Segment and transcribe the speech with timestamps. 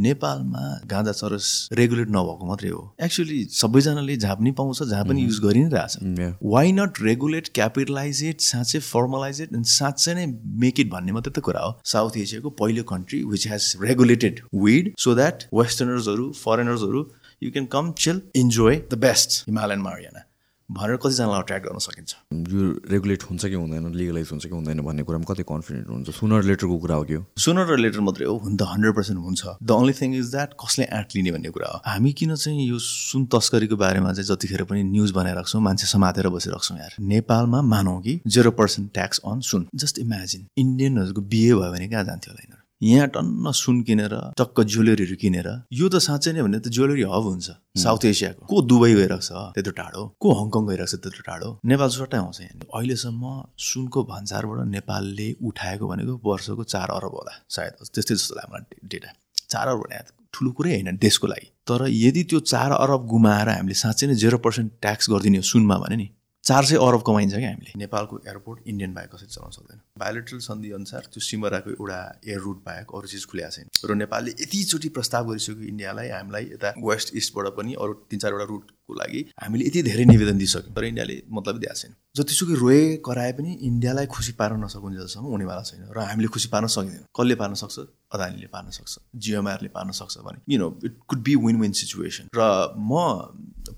[0.00, 5.38] नेपालमा गाँजा चरस रेगुलेट नभएको मात्रै हो। एक्चुली सबैजनाले जहाँ पनि पाउँछ जहाँ पनि युज
[5.44, 10.26] गरि नै रहेछ। Why not regulate capitalize it साँच्चै फर्मलाइज इट एन्ड साँच्चै नै
[10.64, 14.92] मेक इट भन्ने मात्रै त कुरा हो। साउथ एसियाको पहिलो country which has regulated weed
[14.98, 17.06] so that वेस्टर्नर्सहरू फरेनर्सहरू
[17.42, 20.26] you can come chill enjoy the best Himalayan marijuana
[20.70, 22.10] भनेर कतिजनालाई अट्र्याक्ट गर्न सकिन्छ।
[22.54, 26.42] यो रेगुलेट हुन्छ कि हुँदैन लिगलाइज हुन्छ कि हुँदैन भन्ने कुरामा कति कन्फिडेन्ट हुन्छ। सुनर
[26.46, 29.70] लेटरको कुरा हो कि सुनर र लेटर मात्रै हो हुन त हन्ड्रेड पर्सेन्ट हुन्छ। The
[29.70, 33.26] only thing is that कसले एट लिने भन्ने कुरा हो। हामी किन चाहिँ यो सुन
[33.34, 38.00] तस्करीको बारेमा चाहिँ जतिखेर पनि न्युज बनाइरहेको छौँ मान्छे समातेर बसिरहेको छौँ यार। नेपालमा मानौँ
[38.02, 42.59] कि जेरो पर्सेन्ट ट्याक्स अन सुन। जस्ट इमेजिन इन्डियनहरूको बिहे भयो भने कहाँ जान्थ्यो होला
[42.82, 47.24] यहाँ टन्न सुन किनेर टक्क ज्वेलरीहरू किनेर यो त साँच्चै नै भने त ज्वेलरी हब
[47.28, 50.02] हुन्छ साउथ एसियाको। को दुबई गइरहेको छ त्यत्रो टाढो?
[50.16, 51.48] को हङकङ गइरहेको छ त्यत्रो टाढो?
[51.60, 53.22] नेपाल सट्टै आउँछ यहाँ। अहिलेसम्म
[53.60, 59.10] सुनको भन्सारबाट नेपालले उठाएको भनेको वर्षको चार अरब होला सायद। त्यस्तै जस्तो लाग्छ मलाई डेटा।
[59.52, 60.00] चार अरब भने
[60.32, 64.38] ठुलो कुरै होइन देशको लागि। तर यदि त्यो चार अरब गुमाएर हामीले साँच्चै नै जेरो
[64.40, 66.08] पर्सेन्ट ट्याक्स गरिदिने सुनमा भने नि
[66.50, 70.70] चार सय अरब कमाइन्छ क्या हामीले। नेपालको एयरपोर्ट इन्डियन बाहेक कसरी चलाउन सक्दैन। बायोलेट्रल सन्धि
[70.74, 75.30] अनुसार त्यो सिमराको एउटा एयर रुट बाहेक अरू चिज खुल्या छैन। र नेपालले यतिचोटि प्रस्ताव
[75.30, 80.04] गरिसक्यो इन्डियालाई हामीलाई यता वेस्ट इस्टबाट पनि अरू तिन चारवटा रुटको लागि हामीले यति धेरै
[80.10, 85.26] निवेदन दिइसक्यौँ। तर इन्डियाले मतलब दिएको छैन। जतिसुकै रोए कराए पनि इन्डियालाई खुसी पार्न नसकुन्जेलसम्म
[85.30, 87.78] हुनेवाला छैन र हामीले खुसी पार्न सकिँदैन। कसले पार्न सक्छ?
[88.10, 92.34] अदानीले पार्न सक्छ। जियोमारले पार्न सक्छ भने you know it could be win win situation
[92.34, 92.98] र म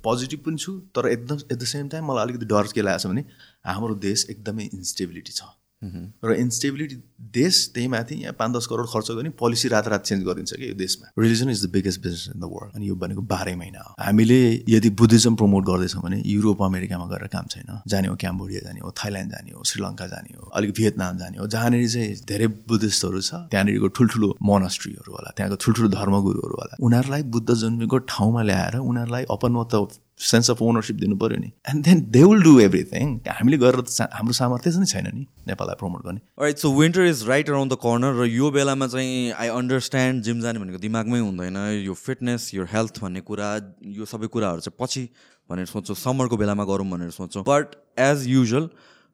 [0.04, 3.12] पोजिटिभ पनि छु तर एकदम एट द सेम टाइम मलाई अलिकति डर के लागेको छ
[3.12, 3.24] भने
[3.72, 5.50] हाम्रो देश एकदमै इन्स्टेबिलिटी छ।
[5.84, 6.96] र इन्स्टेबिलिटी
[7.32, 10.68] देश त्यही माथि यहाँ पाँच दस करोड खर्च गर्ने पोलिसी रात रात चेन्ज गरिदिन्छ कि
[10.68, 13.80] यो देशमा। Religion is the biggest business in the world अनि यो भनेको बाह्रै महिना
[13.80, 18.60] हो। हामीले यदि बुद्धिज्म प्रमोट गर्दैछौँ भने युरोप अमेरिकामा गएर काम छैन। जाने हो क्याम्बोडिया
[18.66, 22.46] जाने हो थाइल्यान्ड जाने हो श्रीलङ्का जाने हो अलिक भियतनाम जाने हो जहाँनिर चाहिँ धेरै
[22.68, 28.76] बुद्धिस्टहरू छ त्यहाँनिरको ठुल्ठुलो मोनस्ट्रीहरू होला त्यहाँको ठुल्ठुलो धर्मगुरुहरू होला। उनीहरूलाई बुद्ध जन्मेको ठाउँमा ल्याएर
[28.80, 29.74] उनीहरूलाई अपनमत
[30.22, 34.08] सेन्स अफ ओनरसिप दिनु पऱ्यो नि। And then they will do everything हामीले गरेर त
[34.12, 37.76] हाम्रो सामर्थ्य नै छैन नि नेपाललाई प्रमोट गर्ने। Right so winter is right around the
[37.82, 42.64] corner र यो बेलामा चाहिँ आई अन्डरस्ट्यान्ड जिम जाने भनेको दिमागमै हुँदैन। यो फिटनेस यो
[42.72, 43.50] हेल्थ भन्ने कुरा
[43.98, 45.02] यो सबै कुराहरू चाहिँ पछि
[45.50, 48.68] भनेर सोच्छौँ। समरको बेलामा गरौँ भनेर सोच्छौँ। बट एज युजल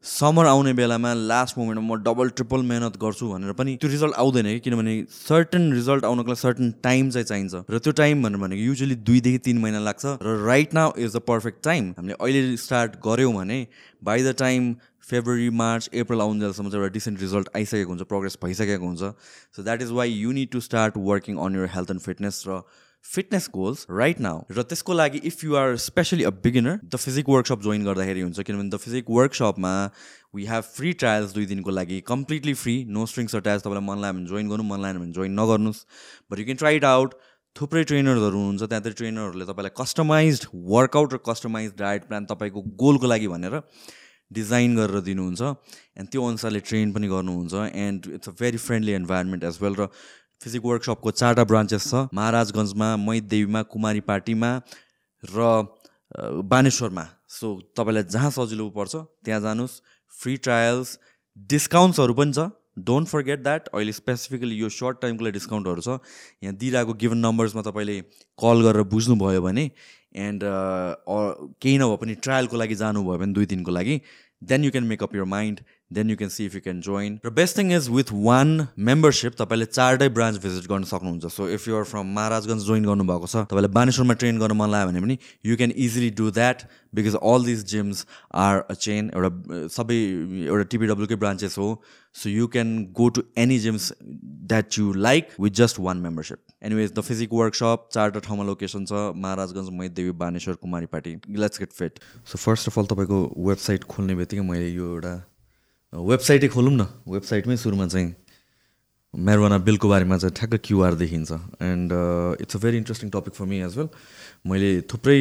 [0.04, 4.46] समर आउने बेलामा लास्ट मोमेन्टमा म डबल ट्रिपल मेहनत गर्छु भनेर पनि त्यो रिजल्ट आउँदैन
[4.46, 4.60] कि?
[4.60, 8.94] किनभने सर्टन रिजल्ट आउनको लागि सर्टन टाइम चाहिँ चाहिन्छ। र त्यो टाइम भनेर भनेको युजली
[8.94, 13.32] दुईदेखि तिन महिना लाग्छ। र right now is the perfect time हामीले अहिले स्टार्ट गऱ्यौँ
[13.34, 13.58] भने
[14.04, 14.74] by the time
[15.10, 19.02] February March April आउन्जेलसम्म चाहिँ एउटा डिसेन्ट रिजल्ट आइसकेको हुन्छ प्रोग्रेस भइसकेको हुन्छ।
[19.56, 22.62] So that is why you need to start working on your health and fitness र
[23.08, 27.28] फिटनेस गोल्स राइट नाउ र त्यसको लागि if you are specially a beginner the physique
[27.28, 29.72] workshop join गर्दाखेरि हुन्छ किनभने द फिजिक वर्कसपमा
[30.36, 34.18] वी हेभ फ्री ट्रायल्स दुई दिनको लागि completely free no strings trials तपाईँलाई मन लाग्यो
[34.18, 35.84] भने जोइन गर्नु मन लाग्यो भने जोइन नगर्नुहोस्।
[36.30, 37.14] But you can try it out
[37.56, 43.28] थुप्रै ट्रेनर्सहरू हुनुहुन्छ त्यहाँ ट्रेनरहरूले तपाईँलाई कस्टमाइज वर्कआउट र कस्टमाइज डायट प्लान तपाईँको गोलको लागि
[43.28, 43.60] भनेर
[44.30, 45.42] डिजाइन गरेर दिनुहुन्छ।
[45.98, 47.54] एन्ड त्यो अनुसारले ट्रेन पनि गर्नुहुन्छ
[47.84, 49.86] and it's a very friendly environment as well र
[50.40, 54.50] फिजिक वर्कसपको चारवटा ब्रान्चेस छ। महाराजगञ्जमा मैदेवीमा कुमारी पार्टीमा
[55.22, 55.46] र
[56.46, 58.94] बानेश्वरमा। सो तपाईँलाई जहाँ सजिलो पर्छ
[59.24, 59.80] त्यहाँ जानुहोस्।
[60.12, 60.98] फ्री ट्रायल्स
[61.50, 65.98] डिस्काउन्ट्सहरू पनि छ। डोन्ट फर्गेट द्याट अहिले स्पेसिफिकली यो सर्ट टाइमको लागि डिस्काउन्टहरू छ।
[66.42, 68.00] यहाँ दिइरहेको गिभन नम्बर्समा तपाईँले
[68.38, 69.64] कल गरेर बुझ्नुभयो भने
[70.14, 70.42] एन्ड
[71.58, 74.00] केही नभए पनि ट्रायलको लागि जानुभयो भने दुई दिनको लागि
[74.42, 75.60] then you can make up your mind
[75.90, 79.36] then you can see if you can join र best thing is with one membership
[79.38, 81.26] तपाईँले चारवटै ब्रान्च भिजिट गर्न सक्नुहुन्छ.
[81.26, 85.00] So if you're from Maharajgunj join गर्नुभएको छ तपाईँलाई बानेश्वरमा ट्रेन गर्न मन लाग्यो भने
[85.00, 88.04] पनि you can easily do that because all this gyms
[88.42, 89.30] are a chain एउटा
[89.76, 89.96] सबै
[90.48, 91.68] एउटा टिपिडब्ल्युकै ब्रान्चेस हो.
[92.16, 96.92] So you can go to any gyms that you like with just one membership anyways
[96.92, 100.54] the physique workshop चारवटा ठाउँमा location छ Maharajgunj Maitidevi Baneshwar
[100.94, 101.98] Kumaripati let's get fit
[102.32, 105.14] so first of all तपाईँको website खोल्ने बित्तिकै मैले यो एउटा
[105.92, 108.14] वेबसाइटै खोलौँ न। वेबसाइटमै सुरुमा चाहिँ
[109.14, 111.32] म्यारोना बिलको बारेमा चाहिँ ठ्याक्क क्युआर देखिन्छ।
[111.64, 111.92] And
[112.44, 113.88] it's a very interesting topic for me as well
[114.46, 115.20] मैले थुप्रै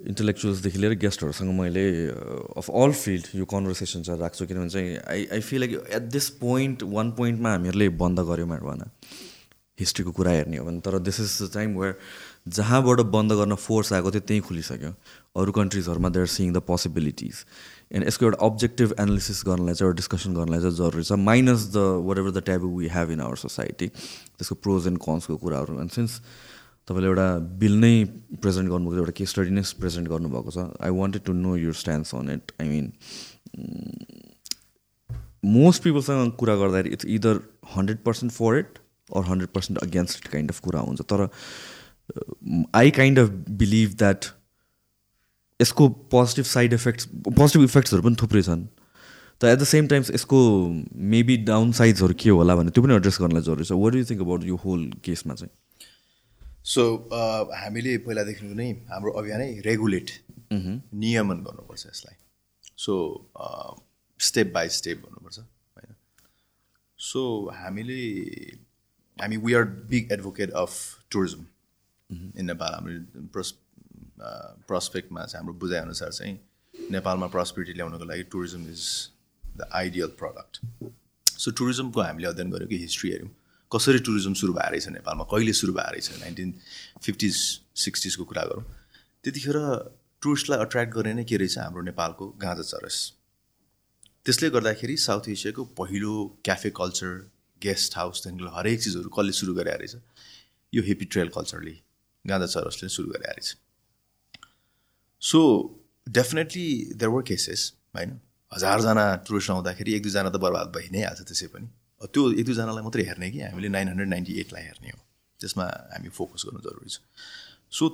[0.00, 1.86] इन्टेलेक्चुअल्सदेखि लिएर गेस्टहरूसँग मैले
[2.58, 6.28] अफ अल फिल्ड यो कन्भर्सेसन चाहिँ राख्छु किनभने चाहिँ I I feel like at this
[6.42, 8.90] point one पोइन्टमा हामीहरूले बन्द गऱ्यौँ म्यारोना
[9.78, 11.94] हिस्ट्रीको कुरा हेर्ने हो भने तर this is the time where
[12.48, 14.92] जहाँबाट बन्द गर्न फोर्स आएको थियो त्यहीँ खुलिसक्यो।
[15.36, 17.44] अरू कन्ट्रिजहरूमा they are seeing the possibilities
[17.90, 21.84] and यसको एउटा अब्जेक्टिभ एनालिसिस गर्नलाई चाहिँ एउटा डिस्कसन गर्नलाई चाहिँ जरुरी छ minus the
[22.18, 26.20] whatever the taboo we have in our society त्यसको प्रोज एन्ड कन्सको कुराहरू। एन्ड सिन्स
[26.88, 27.28] तपाईँले एउटा
[27.58, 27.94] बिल नै
[28.42, 32.14] प्रेजेन्ट गर्नुभएको एउटा केस स्टडी नै प्रेजेन्ट गर्नुभएको छ I wanted to know your stands
[32.14, 32.92] on it I mean
[35.52, 37.40] most पिपलसँग कुरा गर्दाखेरि it's either
[37.76, 38.78] hundred percent for it
[39.16, 41.28] or hundred percent against kind of कुरा हुन्छ। तर
[42.74, 43.28] I kind of
[43.62, 44.24] believe that
[45.60, 47.06] यसको positive side effects
[47.38, 48.62] positive इफेक्ट्सहरू पनि थुप्रै छन्।
[49.40, 50.38] त एट द सेम टाइम्स यसको
[51.14, 54.20] मेबी डाउन साइड्सहरू के होला भने त्यो पनि एड्रेस गर्नलाई जरुरी छ। वाट यु थिङ्क
[54.20, 55.52] अबाउट यो होल केसमा चाहिँ?
[56.64, 56.82] सो
[57.56, 60.10] हामीले पहिलादेखि नै हाम्रो अभियानै रेगुलेट
[60.52, 62.16] नियमन गर्नुपर्छ यसलाई।
[62.76, 62.94] सो
[64.20, 65.94] स्टेप बाई स्टेप गर्नुपर्छ होइन।
[66.98, 67.22] सो
[67.56, 68.00] हामीले
[69.18, 70.72] हामी we are big advocate of
[71.12, 71.40] tourism
[72.38, 73.54] in Nepal हाम्रो प्रस
[74.68, 76.38] प्रस्पेक्टमा चाहिँ हाम्रो बुझाइअनुसार चाहिँ
[76.90, 78.82] नेपालमा प्रस्पेरिटी ल्याउनको लागि tourism is
[79.44, 80.52] the ideal product
[81.38, 83.30] so टुरिज्मको हामीले अध्ययन गरेको हिस्ट्री हेऱ्यौँ।
[83.72, 85.24] कसरी टुरिज्म सुरु भएर रहेछ नेपालमा?
[85.24, 86.54] कहिले सुरु भएर रहेछ नाइन्टिन
[87.02, 87.36] फिफ्टिज
[87.84, 88.64] सिक्सटिजको कुरा गरौँ।
[89.24, 89.56] त्यतिखेर
[90.22, 91.58] टुरिस्टलाई अट्र्याक्ट गर्ने नै के रहेछ?
[91.58, 92.96] हाम्रो नेपालको गाँजा चरस।
[94.24, 96.12] त्यसले गर्दाखेरि साउथ एसियाको पहिलो
[96.44, 97.12] क्याफे कल्चर
[97.62, 99.94] गेस्ट हाउसदेखि हरेक चिजहरू कसले सुरु गरे रहेछ
[100.72, 101.74] यो हेप्पी ट्रेल कल्चरले
[102.24, 103.56] गाँजा चरसले सुरु गरे रहेछ
[105.22, 105.40] so
[106.06, 108.10] definitely there were cases होइन?
[108.52, 111.66] हजारजना टुरिस्ट आउँदाखेरि एक दुईजना त बर्बाद भइ नै हाल्छ त्यसै पनि।
[112.00, 115.00] त्यो एक दुईजनालाई मात्रै हेर्ने कि हामीले नाइन हन्ड्रेड नाइन्टी एटलाई हेर्ने हो
[115.40, 116.98] त्यसमा हामी फोकस गर्नु जरुरी छ।
[117.72, 117.84] सो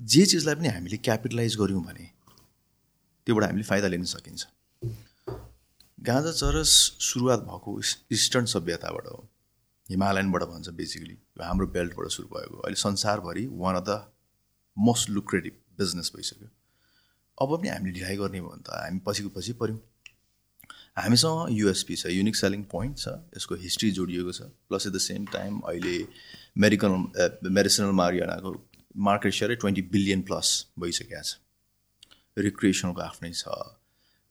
[0.00, 2.06] जे चिजलाई पनि हामीले क्यापिटलाइज गऱ्यौँ भने
[3.26, 4.46] त्योबाट हामीले फाइदा लिन सकिन्छ।
[5.98, 6.72] गाँजा चरस
[7.02, 7.70] सुरुवात भएको
[8.12, 9.20] इस्टर्न सभ्यताबाट हो।
[9.90, 14.00] हिमालयनबाट भन्छ बेसिकली हाम्रो बेल्टबाट सुरु भएको। अहिले संसारभरि one of the
[14.76, 16.48] most lucrative business भइसक्यो।
[17.38, 19.80] अब पनि हामीले ढिलाइ गर्ने भयो भने त हामी पछिको पछि पऱ्यौँ
[20.96, 25.26] हामीसँग युएसपी छ युनिक सेलिङ पोइन्ट छ यसको हिस्ट्री जोडिएको छ। Plus at the same
[25.32, 25.96] time अहिले
[26.64, 26.90] मेडिकल
[27.52, 28.52] मेडिसिनल मारियानाको
[29.08, 31.36] मार्केट सेयरै ट्वेन्टी बिलियन प्लस भइसकेको छ।
[32.38, 33.44] रिक्रिएसनको आफ्नै छ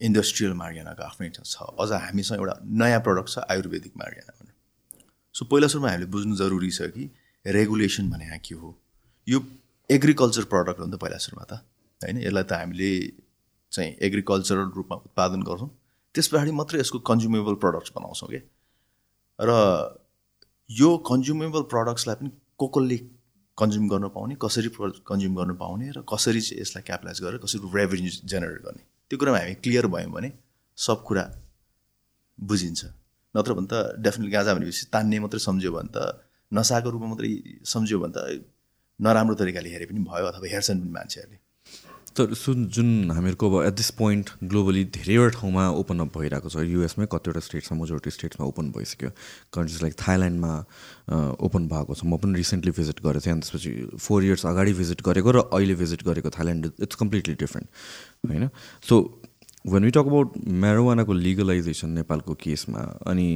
[0.01, 4.53] इन्डस्ट्रियल मारियानाको आफ्नै छ। अझ हामीसँग एउटा नयाँ प्रडक्ट छ आयुर्वेदिक मारियाना भनेर।
[5.35, 7.09] सो पहिला सुरुमा हामीले बुझ्नु जरुरी छ कि
[7.45, 8.69] रेगुलेसन भने के हो?
[9.27, 9.39] यो
[9.89, 11.53] एग्रिकल्चर प्रडक्ट हो नि त पहिला सुरुमा त
[12.01, 12.17] होइन?
[12.25, 12.91] यसलाई त हामीले
[13.71, 15.69] चाहिँ एग्रिकल्चरल रूपमा उत्पादन गर्छौँ।
[16.15, 18.41] त्यस पछाडि मात्रै यसको कन्ज्युमेबल प्रडक्ट्स बनाउँछौँ क्या
[19.39, 19.51] र
[20.69, 22.97] यो कन्ज्युमेबल प्रडक्ट्सलाई पनि को कसले
[23.57, 24.69] कन्ज्युम गर्न पाउने कसरी
[25.05, 29.39] कन्ज्युम गर्न पाउने र कसरी चाहिँ यसलाई क्यापिटलाइज गरेर कसरी रेभेन्यू जेनेरेट गर्ने। त्यो कुरामा
[29.39, 30.29] हामी क्लियर भयौँ भने
[30.77, 31.23] सब कुरा
[32.39, 32.81] बुझिन्छ।
[33.35, 35.97] नत्र भने त डेफिनेटली गाजा भनेपछि तान्ने मात्रै सम्झ्यो भने त
[36.51, 37.29] नसाको रूपमा मात्रै
[37.63, 38.19] सम्झ्यो भने त
[38.99, 41.39] नराम्रो तरिकाले हेरे पनि भयो अथवा हेर्छन् पनि मान्छेहरूले।
[42.15, 46.63] तर सुन जुन हामीहरूको अब एट दिस पोइन्ट ग्लोबली धेरैवटा ठाउँमा ओपन अप भइरहेको छ
[46.63, 49.09] युएसमै कतिवटा स्टेट्समा मेजोरिटी स्टेट्समा ओपन भइसक्यो।
[49.51, 50.53] कन्ट्रिज लाइक थाइल्यान्डमा
[51.43, 55.01] ओपन भएको छ। म पनि रिसेन्टली भिजिट गरेको थिएँ अनि त्यसपछि फोर इयर्स अगाडि भिजिट
[55.03, 57.67] गरेको र अहिले भिजिट गरेको थाइल्यान्ड इट्स कम्प्लिटली डिफ्रेन्ट
[58.31, 58.49] होइन?
[58.87, 58.95] So
[59.67, 62.81] when we talk about म्यारोवानाको legalisation नेपालको केसमा
[63.11, 63.27] अनि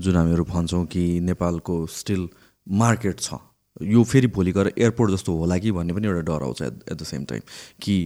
[0.00, 2.28] जुन हामीहरू भन्छौँ कि नेपालको स्टिल
[2.66, 3.40] मार्केट छ
[3.82, 6.96] यो फेरि भोलि गएर एयरपोर्ट जस्तो होला कि भन्ने पनि एउटा डर आउँछ at at
[6.96, 7.40] the same time
[7.82, 7.96] कि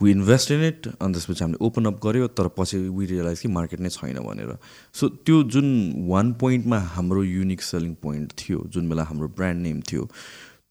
[0.00, 3.48] वी इन्भेस्ट इन इट अनि त्यसपछि हामीले ओपन अप गऱ्यो तर पछि वी रियलाइज कि
[3.48, 4.56] मार्केट नै छैन भनेर।
[4.94, 5.66] सो त्यो जुन
[6.08, 10.08] वान पोइन्टमा हाम्रो युनिक सेलिङ पोइन्ट थियो जुन बेला हाम्रो ब्रान्ड नेम थियो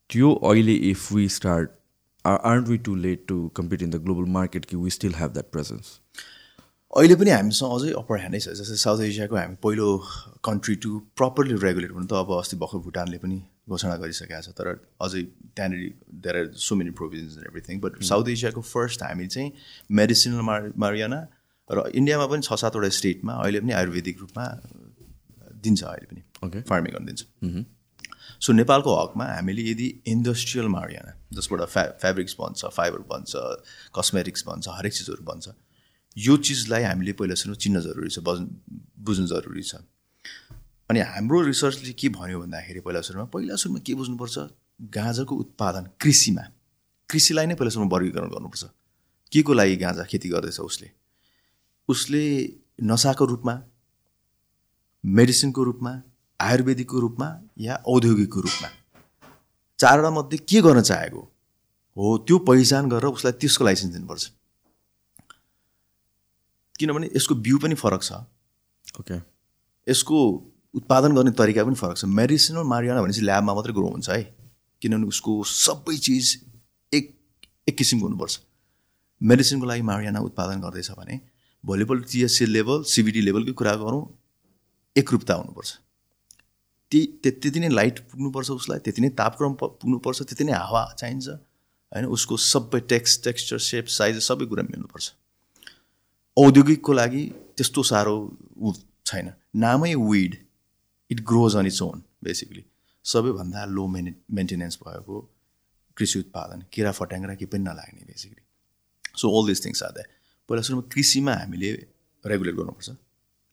[0.10, 1.70] त्यो अहिले if we start
[2.26, 5.32] are art we too late to compete in the global market कि we still have
[5.34, 6.00] that presence
[6.98, 9.88] अहिले पनि हामीसँग अझै अप्पर ह्यान्डै छ। जस्तै साउथ एसियाको हामी पहिलो
[10.44, 14.68] कन्ट्री टु प्रपरली रेगुलेट हुनु त अब अस्ति भर्खर भुटानले पनि घोषणा गरिसकेको छ तर
[15.06, 15.22] अझै
[15.56, 15.82] त्यहाँनिर
[16.26, 19.52] there are so many provisions and everything but south एसियाको फर्स्ट हामी चाहिँ
[20.02, 21.20] मेडिसिनल मार मारियाना
[21.70, 24.46] र इन्डियामा पनि छ सातवटा स्टेटमा अहिले पनि आयुर्वेदिक रूपमा
[25.66, 27.66] दिन्छ अहिले पनि। ओके फार्मिङ गर्न दिन्छ।
[28.46, 33.32] सो नेपालको हकमा हामीले यदि इन्डस्ट्रियल मारियाना जसबाट फ्या फेब्रिक्स बन्छ फाइबर बन्छ
[33.98, 35.56] कस्मेटिक्स बन्छ हरेक चिजहरू बन्छ
[36.18, 38.48] यो चिजलाई हामीले पहिला सुरु चिन्न जरुरी छ बज्नु
[39.08, 39.82] बुझ्नु जरुरी छ।
[40.90, 44.38] अनि हाम्रो रिसर्चले के भन्यो भन्दाखेरि पहिला सुरुमा पहिला सुरुमा के बुझ्नुपर्छ?
[44.82, 46.42] गाँजाको उत्पादन कृषिमा।
[47.10, 48.64] कृषिलाई नै पहिला सुरुमा वर्गीकरण गर्नुपर्छ।
[49.32, 50.92] के को लागि गाँजा खेती गर्दैछ उसले?
[51.90, 52.24] उसले
[52.82, 53.62] नसाको रूपमा
[55.06, 56.02] मेडिसिनको रूपमा
[56.42, 57.28] आयुर्वेदिकको रूपमा
[57.58, 58.70] या औद्योगिकको रूपमा?
[59.80, 61.22] चारवटा मध्ये के गर्न चाहेको?
[61.98, 64.32] हो त्यो पहिचान गरेर उसलाई त्यसको लाइसेन्स दिनुपर्छ।
[66.80, 68.12] किनभने यसको बिउ पनि फरक छ।
[69.00, 69.18] ओके
[69.92, 70.18] यसको
[70.74, 74.24] उत्पादन गर्ने तरिका पनि फरक छ। मेडिसिनल मारियाना भनेपछि ल्याबमा मात्रै ग्रो हुन्छ है।
[74.82, 76.26] किनभने उसको सबै चिज
[76.92, 77.06] एक
[77.68, 78.40] एक किसिमको हुनुपर्छ।
[79.22, 81.20] मेडिसिनको लागि मारियाना उत्पादन गर्दैछ भने
[81.64, 84.02] भोलिपल्ट टिएससी लेभल सिबिडी लेभलकै कुरा गरौँ
[84.96, 85.70] एकरूपता हुनुपर्छ।
[86.92, 92.06] ती त्यति नै लाइट पुग्नुपर्छ उसलाई त्यति नै तापक्रम पुग्नुपर्छ त्यति नै हावा चाहिन्छ होइन?
[92.08, 95.12] उसको सबै टेक्स टेक्स्चर सेप साइज सबै कुरा मिल्नुपर्छ।
[96.38, 97.24] औद्योगिकको लागि
[97.58, 98.16] त्यस्तो साह्रो
[98.58, 98.74] ऊ
[99.06, 100.38] छैन। नामै weed.
[101.10, 102.66] It grows on its own basically
[103.06, 105.22] सबैभन्दा लो मेने मेन्टेनेन्स भएको
[105.98, 108.44] कृषि उत्पादन किरा फट्याङ्ग्रा केही पनि नलाग्ने basically
[109.18, 110.08] so all this things are that
[110.50, 111.72] पहिला सुरुमा कृषिमा हामीले
[112.26, 112.90] रेगुलेट गर्नुपर्छ.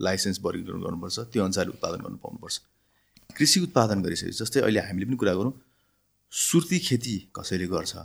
[0.01, 1.19] लाइसेन्स वर्गीकरण गर्नुपर्छ.
[1.33, 2.61] त्यो अनुसार उत्पादन गर्नु पाउनुपर्छ.
[3.37, 5.53] कृषि उत्पादन गरिसकेपछि जस्तै अहिले हामीले पनि कुरा गरौँ
[6.33, 7.97] सुर्ती खेती कसैले गर्छ?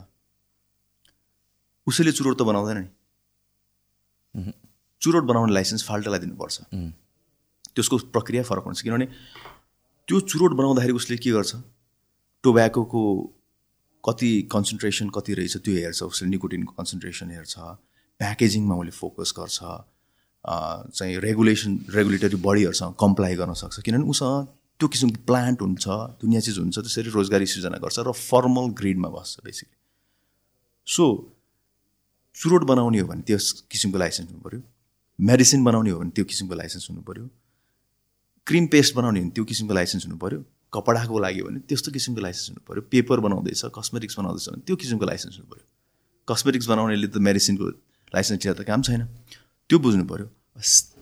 [1.86, 4.52] उसैले चुरोट त बनाउँदैन नि।
[5.02, 6.60] चुरोट बनाउने लाइसेन्स फाल्टालाई दिनुपर्छ।
[7.76, 9.06] त्यसको प्रक्रिया फरक हुन्छ। किनभने
[10.08, 11.52] त्यो चुरोट बनाउँदाखेरि उसले के गर्छ?
[12.44, 13.02] टोब्याकोको
[14.04, 17.54] कति कन्सन्ट्रेसन कति रहेछ त्यो हेर्छ उसले निकोटिनको कन्सन्ट्रेसन हेर्छ
[18.20, 19.58] प्याकेजिङमा उसले फोकस गर्छ
[20.96, 24.46] चाहिँ रेगुलेसन रेगुलेटरी बडीहरूसँग कम्प्लाई गर्न सक्छ। किनभने उसँग
[24.80, 25.86] त्यो किसिमको प्लान्ट हुन्छ
[26.22, 29.76] दुनियाँ चिज हुन्छ त्यसरी रोजगारी सृजना गर्छ र फर्मल ग्रिडमा बस्छ बेसिकली
[30.86, 31.04] सो
[32.36, 34.60] चुरोट बनाउने हो भने त्यस किसिमको लाइसेन्स हुनु पऱ्यो
[35.18, 37.28] मेडिसिन बनाउने हो भने त्यो किसिमको लाइसेन्स हुनु पऱ्यो
[38.46, 42.48] क्रिम पेस्ट बनाउने भने त्यो किसिमको लाइसेन्स हुनु पऱ्यो कपडाको लागि भने त्यस्तो किसिमको लाइसेन्स
[42.50, 45.64] हुनु पऱ्यो पेपर बनाउँदैछ कस्मेटिक्स बनाउँदैछ भने त्यो किसिमको लाइसेन्स हुनु पऱ्यो
[46.28, 47.66] कस्मेटिक्स बनाउनेले त मेडिसिनको
[48.14, 49.02] लाइसेन्स लिएर त काम छैन।
[49.70, 50.26] त्यो बुझ्नु पऱ्यो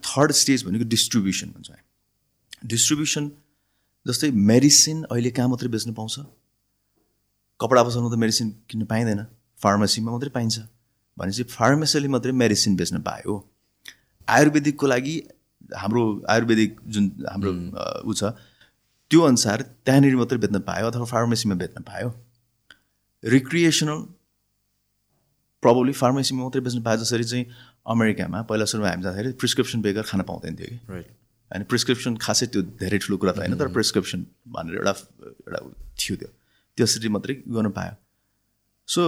[0.08, 1.70] थर्ड स्टेज भनेको डिस्ट्रिब्युसन भन्छ।
[2.66, 3.30] डिस्ट्रिब्युसन
[4.06, 6.16] जस्तै मेडिसिन अहिले कहाँ मात्रै बेच्नु पाउँछ?
[7.60, 9.20] कपडा पसलमा त मेडिसिन किन्नु पाइँदैन।
[9.60, 10.56] फार्मेसीमा मात्रै पाइन्छ।
[11.16, 13.32] भनेपछि फार्मेसीले मात्रै मेडिसिन बेच्न पायो।
[14.28, 15.14] आयुर्वेदिकको लागि
[15.76, 17.50] हाम्रो आयुर्वेदिक जुन हाम्रो
[18.04, 18.32] ऊ छ
[19.10, 22.08] त्यो अनुसार त्यहाँनिर मात्रै बेच्न पायो अथवा फार्मेसीमा बेच्न पायो।
[23.22, 23.98] रिक्रिएसनल
[25.62, 27.46] प्रब्लली फार्मेसीमा मात्रै बेच्न पायो जसरी चाहिँ
[27.86, 31.08] अमेरिकामा पहिला सुरुमा हामी जाँदाखेरि प्रिस्क्रिप्सन बेगर खान पाउँदैन थियो कि। राइट
[31.50, 34.94] होइन प्रिस्क्रिप्सन खासै त्यो धेरै ठुलो कुरा त होइन तर प्रिस्क्रिप्सन भनेर एउटा
[35.48, 35.60] एउटा
[35.98, 36.30] थियो त्यो।
[36.78, 37.94] त्यसरी मात्रै गर्नु पायो।
[38.88, 39.02] सो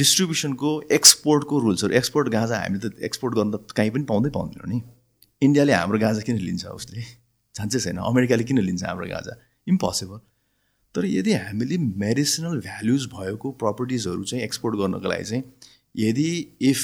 [0.00, 4.80] डिस्ट्रिब्युसनको एक्सपोर्टको रुल्सहरू एक्सपोर्ट गाँजा हामीले त एक्सपोर्ट गर्न त कहीँ पनि पाउँदै पाउँदैनौँ नि।
[5.42, 7.02] इन्डियाले हाम्रो गाँजा किन लिन्छ उसले?
[7.54, 9.34] छान्छै छैन। अमेरिकाले किन लिन्छ हाम्रो गाँजा?
[9.66, 10.18] इम्पोसिबल
[10.94, 15.42] तर यदि हामीले मेडिसिनल भ्याल्युज भएको प्रपर्टिजहरू चाहिँ एक्सपोर्ट गर्नको लागि चाहिँ
[15.94, 16.28] यदि
[16.70, 16.80] if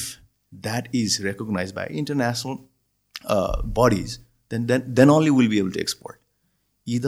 [0.66, 2.56] that is recognize by international
[3.78, 4.18] bodies
[4.50, 6.16] then then then only will be able to export
[6.86, 7.06] it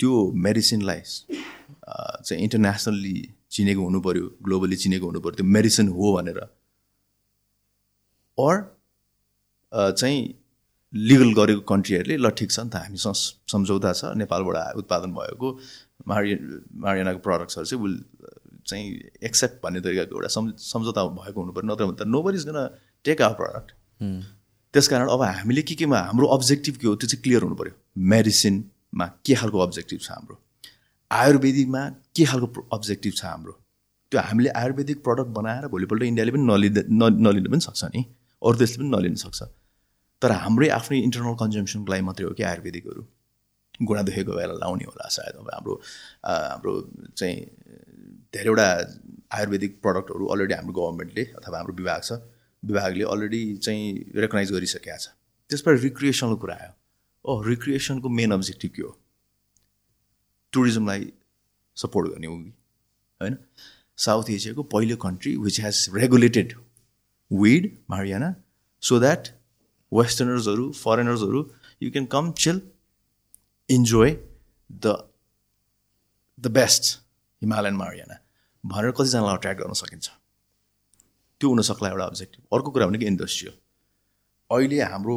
[0.00, 0.14] त्यो
[0.46, 3.16] मेडिसिनलाई चाहिँ इन्टरनेसनल्ली
[3.50, 6.38] चिनेको हुनु पऱ्यो ग्लोबली चिनेको हुनु पऱ्यो त्यो मेडिसिन हो भनेर।
[8.38, 8.54] अर
[9.72, 10.18] चाहिँ
[10.94, 13.14] लिगल गरेको कन्ट्रीहरूले ल ठिक छ नि त हामीसँग
[13.52, 15.48] सम्झौता छ नेपालबाट उत्पादन भएको
[16.08, 16.34] मारि
[16.86, 17.96] मारियानाको प्रडक्ट्सहरू चाहिँ विल
[18.68, 18.86] चाहिँ
[19.28, 22.58] एक्सेप्ट भन्ने तरिकाको एउटा सम् सम्झौता भएको हुनु पऱ्यो नत्र भने त no is gonna
[23.04, 23.68] take our product
[24.74, 27.74] त्यस कारण अब हामीले के केमा हाम्रो अब्जेक्टिभ के हो त्यो चाहिँ क्लियर हुनु पऱ्यो
[28.14, 30.36] मेडिसिनमा के खालको अब्जेक्टिभ छ हाम्रो?
[31.10, 31.82] आयुर्वेदिकमा
[32.16, 33.52] के खालको अब्जेक्टिभ छ हाम्रो?
[34.12, 36.82] त्यो हामीले आयुर्वेदिक प्रडक्ट बनाएर भोलिपल्ट इन्डियाले पनि नलिँदा
[37.24, 38.04] नलिनु पनि सक्छ नि।
[38.42, 39.42] अरू देशले पनि नलिन सक्छ।
[40.22, 43.02] तर हाम्रै आफ्नै इन्टरनल कन्जम्सनको लागि मात्रै हो कि आयुर्वेदिकहरू?
[43.86, 45.74] घुँडा दुखेको बेला लाउने होला सायद अब हाम्रो
[46.24, 46.72] हाम्रो
[47.18, 47.36] चाहिँ
[48.34, 48.66] धेरैवटा
[49.38, 52.18] आयुर्वेदिक प्रडक्टहरू अलरेडी हाम्रो गभर्मेन्टले अथवा हाम्रो विभाग छ।
[52.62, 53.84] विभागले अलरेडी चाहिँ
[54.16, 55.14] रेकगनाइज गरिसकेका छ।
[55.50, 56.72] त्यसबाट रिक्रिएसनको कुरा आयो।
[57.24, 58.92] ओ रिक्रिएसनको मेन अब्जेक्टिभ के हो?
[60.52, 61.12] टुरिज्मलाई
[61.76, 62.52] सपोर्ट गर्ने हो कि?
[63.20, 63.36] होइन?
[63.98, 66.52] साउथ एसियाको पहिलो country which has regulated
[67.30, 68.34] weed marijuana
[68.82, 69.28] so that
[69.92, 71.40] वेस्टर्नर्सहरू फरेनर्सहरू
[71.82, 72.60] you can come chill
[73.68, 74.10] enjoy
[74.70, 74.86] the
[76.38, 76.84] the best
[77.42, 78.16] Himalayan marijuana
[78.64, 80.06] भनेर कतिजनालाई अट्र्याक्ट गर्न सकिन्छ।
[81.40, 83.54] त्यो हुनसक्ला एउटा अब्जेक्टिभ अर्को कुरा भनेको इन्डस्ट्रियल
[84.50, 85.16] अहिले हाम्रो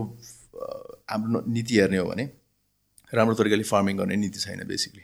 [1.11, 2.25] हाम्रो नीति हेर्ने हो भने
[3.13, 5.03] राम्रो तरिकाले फार्मिङ गर्ने नीति छैन बेसिकली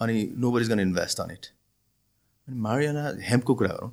[0.00, 0.16] अनि
[0.52, 1.46] nobody's gonna invest on it
[2.48, 3.92] अनि मारियाना हेम्पको कुरा गरौँ।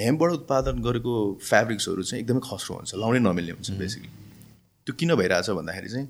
[0.00, 4.10] हेम्पबाट उत्पादन गरेको फेब्रिक्सहरू चाहिँ एकदमै खस्रो हुन्छ लाउनै नमिल्ने हुन्छ बेसिकली
[4.86, 6.08] त्यो किन भइरहेछ भन्दाखेरि चाहिँ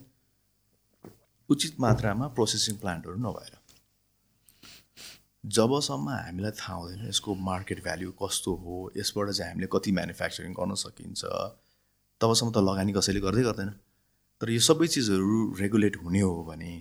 [1.48, 3.54] उचित मात्रामा प्रोसेसिङ प्लान्टहरू नभएर।
[5.44, 10.74] जबसम्म हामीलाई थाहा हुँदैन यसको मार्केट भ्याल्यु कस्तो हो यसबाट चाहिँ हामीले कति म्यानुफ्याक्चरिङ गर्न
[10.82, 11.20] सकिन्छ
[12.20, 13.70] तबसम्म त लगानी कसैले गर्दै गर्दैन।
[14.40, 16.72] तर यो सबै चिजहरू रेगुलेट हुने हो भने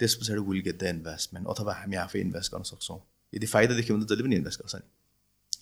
[0.00, 3.00] त्यस पछाडि विल गेट द इन्भेस्टमेन्ट अथवा हामी आफै इन्भेस्ट गर्न सक्छौँ।
[3.32, 4.86] यदि फाइदा देख्यो भने त जहिले पनि इन्भेस्ट गर्छ नि।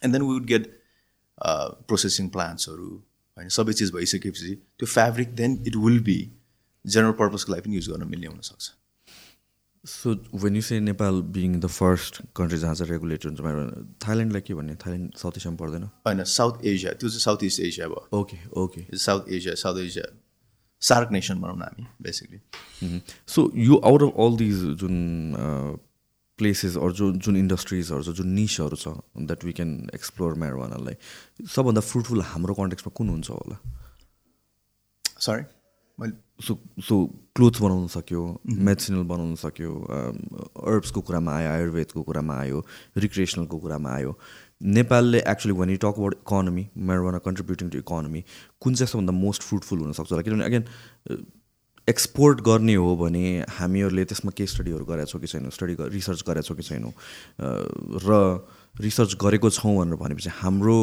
[0.05, 0.65] And then we would get
[1.89, 2.91] processing प्लान्ट्सहरू
[3.37, 6.21] होइन सबै चिज भइसकेपछि त्यो fabric then it will be
[6.85, 8.71] general पर्पजको लागि पनि युज गर्न मिल्ने हुनसक्छ।
[9.85, 13.41] So when you say Nepal being the first country जहाँ चाहिँ रेगुलेटर हुन्छ
[14.07, 14.75] थाइल्यान्डलाई के भन्ने?
[14.87, 15.85] थाइल्यान्ड साउथ एसियामा पर्दैन?
[16.07, 20.05] होइन साउथ एसिया त्यो चाहिँ साउथ इस्ट एसिया भयो। Okay okay south Asia south Asia
[20.83, 24.95] SAARC nation भनौँ न हामी बेसिकली सो यो आउट अफ अल दिज जुन
[26.39, 28.89] प्लेसेसहरू जुन जुन इन्डस्ट्रिजहरू छ जुन निसहरू छ
[29.31, 30.97] द्याट वी क्यान एक्सप्लोर म्यारोवानालाई
[31.57, 33.57] सबभन्दा फ्रुटफुल हाम्रो कन्टेक्समा कुन हुन्छ होला?
[35.27, 35.43] सरी
[35.99, 36.15] मैले
[36.47, 36.59] सो
[36.89, 36.97] सो
[37.37, 38.23] क्लोथ्स बनाउन सक्यो
[38.69, 39.73] मेडिसिनल बनाउन सक्यो
[40.71, 42.65] अर्ब्सको कुरामा आयो आयुर्वेदको कुरामा आयो
[43.05, 44.17] रिक्रिएसनलको कुरामा आयो।
[44.79, 48.25] नेपालले actually when you talk about economy marijuana contributing to economy
[48.63, 50.23] कुन चाहिँ सबभन्दा मोस्ट फ्रुटफुल हुनसक्छ होला?
[50.23, 50.65] किनभने अगेन
[51.89, 53.25] एक्सपोर्ट गर्ने हो भने
[53.59, 56.93] हामीहरूले त्यसमा केही स्टडीहरू गरेका छौँ कि छैनौँ स्टडी रिसर्च गरेका छौँ कि छैनौँ।
[58.07, 58.19] र
[58.81, 60.79] रिसर्च गरेको छौँ भनेर भनेपछि हाम्रो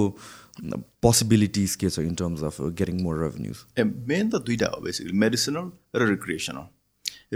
[1.01, 5.15] पोसिबिलिटिज के छ in terms of getting more revenues a main त दुइटा हो बेसिकली
[5.17, 6.65] मेडिसिनल र recreational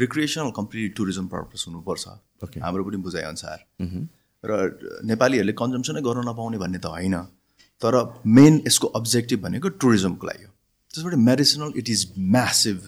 [0.02, 2.04] recreational completely tourism purpose हुनुपर्छ.
[2.60, 3.58] हाम्रो पनि बुझाइअनुसार।
[4.44, 4.52] र
[5.06, 7.16] नेपालीहरूले कन्जम्सनै गर्न नपाउने भन्ने त होइन।
[7.82, 7.94] तर
[8.28, 10.52] मेन यसको अब्जेक्टिभ भनेको टुरिज्मको लागि हो।
[10.94, 12.02] त्यसबाट medicinal it is
[12.36, 12.80] massive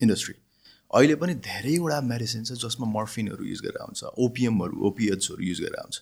[0.00, 0.34] industry
[0.90, 5.96] अहिले पनि धेरैवटा मेडिसिन छ जसमा मर्फिनहरू युज गरेर आउँछ ओपिएमहरू ओपिएचहरू युज गरेर आउँछ।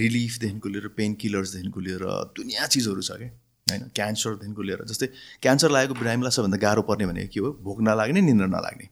[0.00, 2.04] रिलिफदेखिको लिएर पेन किलर्सदेखिको लिएर
[2.36, 3.28] दुनियाँ चिजहरू छ क्या
[3.66, 3.88] होइन?
[3.94, 5.06] क्यान्सरदेखिको लिएर जस्तै
[5.42, 7.52] क्यान्सर लागेको बिरामीलाई सबभन्दा गाह्रो पर्ने भनेको के हो?
[7.64, 8.86] भोक नलाग्ने निन्द्रा नलाग्ने।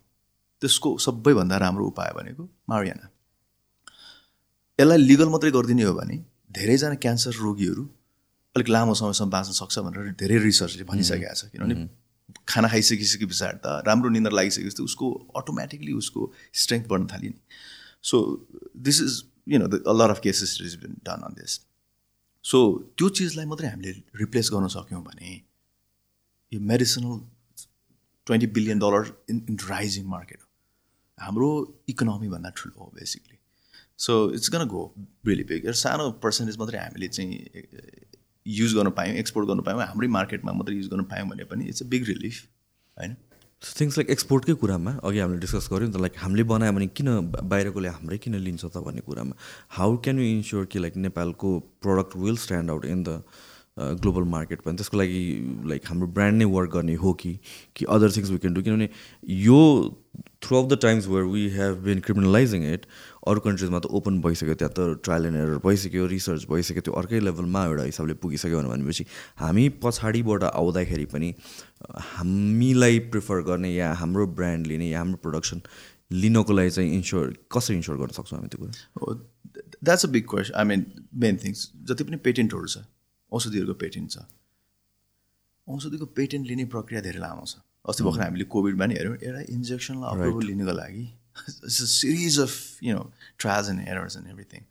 [0.62, 3.06] त्यसको सबैभन्दा राम्रो उपाय भनेको मारियाना
[4.78, 6.16] यसलाई लिगल मात्रै गरिदिने हो भने
[6.50, 7.84] धेरैजना क्यान्सर रोगीहरू
[8.56, 11.74] अलिक लामो समयसम्म बाँच्न सक्छ भनेर धेरै रिसर्चले भनिसकेको छ। किनभने
[12.48, 16.20] खाना खाइसकिसके पछाडि त राम्रो निन्द्रा लागिसकेपछि त उसको अटोमेटिकली उसको
[16.62, 17.40] स्ट्रेङ्थ बढ्न थाल्यो नि।
[18.10, 18.16] So
[18.88, 21.58] this is you know the lot of cases is been done on this
[22.44, 22.58] so
[22.98, 25.34] त्यो चिजलाई मात्रै हामीले रिप्लेस गर्न सक्यौँ भने
[26.52, 27.20] यो medicinal
[28.26, 30.48] twenty billion dollar in in rising market हो।
[31.18, 31.48] हाम्रो
[31.88, 33.38] इकोनोमीभन्दा ठुलो हो basically
[33.98, 34.82] so it's gonna go
[35.26, 37.30] really big सानो पर्सेन्टेज मात्रै हामीले चाहिँ
[38.46, 41.82] युज गर्न पायौँ एक्सपोर्ट गर्न पायौँ हाम्रै मार्केटमा मात्रै युज गर्न पायौँ भने पनि इट्स
[41.82, 42.42] अ बिग रिलिफ
[42.96, 43.14] होइन?
[43.62, 47.08] थिङ्स लाइक एक्सपोर्टकै कुरामा अघि हामीले डिस्कस गऱ्यौँ नि त लाइक हामीले बनायो भने किन
[47.52, 49.34] बाहिरकोले हाम्रै किन लिन्छ त भन्ने कुरामा?
[49.78, 53.22] हाउ क्यान यु इन्स्योर कि लाइक नेपालको product will stand out in the
[54.02, 54.76] global market पनि?
[54.76, 55.20] त्यसको लागि
[55.68, 57.32] लाइक हाम्रो ब्रान्ड नै वर्क गर्ने हो कि
[57.76, 58.88] कि other things we can do किनभने
[59.44, 59.60] यो
[60.56, 62.86] throughout the times where we have been criminalising it
[63.22, 67.20] अरू कन्ट्रिजमा त ओपन भइसक्यो त्यहाँ त ट्रायल एन्ड एरर भइसक्यो रिसर्च भइसक्यो त्यो अर्कै
[67.22, 69.04] लेभलमा एउटा हिसाबले पुगिसक्यो भनेपछि
[69.42, 71.28] हामी पछाडिबाट आउँदाखेरि पनि
[72.10, 75.62] हामीलाई प्रिफर गर्ने या हाम्रो ब्रान्ड लिने या हाम्रो प्रडक्सन
[76.24, 79.14] लिनको लागि चाहिँ इन्स्योर कसरी इन्स्योर गर्न सक्छौँ हामी त्यो कुरा?
[79.84, 80.84] That's a big question I mean
[81.22, 82.84] main things जति पनि पेटेन्टहरू छ
[83.32, 84.26] औषधिहरूको पेटेन्ट छ
[85.68, 90.08] औषधिको पेटेन्ट लिने प्रक्रिया धेरै लामो छ। अस्ति भर्खर हामीले कोभिडमा नि हेऱ्यौँ एउटा इन्जेक्सनलाई
[90.14, 91.04] अप्रुभल लिनुको लागि
[91.36, 94.62] series of you know trials and errors and everything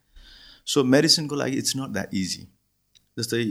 [0.66, 2.48] so मेडिसिनको लागि इट्स नट द्याट इजी
[3.20, 3.44] जस्तै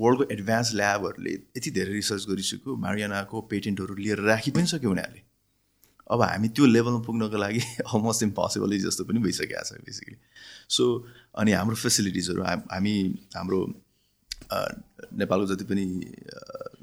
[0.00, 5.22] वर्ल्डको एडभान्स ल्याबहरूले यति धेरै रिसर्च गरिसक्यो मारियानाको पेटेन्टहरू लिएर राखि पनि सक्यो उनीहरूले।
[6.10, 7.60] अब हामी त्यो लेभलमा पुग्नको लागि
[7.92, 10.16] अलमोस्ट इम्पोसिबल जस्तो पनि भइसकेको छ बेसिकली
[10.68, 10.84] सो
[11.38, 12.94] अनि हाम्रो फेसिलिटिजहरू हामी
[13.36, 13.60] हाम्रो
[15.22, 15.84] नेपालको जति पनि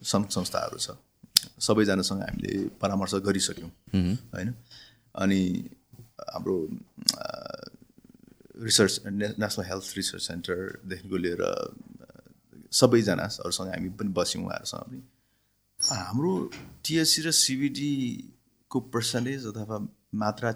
[0.03, 0.97] सङ्घ संस्थाहरू छ
[1.59, 3.71] सबैजनासँग हामीले परामर्श गरिसक्यौँ।
[4.33, 4.53] होइन?
[5.15, 5.41] अनि
[6.33, 6.57] हाम्रो
[8.63, 11.41] रिसर्च नेसनल हेल्थ रिसर्च सेन्टरदेखिको लिएर
[12.71, 15.01] सबैजनाहरूसँग हामी पनि बस्यौँ उहाँहरूसँग पनि।
[15.79, 16.33] हाम्रो
[16.85, 19.77] टिएससी र सिबिडीको पर्सन्टेज अथवा
[20.23, 20.51] मात्रा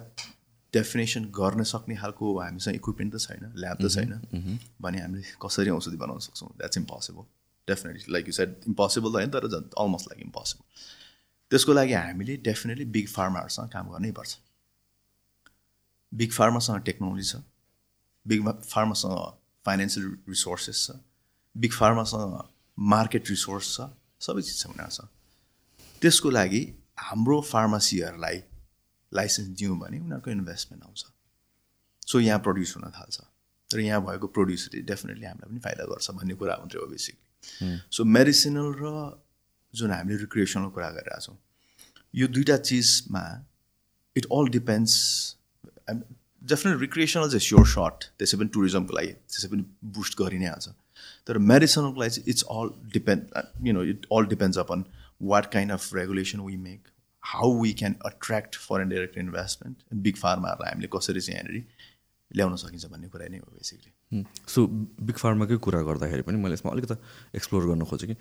[0.74, 5.96] डेफिनेसन गर्न सक्ने खालको हामीसँग इक्विपमेन्ट त छैन ल्याब त छैन। भने हामीले कसरी औषधि
[5.96, 6.50] बनाउन सक्छौँ?
[6.58, 7.22] That's impossible
[7.68, 9.44] definitely like you said impossible त होइन तर
[9.78, 10.64] अलमोस्ट लाइक इम्पोसिबल
[11.50, 14.36] त्यसको लागि हामीले डेफिनेटली बिग फार्माहरूसँग काम गर्नै पर्छ।
[16.12, 17.42] बिग फार्मासँग टेक्नोलोजी छ.
[18.26, 19.16] बिग फार्मासँग
[19.64, 20.96] फाइनेन्सियल रिसोर्सेस छ.
[21.54, 22.42] बिग फार्मासँग
[22.78, 23.90] मार्केट रिसोर्स छ.
[24.20, 25.08] सबै चिज छ। उनीहरूसँग
[26.02, 26.62] त्यसको लागि
[26.98, 28.42] हाम्रो फार्मासीहरूलाई
[29.12, 31.04] लाइसेन्स दियौँ भने उनीहरूको इन्भेस्टमेन्ट आउँछ।
[32.08, 33.20] सो यहाँ प्रड्युस हुन थाल्छ।
[33.70, 38.04] र यहाँ भएको प्रड्युसरले डेफिनेटली हामीलाई पनि फाइदा गर्छ भन्ने कुरा मात्रै हो। बेसिकली सो
[38.04, 38.84] मेडिसिनल र
[39.74, 41.36] जुन हामीले रिक्रिएसनल कुरा गरिरहेको छौँ
[42.14, 43.24] यो दुइटा चिजमा
[44.16, 44.94] it all depends
[45.88, 49.64] definite recreational चाहिँ स्योर सर्ट त्यसै पनि टुरिज्मको लागि त्यसै पनि
[49.96, 50.68] बुस्ट गरि नै हाल्छ
[51.28, 54.84] तर मेडिसिनलको लागि चाहिँ it's all depend you know it all depends upon
[55.32, 56.88] what kind of regulation we make
[57.22, 61.64] how we can attract foreign direct investment big फार्माहरूलाई हामीले कसरी चाहिँ यहाँनिर
[62.30, 63.92] ल्याउन सकिन्छ भन्ने कुरा नै हो बेसिकली
[64.48, 66.94] सो बिग फार्माकै कुरा गर्दाखेरि पनि मैले यसमा अलिकति
[67.36, 68.16] एक्सप्लोर गर्न खोजेँ कि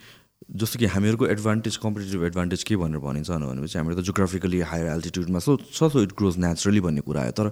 [0.62, 5.39] जस्तो कि हामीहरूको एडभान्टेज कम्पिटेटिभ एडभान्टेज के भनेर भनिन्छ भनेपछि हाम्रो त जोग्राफिकली हायर एल्टिट्युडमा
[5.39, 7.47] सो छ सो इट ग्रोज नेचुरली भन्ने कुरा आयो। तर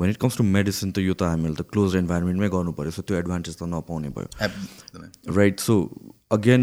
[0.00, 3.02] when it comes to medicine त यो त हामीले त क्लोज इन्भाइरोमेन्टमै गर्नु पऱ्यो सो
[3.02, 5.74] त्यो एडभान्टेज त नपाउने भयो। राइट सो
[6.32, 6.62] अगेन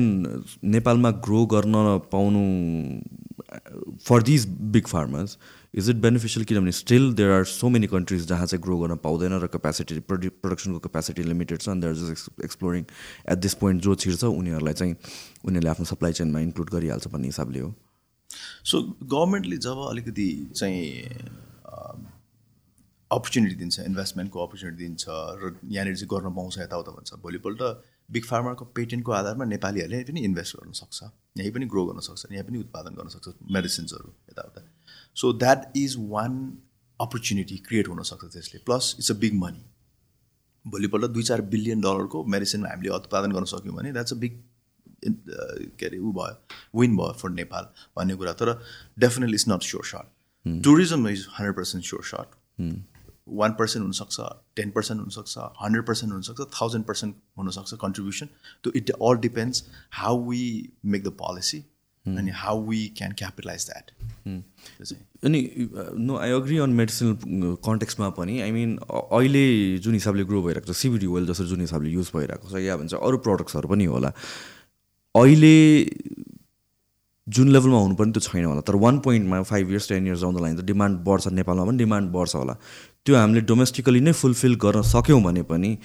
[0.64, 1.76] नेपालमा ग्रो गर्न
[2.12, 2.44] पाउनु
[4.08, 5.38] for these big farmers
[5.74, 9.40] is it beneficial किनभने still there are so many countries जहाँ चाहिँ ग्रो गर्न पाउँदैन
[9.40, 12.86] र क्यापेसिटी प्रडु प्रडक्सनको क्यापेसिटी लिमिटेड छ अनि there just exploring
[13.30, 14.96] at this point जो छिर्छ उनीहरूलाई चाहिँ
[15.46, 17.74] उनीहरूले आफ्नो सप्लाई चेनमा इन्क्लुड गरिहाल्छ भन्ने हिसाबले हो।
[18.64, 20.86] सो गभर्मेन्टले जब अलिकति चाहिँ
[23.12, 27.62] अपर्च्युनिटी दिन्छ इन्भेस्टमेन्टको अपर्च्युनिटी दिन्छ र यहाँनिर चाहिँ गर्न पाउँछ यताउता भन्छ भोलिपल्ट
[28.12, 31.04] बिग फार्मरको पेटेन्टको आधारमा नेपालीहरूले पनि इन्भेस्ट गर्न सक्छ
[31.38, 34.62] यहीँ पनि ग्रो गर्न सक्छ यहीँ पनि उत्पादन गर्न सक्छ मेडिसिन्सहरू यताउता।
[35.16, 36.36] So that is one
[37.00, 39.66] opportunity create हुनसक्छ त्यसले। Plus it's a big money
[40.66, 44.42] भोलिपल्ट दुई चार बिलियन डलरको मेडिसिनमा हामीले उत्पादन गर्न सक्यौँ भने द्याट्स अ बिग
[45.80, 47.68] के अरे ऊ भयो विन भयो फर नेपाल
[47.98, 48.54] भन्ने कुरा। तर
[49.00, 52.30] definitely is not sure shot tourism is hundred percent sure shot
[53.40, 54.20] one percent हुनसक्छ
[54.56, 58.26] टेन पर्सेन्ट हुनसक्छ हन्ड्रेड पर्सेन्ट हुनसक्छ थाउजन्ड पर्सेन्ट हुनसक्छ कन्ट्रिब्युसन
[58.64, 60.42] त्यो it all depends how we
[60.86, 61.64] make the policy
[62.18, 63.86] अनि how we can capitalise that
[65.26, 65.40] अनि
[66.00, 68.40] no I agree on medicinal कन्टेक्समा पनि.
[68.42, 69.46] I mean अहिले
[69.78, 72.94] जुन हिसाबले ग्रो भइरहेको छ सिबिडी ओइल जसरी जुन हिसाबले युज भइरहेको छ या भन्छ
[72.94, 74.12] अरू प्रडक्ट्सहरू पनि होला
[75.16, 75.56] अहिले
[77.28, 80.56] जुन लेभलमा हुनुपर्ने त्यो छैन होला। तर वान पोइन्टमा फाइभ इयर्स टेन इयर्स आउँदा लाइन
[80.58, 82.54] त डिमान्ड बढ्छ नेपालमा पनि डिमान्ड बढ्छ होला।
[83.06, 85.78] त्यो हामीले डोमेस्टिकली नै फुलफिल गर्न सक्यौँ भने पनि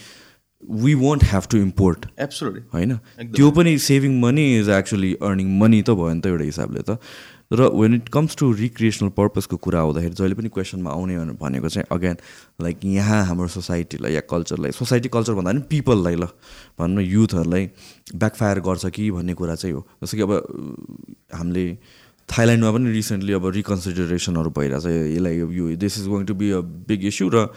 [0.65, 2.97] we won't have to import absolutely होइन?
[3.37, 6.99] त्यो पनि saving money is actually earning money त भयो नि त एउटा हिसाबले त।
[7.53, 11.87] र when it comes to recreational पर्पजको कुरा आउँदाखेरि जहिले पनि क्वेसनमा आउने भनेको चाहिँ
[11.93, 12.17] अगेन
[12.63, 16.33] लाइक यहाँ हाम्रो सोसाइटीलाई या कल्चरलाई सोसाइटी कल्चर भन्दा पनि पिपललाई ल।
[16.81, 17.65] भनौँ न युथहरूलाई
[18.17, 20.33] ब्याकफायर गर्छ कि भन्ने कुरा चाहिँ हो। जस्तो कि अब
[21.37, 21.67] हामीले
[22.29, 27.05] थाइल्यान्डमा पनि रिसेन्टली अब रिकन्सिडरेसनहरू भइरहेछ। यसलाई यो this is going to be a big
[27.13, 27.53] issue र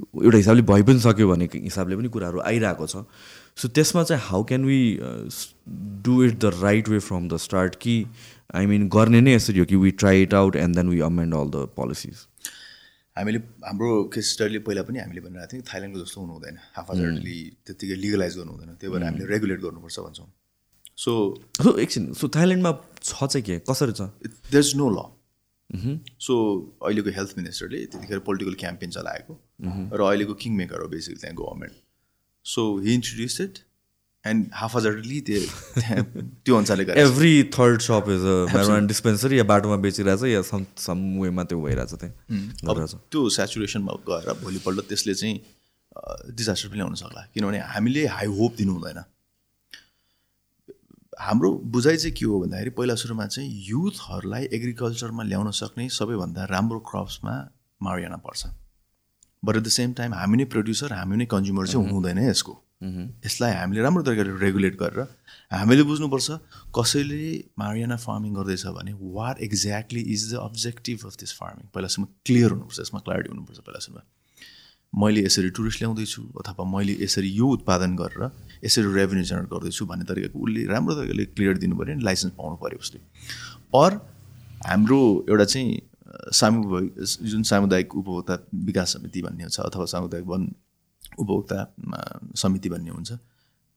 [0.00, 3.04] एउटा हिसाबले भइ पनि सक्यो भन्ने हिसाबले पनि कुराहरू आइरहेको छ।
[3.56, 4.80] सो त्यसमा चाहिँ how can we
[6.06, 7.94] do it the right way from the start कि
[8.54, 11.34] आई मिन गर्ने नै यसरी हो कि we try it out and then we amend
[11.34, 12.26] all the policies
[13.16, 17.96] हामीले हाम्रो केस स्टडीले पहिला पनि हामीले भनिरहेको थियौँ थाइल्यान्डको जस्तो हुनु हुँदैन। हाफाजर्डली त्यत्तिकै
[17.96, 20.28] लिगलाइज गर्नु हुँदैन। त्यही भएर हामीले रेगुलेट गर्नुपर्छ भन्छौँ।
[20.96, 21.12] सो
[21.62, 23.58] सो एकछिन सो थाइल्यान्डमा छ चाहिँ के?
[23.64, 24.12] कसरी छ?
[24.52, 25.00] There is no law
[26.20, 26.34] so
[26.84, 31.74] अहिलेको हेल्थ मिनिस्टरले त्यतिखेर पोलिटिकल क्याम्पेन चलाएको। र अहिलेको किङ मेकर हो बेसिकली त्यहाँ government
[32.46, 33.58] so he introduce it
[34.24, 35.40] and half हजारली त्यो
[36.44, 38.24] त्यो अनुसारले every third shop is
[38.88, 42.14] dispensary या बाटोमा बेचिरहेछ या सम सम वेमा त्यो भइरहेछ त्यहाँ।
[42.68, 45.36] अब त्यो सेचुरेसनमा गएर भोलिपल्ट त्यसले चाहिँ
[46.36, 48.98] डिजास्टर पनि ल्याउन सक्ला। किनभने हामीले हाई होप दिनु हुँदैन।
[51.20, 56.78] हाम्रो बुझाइ चाहिँ के हो भन्दाखेरि पहिला सुरुमा चाहिँ युथहरूलाई एग्रिकल्चरमा ल्याउन सक्ने सबैभन्दा राम्रो
[56.90, 57.34] क्रप्समा
[57.80, 58.42] मारियाना पर्छ।
[59.46, 62.54] But at the same time हामी नै प्रड्युसर हामी नै कन्ज्युमर चाहिँ हुनु हुँदैन यसको।
[63.26, 65.06] यसलाई हामीले राम्रो तरिकाले रेगुलेट गरेर
[65.52, 66.28] हामीले बुझ्नुपर्छ
[66.78, 67.20] कसैले
[67.58, 72.80] मारियाना फार्मिङ गर्दैछ भने what exactly is the objective of this farming पहिलासम्म clear हुनुपर्छ
[72.80, 74.02] यसमा क्ल्यारिटी हुनुपर्छ पहिला सुरुमा
[74.92, 78.30] मैले यसरी टुरिस्ट ल्याउँदैछु अथवा मैले यसरी यो उत्पादन गरेर
[78.64, 82.56] यसरी रेभेन्यू जेनेरेट गर्दैछु भन्ने तरिकाको उसले राम्रो तरिकाले क्लियर दिनु पऱ्यो नि लाइसेन्स पाउनु
[82.62, 83.00] पऱ्यो उसले।
[83.82, 84.00] अर
[84.68, 85.70] हाम्रो एउटा चाहिँ
[86.32, 90.48] सामुदायिक जुन सामुदायिक उपभोक्ता विकास समिति भन्ने छ अथवा सामुदायिक वन
[91.18, 91.58] उपभोक्ता
[92.36, 93.12] समिति भन्ने हुन्छ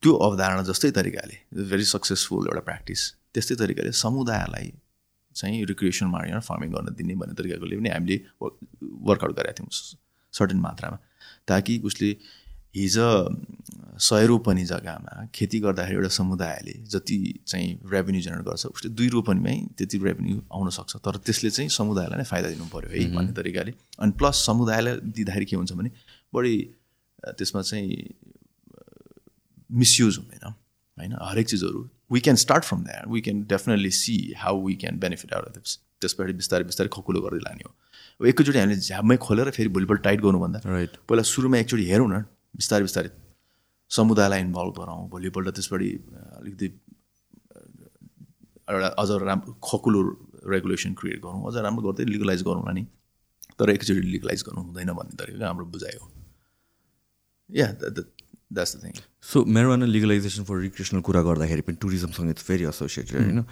[0.04, 1.38] त्यो अवधारणा जस्तै तरिकाले
[1.70, 3.02] भेरी सक्सेसफुल एउटा प्र्याक्टिस
[3.34, 4.72] त्यस्तै तरिकाले समुदायलाई
[5.36, 8.18] चाहिँ रिक्रिएसन मार्केट फार्मिङ गर्न दिने भन्ने तरिकाले पनि हामीले
[9.10, 9.72] वर्कआउट गरेका थियौँ
[10.34, 10.98] सर्टेन मात्रामा
[11.48, 12.10] ताकि उसले
[12.76, 13.10] हिजो
[14.00, 19.56] सय रोपनी जग्गामा खेती गर्दाखेरि एउटा समुदायले जति चाहिँ रेभेन्यू जेनेरेट गर्छ उसले दुई रोपनीमै
[19.78, 23.74] त्यति रेभेन्यू आउन सक्छ। तर त्यसले चाहिँ समुदायलाई नै फाइदा दिनु पऱ्यो है भन्ने तरिकाले।
[24.00, 25.92] अनि प्लस समुदायलाई दिँदाखेरि के हुन्छ भने
[26.34, 26.56] बढी
[27.38, 27.92] त्यसमा चाहिँ
[29.70, 31.14] मिसयुज हुँदैन होइन?
[31.22, 35.34] हरेक चिजहरू we can start from that we can definitely see how we can benefit
[35.34, 40.02] out of त्यसबाट बिस्तारै बिस्तारै खकुलो गर्दै लाने हो। एकैचोटि हामीले झ्यापमै खोलेर फेरि भोलिपल्ट
[40.04, 42.22] टाइट गर्नुभन्दा राइट पहिला सुरुमा एकचोटि हेरौँ न
[42.56, 43.10] बिस्तारै बिस्तारै
[43.90, 45.82] समुदायलाई इन्भल्भ गराउँ भोलिपल्ट त्यसबाट
[46.40, 46.68] अलिकति
[48.70, 50.00] एउटा अझ राम्रो खकुलो
[50.46, 52.84] रेगुलेसन क्रिएट गरौँ। अझ राम्रो गर्दै लिगलाइज गरौँला नि
[53.60, 56.08] तर एकचोटि लिगलाइज गर्नु हुँदैन भन्ने तरिकाको हाम्रो बुझाइ हो।
[57.50, 62.66] Yeah that's the thing so मेरोमा लिगलाइजेसन फर रिक्रिएसनल कुरा गर्दाखेरि पनि टुरिज्मसँग इट्स भेरी
[62.66, 63.46] एसोसिएटेड होइन?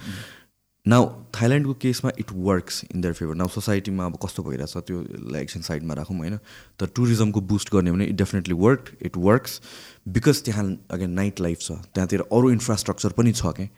[0.88, 5.00] नाउ थाइल्यान्डको केसमा it works in their favour now सोसाइटीमा अब कस्तो भइरहेछ त्यो
[5.36, 6.36] एकछिन साइडमा राखौँ होइन?
[6.80, 9.60] तर टुरिज्मको बुस्ट गर्ने भने it definitely work it works
[10.08, 11.72] because त्यहाँ अगेन नाइट लाइफ छ.
[11.94, 13.68] त्यहाँतिर अरू इन्फ्रास्ट्रक्चर पनि छ क्या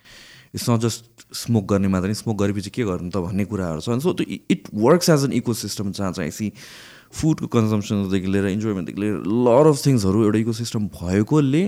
[0.54, 4.12] इट्स नट जस्ट स्मोक गर्ने मात्र स्मोक गरेपछि के गर्नु त भन्ने कुराहरू छ। सो
[4.12, 6.52] त्यो it works as an ecosystem जहाँ चाहिँ सी
[7.12, 11.64] फुडको कन्जम्सनदेखि लिएर इन्जोयमेन्टदेखि लिएर लर अफ थिङ्सहरू एउटा इको सिस्टम भएकोले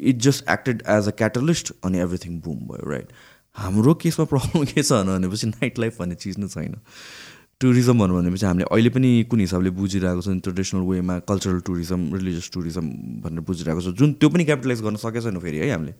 [0.00, 3.08] it just acted as a catalyst अनि एभ्रिथिङ बुम भयो राइट
[3.56, 6.76] हाम्रो केसमा प्रब्लम के छ भनेपछि नाइट लाइफ भन्ने चिज नै छैन।
[7.60, 12.50] टुरिज्म भन्नु भनेपछि हामीले अहिले पनि कुन हिसाबले बुझिरहेको छ ट्रेडिसनल वेमा कल्चरल टुरिज्म रिलिजियस
[12.54, 12.84] टुरिज्म
[13.24, 15.94] भनेर बुझिरहेको छ। जुन त्यो पनि क्यापिटलाइज गर्न सकेको छैन फेरि है हामीले।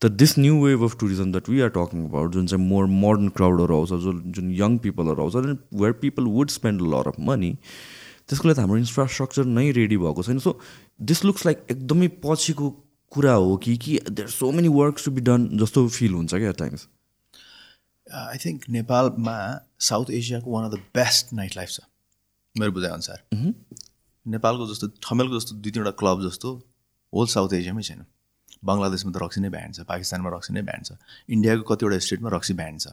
[0.00, 3.28] त this new wave of tourism that we are talking about जुन चाहिँ मोर मोडर्न
[3.34, 7.50] क्राउडहरू आउँछ जुन जुन यङ पिपलहरू आउँछ then where people would spend lot of money
[8.28, 10.54] त्यसको लागि त हाम्रो इन्फ्रास्ट्रक्चर नै रेडी भएको छैन। सो
[11.02, 12.66] दिस लुक्स लाइक एकदमै पछिको
[13.12, 16.52] कुरा हो कि कि there so many works to be done जस्तो फिल हुन्छ क्या
[16.60, 16.86] टाइम्स
[18.06, 19.36] आई थिङ्क नेपालमा
[19.86, 21.80] साउथ एसियाको one of the best night life छ
[22.54, 23.18] मेरो बुझाइअनुसार।
[24.26, 26.52] नेपालको जस्तो ठमेलको जस्तो दुई तिनवटा क्लब जस्तो
[27.12, 28.04] होल साउथ एसियामै छैन।
[28.64, 30.90] बङ्गलादेशमा त रक्सी नै ब्यान्ड छ पाकिस्तानमा रक्सी नै ब्यान्ड छ
[31.36, 32.86] इन्डियाको कतिवटा स्टेटमा रक्सी ब्यान्ड छ।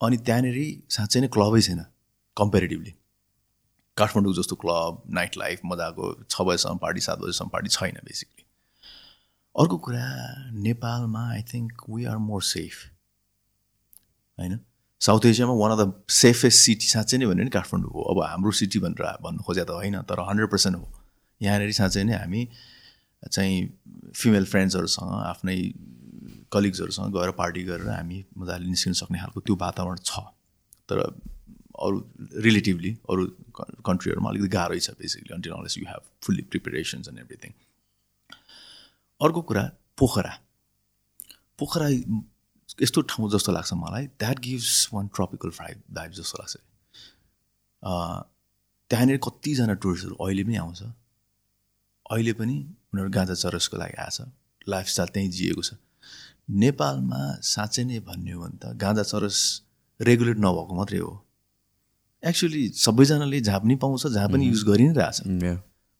[0.00, 0.56] अनि त्यहाँनिर
[0.96, 1.84] साँच्चै नै क्लबै छैन
[2.36, 2.92] कम्पेरिटिभली
[3.96, 8.43] काठमाडौँ जस्तो क्लब नाइट लाइफ मजाको छ बजीसम्म पार्टी सात बजीसम्म पार्टी छैन बेसिकली
[9.56, 10.06] अर्को कुरा
[10.62, 12.76] नेपालमा I think we are more safe
[14.38, 14.58] होइन?
[15.00, 18.50] साउथ एसियामा one of the safest city साँच्चै नै भन्यो नि काठमाडौँ हो। अब हाम्रो
[18.60, 20.86] सिटी भनेर भन्नु खोजे त होइन तर हन्ड्रेड पर्सेन्ट हो।
[21.40, 22.40] यहाँनिर साँच्चै नै हामी
[23.30, 23.58] चाहिँ
[24.14, 25.56] फिमेल फ्रेन्ड्सहरूसँग आफ्नै
[26.52, 30.12] कलिग्सहरूसँग गएर पार्टी गरेर हामी मजाले निस्किन सक्ने खालको त्यो वातावरण छ।
[30.88, 30.98] तर
[31.84, 31.96] अरू
[32.42, 33.22] रिलेटिभली अरू
[33.86, 37.52] कन्ट्रीहरूमा अलिकति गाह्रै छ basically until unless you have fully preparations and everything
[39.24, 39.64] अर्को कुरा
[39.98, 40.32] पोखरा।
[41.58, 41.88] पोखरा
[42.82, 46.56] यस्तो ठाउँ जस्तो लाग्छ मलाई। द्याट गिभ्स वान ट्रपिकल फ्राइभ भाइब जस्तो लाग्छ।
[48.90, 52.56] त्यहाँनिर कतिजना टुरिस्टहरू अहिले पनि आउँछ। अहिले पनि
[52.92, 55.74] उनीहरू गाँजा चरसको लागि आएको छ लाइफस्टाइल त्यहीँ जिएको छ।
[56.44, 59.38] नेपालमा साँच्चै नै भन्ने हो भने त गाँजा चरस
[60.00, 61.12] रेगुलेट नभएको मात्रै हो।
[62.22, 65.16] एक्चुली सबैजनाले जहाँ पनि पाउँछ जहाँ पनि युज गरि नै रहेछ।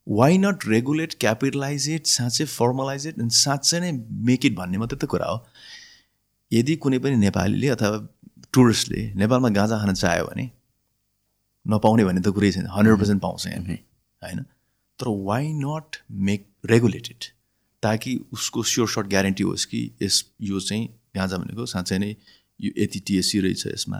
[0.07, 3.93] Why not regulate capitalize it साँच्चै फर्मलाइज इट एन्ड साँच्चै नै
[4.31, 5.39] मेक इट भन्ने मात्रै त कुरा हो।
[6.53, 7.91] यदि कुनै पनि नेपालीले अथवा
[8.53, 10.51] टुरिस्टले नेपालमा गाँजा खान चाह्यो भने
[11.67, 13.79] नपाउने भन्ने त कुरै छैन हन्ड्रेड पर्सेन्ट पाउँछ यहाँ।
[14.23, 14.43] होइन?
[14.99, 15.97] तर वाइ नट
[16.29, 17.25] मेक रेगुलेटेड
[17.83, 20.87] ताकि उसको स्योर सर्ट ग्यारेन्टी होस् कि यस यो चाहिँ
[21.17, 22.15] गाँजा भनेको साँच्चै नै
[22.61, 23.99] यो यति टिएससी रहेछ यसमा।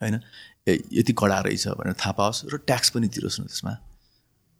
[0.00, 0.20] होइन?
[0.68, 3.72] यति कडा रहेछ भनेर थाहा पाओस् र ट्याक्स पनि तिरोस् न त्यसमा।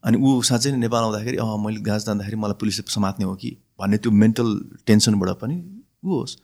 [0.07, 3.51] अनि ऊ साँच्चै नै नेपाल आउँदाखेरि अँ मैले गाँजा जाँदाखेरि मलाई पुलिसले समात्ने हो कि
[3.81, 4.49] भन्ने त्यो मेन्टल
[4.87, 5.57] टेन्सनबाट पनि
[6.05, 6.37] ऊ होस्।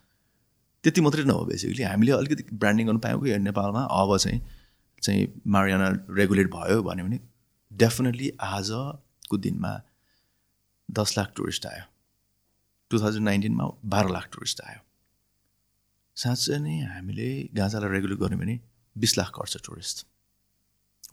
[0.85, 4.41] त्यति मात्रै नहो बेसिकली हामीले अलिकति ब्रान्डिङ गर्नु पायौँ कि नेपालमा। अब चाहिँ
[5.03, 7.19] चाहिँ मारियाना रेगुलेट भयो भन्यो भने
[7.71, 9.73] डेफिनेटली आजको दिनमा
[10.89, 11.85] दस लाख टुरिस्ट आयो।
[12.91, 14.81] टु थाउजन्ड नाइन्टिनमा बाह्र लाख टुरिस्ट आयो।
[16.17, 18.59] साँच्चै नै हामीले गाँजालाई रेगुलर गऱ्यौँ भने
[18.97, 20.07] बिस लाख गर्छ tourist.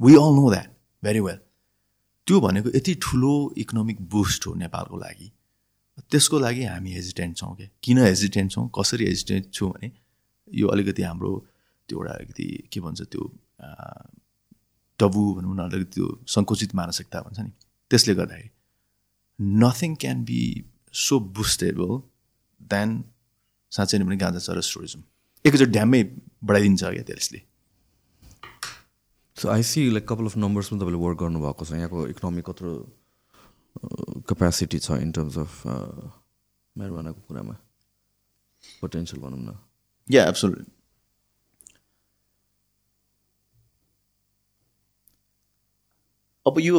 [0.02, 0.70] We all know that
[1.04, 1.40] very well
[2.30, 5.32] त्यो भनेको यति ठुलो इकोनोमिक बुस्ट हो नेपालको लागि।
[6.12, 8.70] त्यसको लागि हामी हेजिटेन्ट छौँ क्या किन हेजिटेन्ट छौँ?
[8.78, 9.92] कसरी हेजिटेन्ट छौँ भने
[10.48, 11.32] यो अलिकति हाम्रो
[11.90, 13.24] त्यो एउटा अलिकति के भन्छ त्यो
[15.00, 17.52] टबु भनौँ न अलिकति त्यो सङ्कुचित मानसिकता भन्छ नि।
[17.92, 18.50] त्यसले गर्दाखेरि
[19.40, 20.42] nothing can be
[20.94, 21.92] so boostable
[22.62, 22.90] than
[23.72, 25.02] साँच्चै नै पनि गाँजा चरस टुरिज्म
[25.46, 26.04] एकैचोटि ड्यामै
[26.46, 27.40] बढाइदिन्छ क्या त्यसले।
[29.40, 32.72] So I see like couple of नम्बर्समा तपाईँले वर्क गर्नुभएको छ यहाँको इकोनोमी कत्रो
[34.28, 35.54] क्यापेसिटी छ इन टर्म्स अफ
[36.76, 37.56] मेहरबानाको कुरामा
[38.82, 39.58] पोटेन्सियल भनौँ न
[40.10, 40.68] या एब्सोल्युट
[46.46, 46.78] अब यो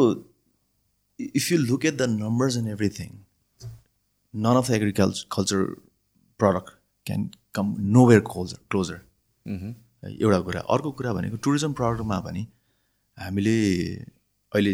[1.21, 3.19] if you look at the numbers and everything
[4.35, 5.65] none of the agriculture culture
[6.41, 6.73] product
[7.07, 7.75] can come
[8.07, 9.01] nowhere closer closer
[10.03, 12.43] एउटा कुरा अर्को कुरा भनेको टुरिज्म प्रडक्टमा भने
[13.19, 13.57] हामीले
[14.53, 14.73] अहिले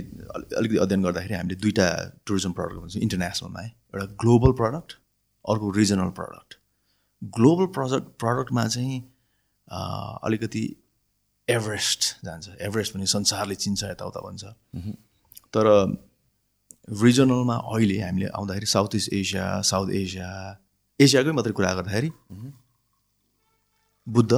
[0.58, 1.86] अलिकति अध्ययन गर्दाखेरि हामीले दुईवटा
[2.26, 4.92] टुरिज्म प्रडक्ट भन्छौँ इन्टरनेसनलमा है। एउटा ग्लोबल प्रडक्ट
[5.44, 6.58] अर्को रिजनल प्रडक्ट।
[7.22, 8.98] ग्लोबल प्रडक्ट प्रडक्टमा चाहिँ
[10.26, 10.64] अलिकति
[11.48, 14.44] एभरेस्ट जान्छ। एभरेस्ट भने संसारले चिन्छ यताउता भन्छ।
[15.54, 15.66] तर
[17.02, 20.28] रिजनलमा अहिले हामीले आउँदाखेरि south east Asia south Asia
[21.00, 22.10] एसियाकै मात्रै कुरा गर्दाखेरि
[24.06, 24.32] Buddha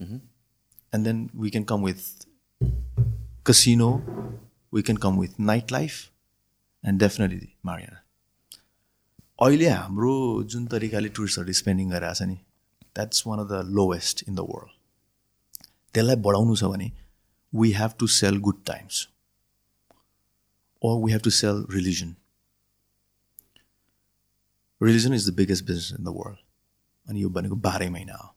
[0.00, 2.26] and then we can come with
[3.46, 3.90] casino
[4.74, 5.98] we can come with night life
[6.84, 8.02] and definitely marijuana
[9.38, 10.12] अहिले हाम्रो
[10.52, 12.38] जुन तरिकाले टुरिस्टहरूले स्पेन्डिङ गरिरहेको छ नि
[12.94, 16.90] that's one of the lowest in the world त्यसलाई बढाउनु छ भने
[17.52, 19.06] we have to sell good times
[20.82, 22.16] or we have to sell religion.
[24.80, 26.38] Religion is the biggest business in the world.
[27.06, 28.35] अनि यो भनेको बाह्रै महिना हो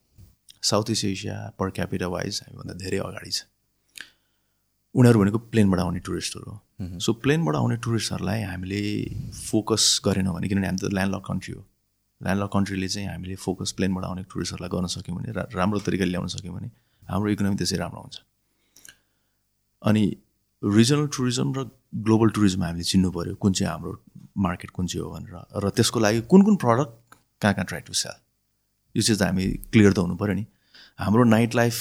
[0.62, 3.44] south east Asia per capita wise हामीभन्दा धेरै अगाडि छ।
[4.94, 8.80] उनीहरू भनेको प्लेनबाट आउने टुरिस्टहरू हो। सो प्लेनबाट आउने टुरिस्टहरूलाई हामीले
[9.40, 11.62] फोकस गरेनौँ भने किनभने हामी त ल्यान्डलक कन्ट्री हो।
[12.20, 16.54] ल्यान्डलक कन्ट्रीले चाहिँ हामीले फोकस प्लेनबाट आउने टुरिस्टहरूलाई गर्न सक्यौँ भने राम्रो तरिकाले ल्याउन सक्यौँ
[16.56, 16.68] भने
[17.02, 18.16] हाम्रो इकोनोमी त्यसै राम्रो हुन्छ।
[19.82, 20.04] अनि
[20.62, 21.64] रिजनल टुरिज्म र
[22.06, 23.92] ग्लोबल टुरिज्म हामीले चिन्नु पऱ्यो कुन चाहिँ हाम्रो
[24.44, 27.92] मार्केट कुन चाहिँ हो भनेर र त्यसको लागि कुन कुन प्रडक्ट कहाँ कहाँ ट्राई टु
[27.96, 28.18] सेल
[28.94, 30.44] यो चिज हामी क्लियर त हुनु पऱ्यो नि।
[30.98, 31.76] हाम्रो नाइट लाइफ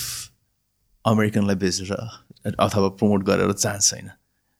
[1.06, 1.91] अमेरिकनलाई बेचेर
[2.60, 4.10] अथवा प्रमोट गरेर चान्स छैन।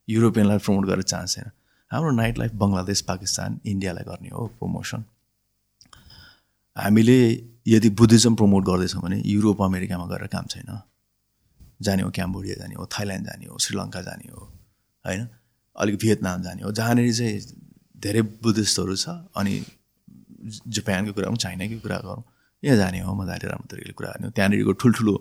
[0.08, 1.50] युरोपियनलाई प्रमोट गरेर चान्स छैन।
[1.90, 5.04] हाम्रो नाइट लाइफ बङ्गलादेश पाकिस्तान इन्डियालाई गर्ने हो प्रमोसन
[6.76, 7.18] हामीले
[7.66, 10.70] यदि बुद्धिज्म प्रमोट गर्दैछौँ भने युरोप अमेरिकामा गएर काम छैन।
[11.82, 14.40] जाने हो क्याम्बोडिया जाने हो थाइल्यान्ड जाने हो श्रीलङ्का जाने हो
[15.04, 15.28] होइन?
[15.76, 17.40] अलिक भियतनाम जाने हो जहाँनिर चाहिँ
[17.96, 19.54] धेरै बुद्धिस्टहरू छ अनि
[20.76, 22.22] जापानको कुरा गरौँ चाइनाकै कुरा गरौँ।
[22.62, 25.14] यहाँ जाने हो मजाले राम्रो तरिकाले कुरा गर्ने हो। त्यहाँनिरको ठुल्ठुलो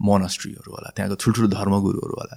[0.00, 2.36] मोनस्ट्रीहरू होला त्यहाँको ठुल्ठुलो धर्मगुरुहरू होला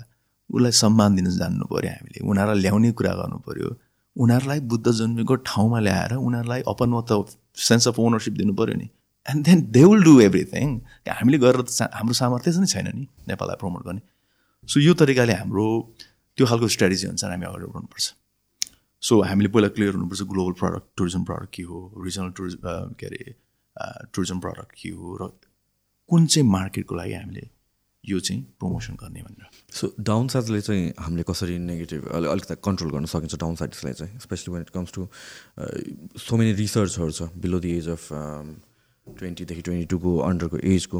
[0.49, 3.69] उसलाई सम्मान दिन जान्नु पऱ्यो हामीले। उनीहरूलाई ल्याउने कुरा गर्नु पऱ्यो
[4.15, 7.25] उनीहरूलाई बुद्ध जन्मेको ठाउँमा ल्याएर उनीहरूलाई अपनत्व
[7.67, 8.87] सेन्स अफ ओनरसिप दिनु पऱ्यो नि।
[9.25, 10.67] And then they will do everything
[11.07, 14.01] हामीले गरेर त हाम्रो सामर्थ्य चाहिँ छैन नि नेपाललाई प्रमोट गर्ने।
[14.67, 15.65] सो यो तरिकाले हाम्रो
[16.37, 18.05] त्यो खालको स्ट्राटेजी अनुसार हामी अगाडि बढ्नुपर्छ।
[19.03, 22.65] सो हामीले पहिला क्लियर हुनुपर्छ ग्लोबल प्रडक्ट टुरिज्म प्रडक्ट के हो रिजनल टुरिज्म
[22.99, 23.23] के अरे
[23.77, 25.31] टुरिज्म प्रडक्ट के हो र
[26.09, 27.49] कुन चाहिँ मार्केटको लागि हामीले
[28.03, 29.47] यो चाहिँ प्रमोसन गर्ने भनेर?
[29.73, 34.19] सो डाउन साइड्सले चाहिँ हामीले कसरी नेगेटिभ अलि अलिकति कन्ट्रोल गर्न सकिन्छ डाउन साइड्सलाई चाहिँ
[34.19, 35.07] especially when it comes to
[36.19, 38.07] so many रिसर्चहरू छ बिलो द एज अफ
[39.07, 40.99] ट्वेन्टीदेखि ट्वेन्टी टूको अन्डरको एजको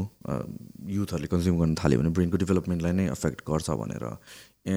[0.94, 4.04] युथहरूले कन्ज्युम गर्न थाल्यो भने ब्रेनको डेभलपमेन्टलाई नै एफेक्ट गर्छ भनेर।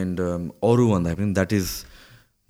[0.01, 1.67] एन्ड अरू भन्दा पनि that is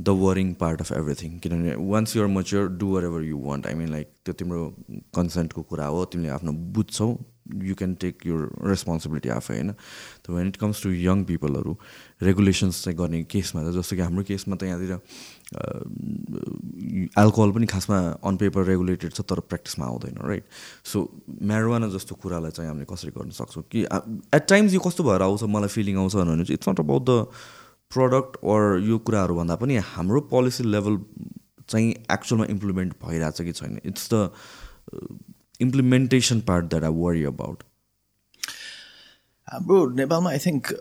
[0.02, 3.90] the worrying part of everything किनभने once you're mature do whatever you want I mean
[3.90, 4.68] like त्यो तिम्रो
[5.16, 7.16] कन्सेन्टको कुरा हो तिमीले आफ्नो बुझ्छौ
[7.64, 9.72] you can take your responsibility आफै होइन?
[9.72, 11.78] त when it comes to young पिपलहरू
[12.24, 14.94] regulations चाहिँ गर्ने केसमा त जस्तो कि हाम्रो केसमा त यहाँनिर
[17.24, 20.46] एल्कोहल पनि खासमा अन पेपर रेगुलेटेड छ तर प्र्याक्टिसमा आउँदैन राइट
[20.92, 21.08] सो
[21.52, 23.64] म्यारोवाना जस्तो कुरालाई चाहिँ हामीले कसरी गर्न सक्छौँ?
[23.72, 23.86] कि
[24.36, 27.28] एट टाइम्स यो कस्तो भएर आउँछ मलाई फिलिङ आउँछ भने चाहिँ it's not about the
[27.92, 30.98] product or यो कुराहरू भन्दा पनि हाम्रो पोलिसी लेभल
[31.70, 33.80] चाहिँ एक्चुअलमा इम्प्लिमेन्ट भइरहेछ कि छैन?
[33.86, 34.30] It's the
[35.62, 37.64] implementation part that I worry about
[39.48, 40.74] हाम्रो नेपालमा आई थिङ्क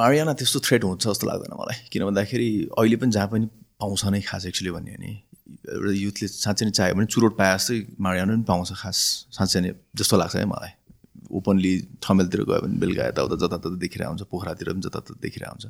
[0.00, 3.46] मारियाना त्यस्तो थ्रेट हुन्छ जस्तो लाग्दैन मलाई। किन भन्दाखेरि अहिले पनि जहाँ पनि
[3.80, 5.12] पाउँछ नै खास एक्चुली भन्यो भने
[5.72, 8.98] एउटा युथले साँच्चै नै चाह्यो भने चुरोट पाए जस्तै मारियाना पनि पाउँछ खास
[9.38, 10.72] साँच्चै नै जस्तो लाग्छ है मलाई।
[11.38, 15.66] ओपनली ठमेलतिर गयो भने बेलुका यताउता जतातता देखिरहेको हुन्छ पोखरातिर पनि जतातता देखिरहेको हुन्छ।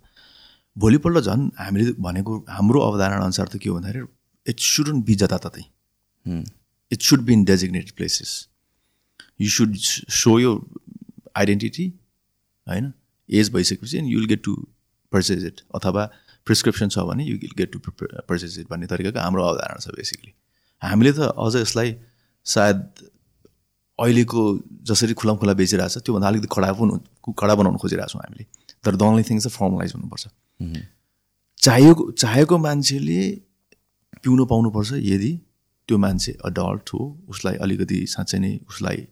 [0.79, 4.07] भोलिपल्ट झन् हामीले भनेको हाम्रो अवधारणा अनुसार त के हो भन्दाखेरि
[4.47, 5.65] इट सुडन्ट बी जताततै
[6.93, 8.37] it should be in designated places
[9.41, 9.75] you should
[10.21, 10.53] show यो
[11.37, 11.87] आइडेन्टिटी
[12.67, 12.93] होइन?
[13.29, 14.55] एज भइसकेपछि and you'll get to
[15.13, 16.05] purchase it अथवा
[16.47, 20.33] प्रिस्क्रिप्सन छ भने you will get to purchase it भन्ने तरिकाको हाम्रो अवधारणा छ बेसिकली
[20.83, 21.97] हामीले त अझ यसलाई
[22.47, 22.81] सायद
[23.99, 24.43] अहिलेको
[24.89, 28.45] जसरी खुला खुला बेचिरहेको छ त्योभन्दा अलिकति कडा पनि कडा बनाउनु खोजिरहेको छौँ हामीले।
[28.85, 30.27] तर द ओन्ली थिङ चाहिँ फर्मलाइज हुनुपर्छ।
[30.61, 33.21] चाहेको चाहेको मान्छेले
[34.23, 35.33] पिउनु पाउनुपर्छ यदि
[35.89, 39.07] त्यो मान्छे अडल्ट हो उसलाई अलिकति साँच्चै नै उसलाई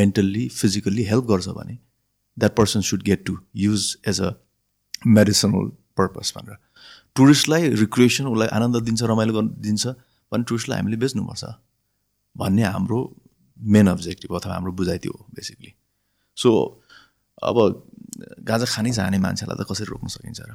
[0.00, 1.78] मेन्टल्ली फिजिकल्ली हेल्प गर्छ भने
[2.36, 4.30] that person should get to use as a
[5.06, 6.56] medicinal purpose भनेर।
[7.16, 9.86] टुरिस्टलाई रिक्रिएसन उसलाई आनन्द दिन्छ रमाइलो गर्नु दिन्छ
[10.32, 11.44] भने टुरिस्टलाई हामीले बेच्नुपर्छ।
[12.36, 13.00] भन्ने हाम्रो
[13.58, 15.74] मेन अब्जेक्टिभ अथवा हाम्रो बुझाइ त्यो हो बेसिकली
[16.36, 16.50] सो
[17.42, 17.56] अब
[18.40, 20.52] गाजा खानै चाहने मान्छेलाई त कसरी रोक्न सकिन्छ र?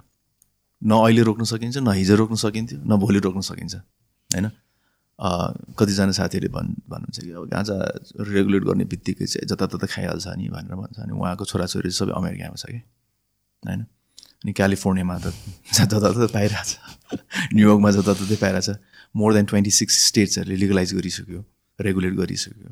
[0.81, 4.47] न अहिले रोक्न सकिन्छ न हिजो रोक्न सकिन्थ्यो न भोलि रोक्न सकिन्छ होइन?
[5.19, 7.75] कतिजना साथीहरूले भन् भन्नुहुन्छ कि अब गाँजा
[8.23, 12.65] रेगुलेट गर्ने बित्तिकै चाहिँ जताततै खाइहाल्छ नि भनेर भन्छ अनि उहाँको छोराछोरी सबै अमेरिकामा छ
[12.71, 12.79] कि?
[13.63, 13.81] होइन?
[14.43, 15.27] अनि क्यालिफोर्नियामा त
[15.77, 16.69] जताततै पाइरहेछ।
[17.55, 18.69] न्युयोर्कमा जताततै पाइरहेछ।
[19.15, 21.43] मोर देन ट्वेन्टी सिक्स स्टेट्सहरूले लिगलाइज गरिसक्यो
[21.79, 22.71] रेगुलेट गरिसक्यो।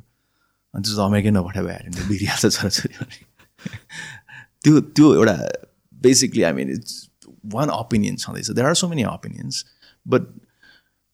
[0.73, 2.95] अनि त्यो अमेरिकै नपठाइ भइहाल्यो नि बिग्रिहाल्छ छोराछोरी
[4.67, 5.35] त्यो त्यो एउटा
[5.95, 6.93] basically I mean it's
[7.55, 8.51] one opinion छँदैछ.
[8.51, 9.63] There are so many opinions
[10.05, 10.21] but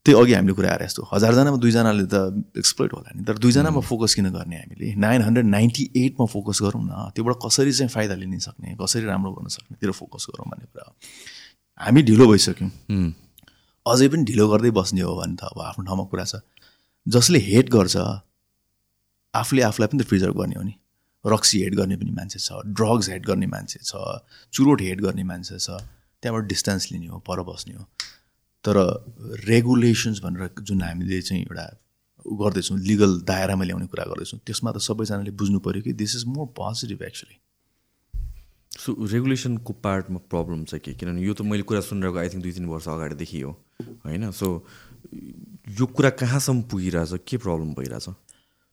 [0.05, 2.15] त्यही अघि हामीले कुरा आएर यस्तो हजारजनामा दुईजनाले त
[2.57, 4.93] एक्सप्लोइट होला नि। तर दुईजनामा फोकस किन गर्ने हामीले?
[4.99, 8.75] नाइन हन्ड्रेड नाइन्टी एटमा फोकस गरौँ न। त्योबाट कसरी चाहिँ फाइदा लिन सक्ने?
[8.81, 10.93] कसरी राम्रो गर्न सक्नेतिर फोकस गरौँ भन्ने कुरा हो।
[11.85, 12.69] हामी ढिलो भइसक्यौँ।
[13.85, 16.43] अझै पनि ढिलो गर्दै बस्ने हो भने त अब आफ्नो ठाउँमा कुरा छ।
[17.07, 17.95] जसले हेट गर्छ
[19.33, 20.75] आफूले आफूलाई पनि त प्रिजर्भ गर्ने हो नि।
[21.25, 23.95] रक्सी हेट गर्ने पनि मान्छे छ ड्रग्स हेट गर्ने मान्छे छ
[24.53, 25.69] चुरोट हेट गर्ने मान्छे छ
[26.23, 27.83] त्यहाँबाट डिस्टेन्स लिने हो पर बस्ने हो।
[28.65, 28.77] तर
[29.47, 31.65] रेगुलेसन्स भनेर जुन हामीले चाहिँ एउटा
[32.25, 36.47] गर्दैछौँ लिगल दायरामा ल्याउने कुरा गर्दैछौँ त्यसमा त सबैजनाले बुझ्नु पऱ्यो कि this is more
[36.59, 37.37] positive actually
[38.79, 40.93] so रेगुलेसनको पार्टमा प्रब्लम चाहिँ के?
[40.93, 43.51] किनभने यो त मैले कुरा सुनिरहेको आई थिङ्क दुई तिन वर्ष अगाडिदेखि हो
[44.05, 44.31] होइन?
[44.31, 44.47] सो
[45.79, 47.13] यो कुरा कहाँसम्म पुगिरहेछ?
[47.27, 48.09] के प्रब्लम भइरहेछ?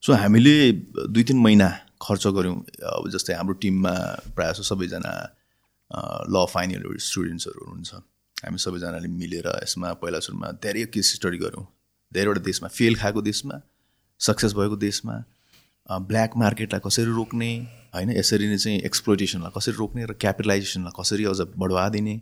[0.02, 0.72] सो हामीले
[1.10, 1.68] दुई तिन महिना
[2.00, 2.56] खर्च गऱ्यौँ
[2.90, 3.94] अब जस्तै हाम्रो टिममा
[4.36, 5.12] प्रायः जस्तो सबैजना
[6.32, 7.92] ल फाइनल स्टुडेन्ट्सहरू हुनुहुन्छ।
[8.36, 11.66] हामी सबैजनाले मिलेर यसमा पहिला सुरुमा धेरै केस स्टडी गऱ्यौँ।
[12.12, 13.60] धेरैवटा देशमा फेल खाएको देशमा
[14.20, 15.14] सक्सेस भएको देशमा
[16.08, 17.50] ब्ल्याक मार्केटलाई कसरी रोक्ने
[17.94, 22.14] होइन यसरी नै चाहिँ एक्सप्लोइटेसनलाई कसरी रोक्ने र क्यापिटलाइजेसनलाई कसरी अझ बढावा दिने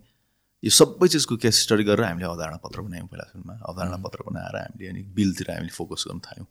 [0.63, 4.57] यो सबै चिजको केस स्टडी गरेर हामीले अवधारणा पत्र बनायौँ पहिला सुरुमा। अवधारणा पत्र बनाएर
[4.59, 6.49] हामीले अनि बिलतिर हामीले फोकस गर्न थाल्यौँ।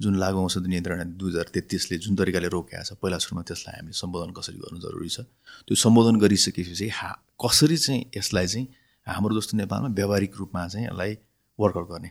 [0.00, 3.96] जुन लागु औषध नियन्त्रण दुई हजार तेत्तिसले जुन तरिकाले रोकेको छ पहिला सुरुमा त्यसलाई हामीले
[4.02, 5.20] सम्बोधन कसरी गर्नु जरुरी छ
[5.66, 7.10] त्यो सम्बोधन गरिसकेपछि हा
[7.44, 8.66] कसरी चाहिँ यसलाई चाहिँ
[9.06, 11.16] हाम्रो जस्तो नेपालमा व्यावहारिक रूपमा चाहिँ यसलाई
[11.58, 12.10] वर्कआउट गर्ने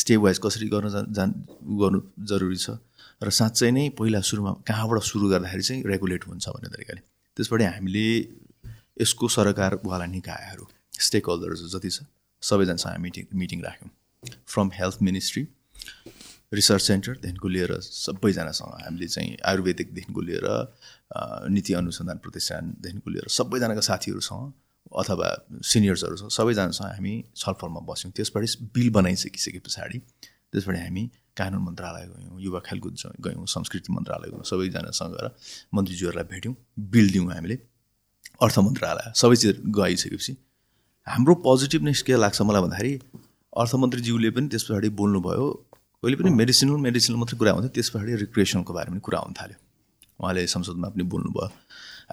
[0.00, 1.30] स्टेप वाइज कसरी गर्न जान
[1.82, 2.78] गर्नु जरुरी छ
[3.22, 7.00] र साँच्चै नै पहिला सुरुमा कहाँबाट सुरु गर्दाखेरि चाहिँ रेगुलेट हुन्छ भन्ने तरिकाले।
[7.36, 8.06] त्यसबाट हामीले
[9.02, 10.64] यसको सरकारवाला निकायहरू
[11.06, 12.06] स्टेक होल्डर्स जति छ
[12.42, 13.90] सबैजनासँग मिटिङ मिटिङ राख्यौँ।
[14.46, 15.42] फ्रम हेल्थ मिनिस्ट्री
[16.52, 20.46] रिसर्च सेन्टरदेखिको लिएर सबैजनासँग हामीले चाहिँ आयुर्वेदिकदेखिको लिएर
[21.52, 24.52] नीति अनुसन्धान प्रतिष्ठानदेखिको लिएर सबैजनाका साथीहरूसँग
[25.00, 25.28] अथवा
[25.72, 28.44] सिनियर्सहरूसँग सबैजनासँग हामी छलफलमा बस्यौँ। त्यसबाट
[28.74, 29.98] बिल बनाइसकिसके पछाडि
[30.52, 31.04] त्यसबाट हामी
[31.36, 35.30] कानुन मन्त्रालय गयौँ युवा खेलकुद गयौँ संस्कृति मन्त्रालय गयौँ सबैजनासँग गएर
[35.74, 36.54] मन्त्रीज्यूहरूलाई भेट्यौँ।
[36.92, 37.58] बिल दियौँ हामीले।
[38.42, 40.36] अर्थ मन्त्रालय सबै चिज गइसकेपछि
[41.06, 42.92] हाम्रो पोजिटिभनेस के लाग्छ मलाई भन्दाखेरि
[43.52, 45.46] अर्थमन्त्रीज्यूले पनि त्यस पछाडि बोल्नुभयो
[46.02, 49.58] कहिले पनि मेडिसिनल मेडिसिनल मात्रै कुरा हुन्थ्यो त्यस पछाडि रिक्रिएसनको बारेमा पनि कुरा हुन थाल्यो
[50.22, 51.46] उहाँले संसदमा पनि बोल्नुभयो।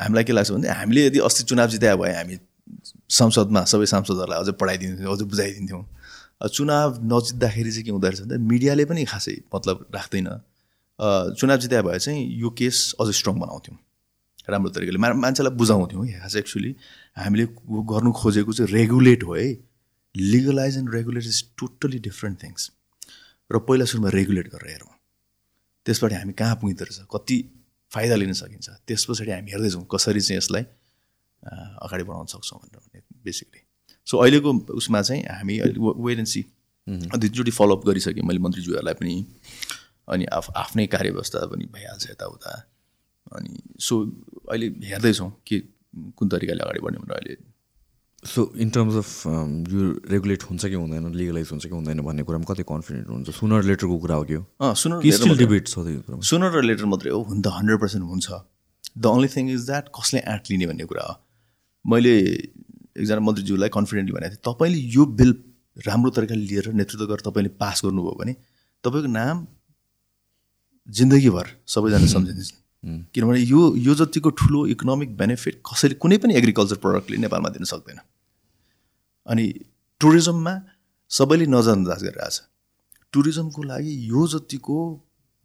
[0.02, 2.36] हामीलाई के लाग्छ भने हामीले यदि अस्ति चुनाव जितायो भए हामी
[3.10, 5.84] संसदमा सबै सांसदहरूलाई अझै पढाइदिन्थ्यौँ अझै बुझाइदिन्थ्यौँ।
[6.50, 10.30] चुनाव नजित्दाखेरि चाहिँ के हुँदो रहेछ भन्दा मिडियाले पनि खासै मतलब राख्दैन।
[11.40, 13.78] चुनाव जितायो भए चाहिँ यो केस अझै स्ट्रङ बनाउँथ्यौँ।
[14.50, 16.72] राम्रो तरिकाले। मा मान्छेलाई बुझाउँथ्यौँ खास एक्चुली
[17.18, 17.46] हामीले
[17.92, 19.48] गर्नु खोजेको चाहिँ रेगुलेट हो है।
[20.16, 22.72] Legalize and regulate is totally different things
[23.52, 24.94] र पहिला सुरुमा रेगुलेट गरेर हेरौँ।
[25.86, 27.38] त्यसबाट हामी कहाँ पुगिँदो रहेछ कति
[27.92, 30.64] फाइदा लिन सकिन्छ त्यस पछाडि हामी हेर्दैछौँ कसरी चाहिँ यसलाई
[31.86, 33.62] अगाडि बढाउन सक्छौँ भनेर बेसिकली
[34.08, 36.42] सो अहिलेको उसमा चाहिँ हामी वेट एन्ड सी
[36.88, 39.14] दुईचोटि फलोअप गरिसकेँ मैले मन्त्रीज्यूहरूलाई पनि
[40.10, 42.52] अनि आफ आफ्नै कार्यव्यवस्था पनि भइहाल्छ यताउता।
[43.36, 43.94] अनि सो
[44.50, 45.60] अहिले हेर्दैछौँ के
[46.18, 47.36] कुन तरिकाले अगाडि बढ्ने भनेर अहिले
[48.26, 49.28] सो इन टर्म्स अफ
[49.70, 53.64] यो रेगुलेट हुन्छ कि हुँदैन लिगलाइज हुन्छ कि हुँदैन भन्ने कुरामा कति कन्फिडेन्ट हुन्छ सुनर
[53.64, 57.42] लेटरको कुरा हो कि हो सुनर डिबेट छ त्यो सुनर र लेटर मात्रै हो हुन
[57.42, 58.42] त हन्ड्रेड पर्सेन्ट हुन्छ
[58.98, 61.16] the only thing is that कसले एट लिने भन्ने कुरा हो
[61.86, 65.36] मैले एकजना मन्त्रीज्यूलाई कन्फिडेन्टली भनेको थिएँ तपाईँले यो बिल
[65.78, 68.36] राम्रो तरिकाले लिएर नेतृत्व गरेर तपाईँले पास गर्नुभयो भने
[68.84, 69.46] तपाईँको नाम
[70.88, 72.52] जिन्दगीभर सबैजना सम्झिन्छ
[72.84, 78.00] किनभने यो यो जतिको ठुलो इकोनोमिक बेनिफिट कसैले कुनै पनि एग्रिकल्चर प्रडक्टले नेपालमा दिन सक्दैन
[79.28, 79.46] अनि
[80.02, 80.54] टुरिज्ममा
[81.12, 82.42] सबैले नजरअन्दाज गरिरहेछ
[83.14, 84.78] टुरिज्मको लागि यो जतिको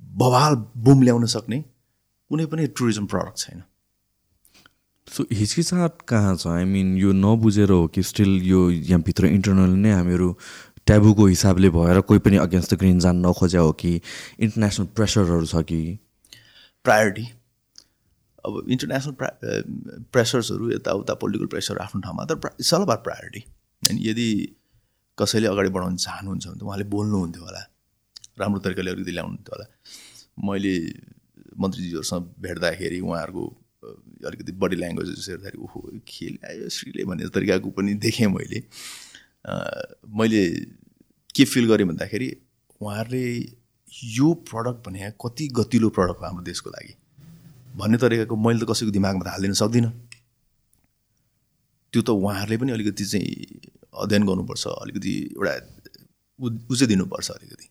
[0.02, 1.58] बवाल बुम ल्याउन सक्ने
[2.30, 3.62] कुनै पनि टुरिज्म प्रडक्ट छैन।
[5.08, 6.46] सो हिचकिचाट कहाँ छ?
[6.46, 10.28] आई मिन यो नबुझेर हो कि स्टिल यो यहाँभित्र इन्टरनल नै हामीहरू
[10.86, 14.00] ट्याबुको हिसाबले भएर कोही पनि अगेन्स्ट द ग्रिन जान नखोज्या हो कि
[14.40, 15.80] इन्टरनेसनल प्रेसरहरू छ कि?
[16.84, 17.24] प्रायोरिटी
[18.46, 19.30] अब इन्टरनेसनल प्रा
[20.12, 23.44] प्रेसर्सहरू यताउता पोलिटिकल प्रेसर आफ्नो ठाउँमा तर इट्स अल अबाउट प्रायोरिटी
[23.88, 24.28] अनि यदि
[25.18, 27.62] कसैले अगाडि बढाउन चाहनुहुन्छ भने त उहाँले बोल्नुहुन्थ्यो होला।
[28.40, 29.66] राम्रो तरिकाले अलिकति ल्याउनुहुन्थ्यो होला।
[30.48, 30.74] मैले
[31.60, 33.44] मन्त्रीजीहरूसँग भेट्दाखेरि उहाँहरूको
[34.28, 35.78] अलिकति बडी ल्याङ्ग्वेजेस हेर्दाखेरि ओहो
[36.08, 38.58] खेल आयो श्रीले भन्ने तरिकाको पनि देखेँ मैले।
[40.20, 40.42] मैले
[41.34, 42.28] के फिल गरेँ भन्दाखेरि
[42.80, 43.24] उहाँहरूले
[44.16, 46.94] यो प्रडक्ट भने कति गतिलो प्रडक्ट हो हाम्रो देशको लागि।
[47.76, 49.92] भन्ने तरिकाको मैले त कसैको दिमागमा त हालिदिन सक्दिनँ।
[51.92, 53.28] त्यो त उहाँहरूले पनि अलिकति चाहिँ
[54.02, 55.54] अध्ययन गर्नुपर्छ अलिकति एउटा
[56.38, 57.66] उ चाहिँ दिनुपर्छ अलिकति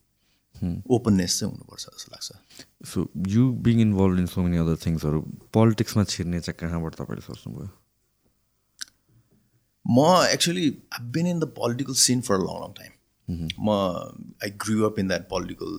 [0.95, 2.29] ओपननेस चाहिँ हुनुपर्छ जस्तो लाग्छ।
[2.91, 5.19] So you being involve in so many other थिङ्सहरू
[5.53, 7.69] पोलिटिक्समा छिर्ने चाहिँ कहाँबाट तपाईँले सोच्नुभयो?
[9.85, 9.97] म
[10.33, 12.91] actually I been in the political scene for long long time
[13.65, 13.69] म
[14.43, 15.73] I grew up in that political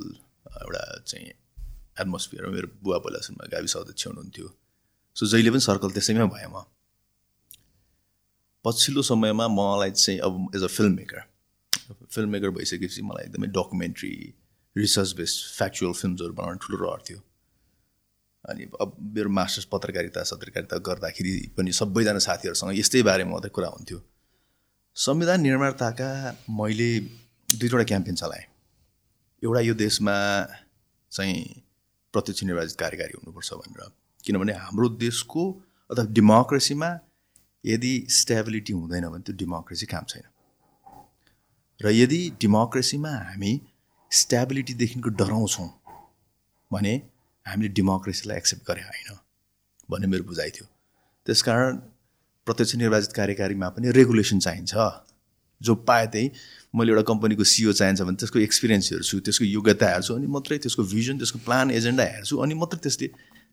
[0.64, 4.48] एउटा चाहिँ एटमोस्फियर मेरो बुवा पहिला सुनमा गाविस अध्यक्ष हुनुहुन्थ्यो।
[5.16, 6.64] सो जहिले पनि सर्कल त्यसैमा भएँ म।
[8.64, 11.22] पछिल्लो समयमा मलाई चाहिँ अब as a film maker
[12.12, 14.12] film maker भइसकेपछि मलाई एकदमै डकुमेन्ट्री
[14.76, 17.20] रिसर्च बेस्ड फ्याक्चुअल फिल्महरू बनाउने ठुलो रहर थियो।
[18.44, 23.98] अनि अब मेरो मास्टर्स पत्रकारिता पत्रकारिता गर्दाखेरि पनि सबैजना साथीहरूसँग यस्तै बारेमा मात्रै कुरा हुन्थ्यो।
[24.96, 26.10] संविधान निर्माताका
[26.50, 26.90] मैले
[27.48, 28.46] दुईवटा क्याम्पेन चलाएँ।
[29.42, 30.14] एउटा यो देशमा
[31.12, 31.42] चाहिँ
[32.14, 33.90] प्रत्यक्ष निर्वाचित कार्यकारी हुनुपर्छ भनेर।
[34.24, 35.42] किनभने हाम्रो देशको
[35.90, 36.88] अथवा डेमोक्रेसीमा
[37.64, 40.24] यदि स्टेबिलिटी हुँदैन भने त्यो डेमोक्रेसी काम छैन।
[41.80, 43.52] र यदि डेमोक्रेसीमा हामी
[44.10, 45.68] स्टेबिलिटीदेखिको डराउँछौँ
[46.70, 46.94] भने
[47.46, 49.18] हामीले डेमोक्रेसीलाई एक्सेप्ट गरे होइन
[49.90, 50.66] भन्ने मेरो बुझाइ थियो।
[51.26, 51.76] त्यसकारण
[52.46, 54.74] प्रत्यक्ष निर्वाचित कार्यकारीमा पनि रेगुलेसन चाहिन्छ।
[55.60, 56.30] जो पाएँ त्यही
[56.74, 60.82] मैले एउटा कम्पनीको सिओ चाहिन्छ भने त्यसको एक्सपिरियन्स हेर्छु त्यसको योग्यता हेर्छु अनि मात्रै त्यसको
[60.88, 63.08] भिजन त्यसको प्लान एजेन्डा हेर्छु अनि मात्रै त्यसले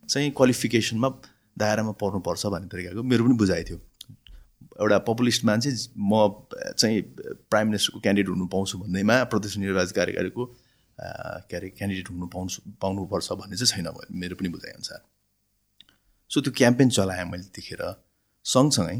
[0.10, 1.10] चाहिँ क्वालिफिकेसनमा
[1.60, 3.78] दायरामा पर्नुपर्छ भन्ने तरिकाको मेरो पनि बुझाइ थियो।
[4.78, 6.14] एउटा पपुलिस्ट मान्छे म
[6.78, 7.02] चाहिँ
[7.50, 10.46] प्राइम मिनिस्टरको क्यान्डिडेट हुनु पाउँछु भन्दैमा प्रदेश निर्वाचित कार्यकारीको
[11.50, 13.88] के अरे क्यान्डिडेट हुनु पाउँछु पाउनुपर्छ भन्ने चाहिँ छैन
[14.22, 15.00] मेरो पनि बुझाइअनुसार।
[16.32, 17.82] सो त्यो क्याम्पेन चलाएँ मैले त्यतिखेर
[18.46, 18.98] सँगसँगै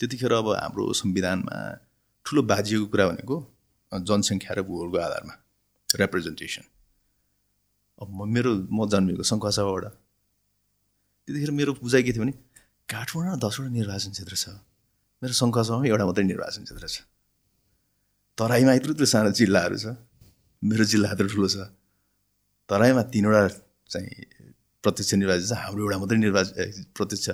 [0.00, 1.56] त्यतिखेर अब हाम्रो संविधानमा
[2.26, 3.36] ठुलो बाजिएको कुरा भनेको
[3.92, 5.34] जनसङ्ख्या र भूगोलको आधारमा
[5.88, 6.64] रिप्रेजेन्टेसन
[8.00, 9.84] अब म मेरो म जन्मेको सङ्खुवासभाबाट
[11.28, 12.34] त्यतिखेर मेरो बुझाइ के थियो भने
[12.88, 14.44] काठमाडौँमा दसवटा निर्वाचन क्षेत्र छ।
[15.22, 17.02] मेरो सङ्खुवासभामा एउटा मात्रै निर्वाचन क्षेत्र छ।
[18.38, 19.86] तराईमा यत्रो यत्रो सानो जिल्लाहरू छ।
[20.62, 21.56] मेरो जिल्ला यत्रो ठुलो छ।
[22.70, 23.42] तराईमा तिनवटा
[23.90, 24.08] चाहिँ
[24.84, 26.54] प्रत्यक्ष निर्वाचन छ। हाम्रो एउटा मात्रै निर्वाचन
[26.94, 27.28] प्रत्यक्ष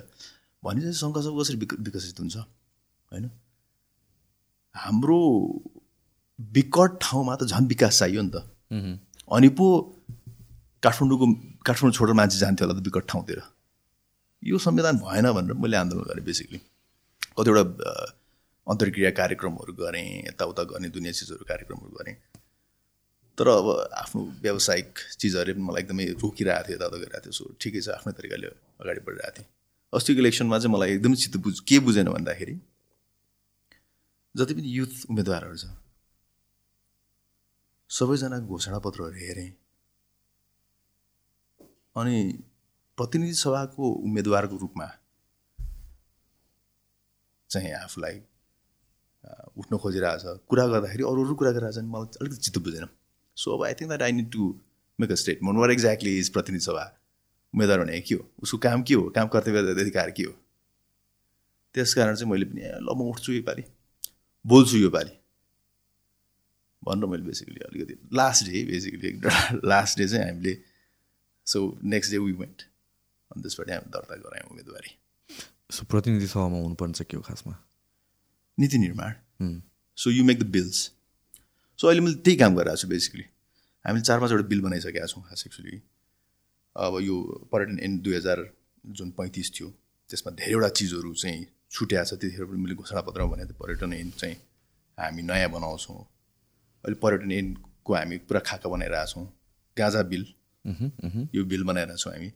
[0.65, 2.37] भने चाहिँ सङ्खुवासभा कसरी विकसित हुन्छ?
[3.13, 3.25] होइन?
[4.75, 5.21] हाम्रो
[6.39, 8.37] विकट ठाउँमा त झन् विकास चाहियो नि त।
[9.29, 9.67] अनि पो
[10.83, 11.27] काठमाडौँको
[11.69, 13.41] काठमाडौँ छोडेर मान्छे जान्थ्यो होला त विकट ठाउँतिर।
[14.43, 16.61] यो संविधान भएन भनेर मैले आन्दोलन गरेँ बेसिकली
[17.37, 17.65] कतिवटा
[18.67, 22.17] अन्तर्क्रिया कार्यक्रमहरू गरेँ यताउता गर्ने दुनियाँ चिजहरू कार्यक्रमहरू गरेँ।
[23.39, 23.67] तर अब
[24.03, 28.13] आफ्नो व्यावसायिक चिजहरू पनि मलाई एकदमै रोकिरहेको थियो यताउता गरिरहेको थियो। सो ठिकै छ आफ्नै
[28.19, 28.47] तरिकाले
[28.83, 29.49] अगाडि बढिरहेको थिएँ
[29.93, 32.55] अस्तिको इलेक्सनमा चाहिँ मलाई एकदमै चित्त बुझ के बुझेन भन्दाखेरि
[34.35, 35.67] जति पनि युथ उम्मेदवारहरू छ
[37.91, 39.51] सबैजना घोषणापत्रहरू हेरेँ।
[41.97, 42.17] अनि
[42.99, 44.87] प्रतिनिधि सभाको उम्मेदवारको रूपमा
[47.55, 48.21] चाहिँ आफूलाई
[49.59, 52.89] उठ्न खोजिरहेछ। कुरा गर्दाखेरि अरू अरू कुरा गरिरहेछ भने मलाई अलिकति चित्त बुझेन।
[53.37, 54.55] सो अब I think that I need to
[54.99, 56.85] make a statement what exactly is प्रतिनिधि सभा
[57.55, 58.23] उम्मेदवार भने के हो?
[58.43, 59.09] उसको काम के हो?
[59.17, 60.33] काम कर्तव्य अधिकार के हो?
[61.75, 63.65] त्यस कारण चाहिँ मैले पनि ल म उठ्छु योपालि
[64.45, 65.15] बोल्छु योपालि
[66.83, 69.11] भनेर मैले बेसिकली अलिकति last day basically
[69.69, 70.55] last day चाहिँ हामीले
[71.47, 71.59] so
[71.95, 72.63] next day we went
[73.31, 74.91] अनि त्यसबाट हामी दर्ता गरायौँ उम्मेदवारी।
[75.75, 77.55] सो प्रतिनिधि सभामा हुनुपर्ने चाहिँ के हो खासमा?
[78.59, 79.61] नीति निर्माण।
[79.99, 80.77] So you make the bills
[81.79, 83.25] so अहिले मैले त्यही काम गरिरहेको छु बेसिकली
[83.85, 85.81] हामीले चार पाँचवटा बिल बनाइसकेका छौँ खास एक्चुली
[86.77, 87.17] अब यो
[87.53, 88.39] पर्यटन एन दुई हजार
[88.85, 89.69] जुन पैँतिस थियो
[90.11, 94.37] त्यसमा धेरैवटा चिजहरू चाहिँ छुट्याएको छ। त्यतिखेर पनि मैले घोषणापत्रमा थिएँ पर्यटन एन चाहिँ
[94.99, 95.99] हामी नयाँ बनाउँछौँ।
[96.85, 99.27] अहिले पर्यटन एनको हामी पुरा खाका बनाइरहेछौँ
[99.77, 100.25] गाँजा बिल।
[101.35, 102.31] यो बिल बनाइरहेछौँ हामी।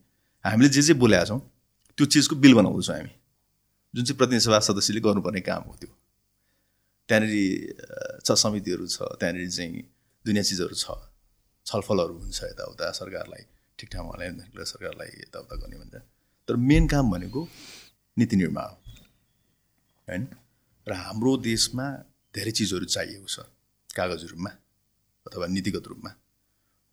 [0.45, 1.41] हामीले जे जे बोलेका छौँ
[1.99, 3.13] त्यो चिजको बिल बनाउँदैछौँ हामी।
[3.95, 5.91] जुन चाहिँ प्रतिनिधि सभा सदस्यले गर्नुपर्ने काम हो त्यो।
[7.09, 9.83] त्यहाँनिर छ समितिहरू छ त्यहाँनिर चाहिँ
[10.25, 10.75] दुनियाँ चिजहरू
[11.67, 13.43] छलफलहरू हुन्छ यताउता सरकारलाई
[13.79, 14.15] ठिक ठाउँमा
[14.65, 15.95] सरकारलाई यताउता गर्ने भन्छ
[16.49, 17.41] तर मेन काम भनेको
[18.17, 18.71] नीति निर्माण
[20.09, 20.23] होइन?
[20.87, 21.87] र हाम्रो देशमा
[22.35, 23.37] धेरै चिजहरू चाहिएको छ
[23.97, 24.51] कागज रूपमा
[25.27, 26.11] अथवा नीतिगत रूपमा।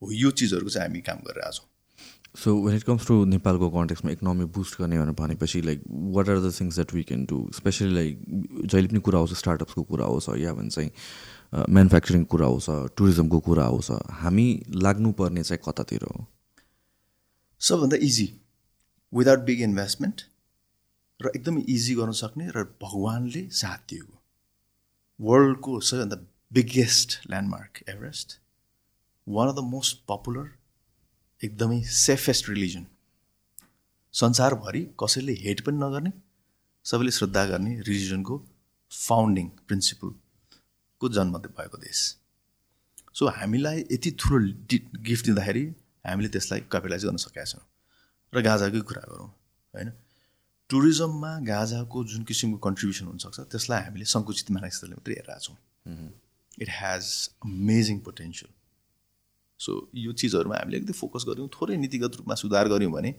[0.02, 1.68] हो यो चिजहरूको चाहिँ हामी काम गरिरहेछौँ।
[2.36, 5.84] So when it comes to नेपालको कन्टेक्समा इकोनोमी बुस्ट गर्ने भनेर भनेपछि like
[6.16, 8.24] what are the things that we can do especially like
[8.66, 10.92] जहिले पनि कुरा आउँछ स्टार्टअप्सको कुरा आउँछ या भन्छ चाहिँ
[11.70, 12.66] म्यानुफ्याक्चरिङ कुरा आउँछ
[12.98, 14.48] टुरिज्मको कुरा आउँछ हामी
[14.86, 16.26] लाग्नुपर्ने चाहिँ कतातिर हो?
[17.62, 18.28] सबभन्दा इजी
[19.14, 20.22] विदाउट बिग इन्भेस्टमेन्ट
[21.20, 24.22] र एकदमै इजी गर्न सक्ने र भगवान्ले साथ दिएको।
[25.20, 26.16] वर्ल्डको सबैभन्दा
[26.52, 28.40] biggest landmark Everest
[29.28, 30.50] one of the most popular
[31.42, 32.86] एकदमै सेफेस्ट रिलिजन
[34.14, 36.12] संसारभरि कसैले हेट पनि नगर्ने
[36.86, 38.36] सबैले श्रद्धा गर्ने रिलिजनको
[38.92, 42.00] फाउन्डिङ प्रिन्सिपलको जन्म भएको देश।
[43.14, 44.40] सो हामीलाई यति ठुलो
[45.08, 45.64] गिफ्ट दिँदाखेरि
[46.06, 47.64] हामीले त्यसलाई क्यापिटलाइज गर्न सकेका छौँ।
[48.34, 49.30] र गाजाकै कुरा गरौँ
[49.74, 49.90] होइन?
[50.70, 55.58] टुरिज्ममा गाजाको जुन किसिमको कन्ट्रिब्युसन हुनसक्छ त्यसलाई हामीले सङ्कुचित मानसिकताले मात्रै हेरेका छौँ।
[56.64, 57.06] It has
[57.46, 58.52] amazing potential
[59.66, 63.12] so यो चिजहरूमा हामीले अलिकति फोकस गऱ्यौँ थोरै नीतिगत रूपमा सुधार गऱ्यौँ भने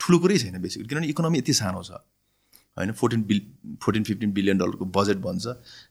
[0.00, 2.02] ठुलो कुरै छैन बेसिकली किनभने इकोनोमी यति सानो छ।
[2.76, 3.40] होइन fourteen bill
[3.82, 5.44] fourteen fifteen billion डलरको बजेट बन्छ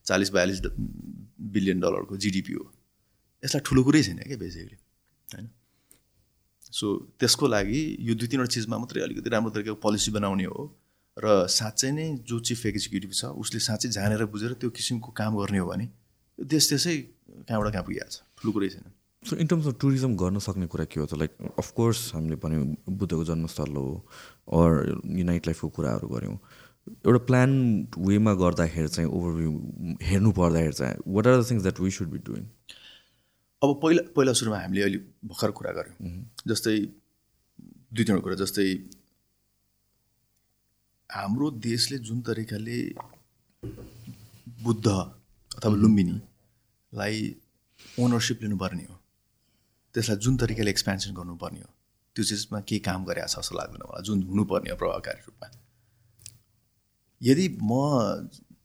[0.06, 0.60] चालिस बयालिस
[1.56, 2.66] बिलियन डलरको जिडिपी हो।
[3.44, 4.78] यसलाई ठुलो कुरै छैन क्या बेसिकली
[5.28, 5.48] होइन?
[6.72, 6.88] सो
[7.20, 10.62] त्यसको लागि यो दुई तिनवटा चिजमा मात्रै अलिकति राम्रो तरिकाको पोलिसी बनाउने हो
[11.18, 15.60] र साँच्चै नै जो चिफ एक्जिक्युटिभ छ उसले साँच्चै जानेर बुझेर त्यो किसिमको काम गर्ने
[15.60, 15.86] हो भने
[16.40, 16.96] देश त्यसै
[17.48, 18.92] कहाँबाट कहाँ पुगिहाल्छ। ठुलो कुरै छैन।
[19.24, 21.16] So in terms of tourism गर्न सक्ने कुरा के हो त?
[21.16, 21.32] लाइक
[21.64, 23.88] अफकोर्स हामीले भन्यौँ बुद्धको जन्मस्थल हो
[24.60, 25.00] अर
[25.32, 26.38] नाइट लाइफको कुराहरू गऱ्यौँ।
[27.08, 27.52] एउटा प्लान
[27.98, 29.52] वेमा गर्दाखेरि चाहिँ ओभरभ्यू
[30.04, 32.44] हेर्नु पर्दाखेरि चाहिँ what are the things that we should be doing
[33.64, 35.00] अब पहिला पहिला सुरुमा हामीले अहिले
[35.32, 35.96] भर्खर कुरा गऱ्यौँ।
[36.52, 36.76] जस्तै
[37.96, 38.68] दुई तिनवटा कुरा जस्तै
[41.10, 42.80] हाम्रो देशले जुन तरिकाले
[44.64, 47.18] बुद्ध अथवा लुम्बिनीलाई
[48.00, 48.96] ओनरसिप लिनुपर्ने हो।
[49.96, 51.70] त्यसलाई जुन तरिकाले एक्सपेन्सन गर्नुपर्ने हो।
[52.16, 55.48] त्यो चिजमा केही काम गरेको छ जस्तो लाग्दैन मलाई। जुन हुनुपर्ने हो प्रभावकारी रूपमा।
[57.22, 57.72] यदि म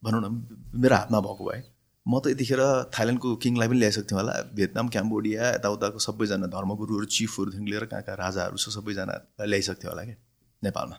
[0.05, 0.27] भनौँ न
[0.75, 1.63] मेरो हातमा भएको भए
[2.07, 2.61] म त यतिखेर
[2.95, 8.57] थाइल्यान्डको किङलाई पनि ल्याइसक्थेँ होला। भियतनाम क्याम्बोडिया यताउताको सबैजना धर्मगुरुहरू चिफहरूदेखि लिएर कहाँ कहाँ राजाहरू
[8.57, 10.17] छ सबैजनालाई ल्याइसक्थेँ होला क्या
[10.63, 10.97] नेपालमा।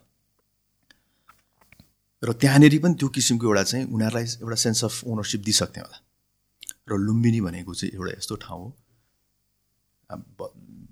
[2.23, 5.97] र त्यहाँनिर पनि त्यो किसिमको एउटा चाहिँ उनीहरूलाई एउटा सेन्स अफ ओनरसिप दिइसक्थेँ होला।
[6.91, 8.69] र लुम्बिनी भनेको चाहिँ एउटा यस्तो ठाउँ हो।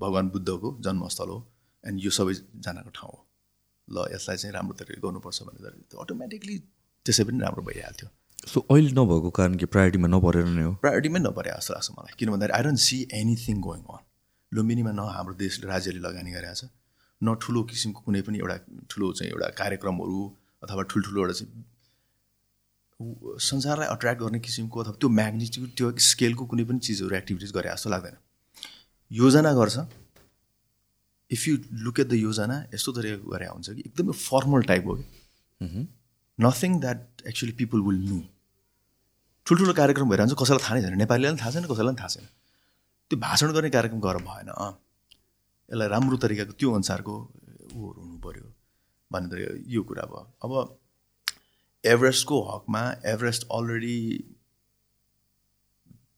[0.02, 1.40] भगवान् बुद्धको जन्मस्थल हो
[1.84, 3.20] एन्ड यो सबैजनाको ठाउँ हो।
[3.88, 5.66] ल यसलाई चाहिँ राम्रो तरिकाले गर्नुपर्छ भनेर
[6.04, 6.56] अटोमेटिकली
[7.06, 8.08] त्यसै पनि राम्रो भइहाल्थ्यो।
[8.48, 10.74] सो अहिले नभएको कारण कि प्रायोरिटीमा नपरेर नै हो?
[10.84, 14.02] प्रायोरिटीमै नपरे जस्तो लाग्छ मलाई। किन भन्दाखेरि I don't see anything going on
[14.52, 16.70] लुम्बिनीमा न हाम्रो देशले राज्यले लगानी गरेको छ
[17.22, 18.58] न ठुलो किसिमको कुनै पनि एउटा
[18.92, 20.20] ठुलो चाहिँ एउटा कार्यक्रमहरू
[20.64, 21.50] अथवा ठुल्ठुलो एउटा चाहिँ
[23.00, 27.90] संसारलाई अट्र्याक्ट गर्ने किसिमको अथवा त्यो म्याग्नेट्युड त्यो स्केलको कुनै पनि चिजहरू एक्टिभिटिज गरे जस्तो
[27.90, 28.16] लाग्दैन।
[29.12, 29.78] योजना गर्छ।
[31.32, 34.96] If you look at the योजना यस्तो तरिकाको गरे हुन्छ कि एकदमै फर्मल टाइप हो
[34.96, 35.06] कि।
[36.40, 38.20] Nothing that actually people will know
[39.46, 42.26] ठुल्ठुलो कार्यक्रम भइरहन्छ कसैलाई थाहा नै छैन। नेपालीलाई पनि थाहा छैन कसैलाई पनि थाहा छैन।
[43.12, 44.50] त्यो भाषण गर्ने कार्यक्रम गरेर भएन।
[45.70, 47.14] यसलाई राम्रो तरिकाको त्यो अनुसारको
[47.78, 48.46] ऊहरू हुनु पऱ्यो
[49.12, 50.52] भन्ने तरिका यो कुरा भयो। अब
[51.88, 53.98] एभरेस्टको हकमा एभरेस्ट अलरेडी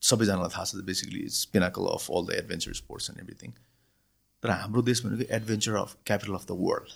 [0.04, 3.52] सबैजनालाई थाहा छ basically it's pinnacle of all the adventure sports and everything
[4.44, 6.94] तर हाम्रो देश भनेको adventure of capital of the world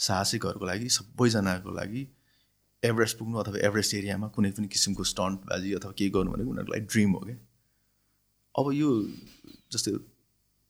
[0.00, 2.06] साहसिकहरूको लागि सबैजनाको लागि
[2.82, 6.74] एभरेस्ट पुग्नु अथवा एभरेस्ट एरियामा कुनै पनि किसिमको स्टन्ट बाजी अथवा केही गर्नु भनेको उनीहरूको
[6.74, 7.36] लागि ड्रिम हो क्या
[8.54, 8.90] अब यो
[9.72, 9.94] जस्तै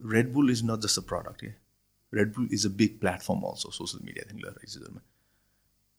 [0.01, 1.53] Red Bull is not just a product क्या
[2.13, 5.08] Red Bull is a big platform also social मिडियादेखि लिएर चिजहरूमा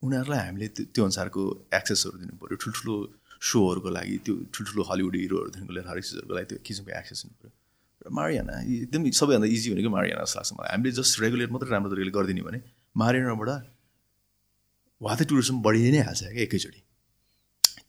[0.03, 1.41] उनीहरूलाई हामीले त्यो अनुसारको
[1.79, 2.95] एक्सेसहरू दिनु पऱ्यो ठुल्ठुलो
[3.51, 7.51] सोहरूको लागि त्यो ठुल्ठुलो हलिउड हिरोहरूदेखिको लिएर हरेक चिजहरूको लागि त्यो किसिमको एक्सेस दिनु पऱ्यो
[7.99, 11.89] र मारियाना एकदम सबैभन्दा इजी भनेको मारियाना जस्तो लाग्छ मलाई। हामीले जस्ट रेगुलेट मात्रै राम्रो
[11.91, 12.59] तरिकाले गरिदिने भने
[12.95, 13.49] मारियानाबाट
[15.01, 16.81] वाथे टुरिज्म बढी नै हाल्छ क्या एकैचोटि।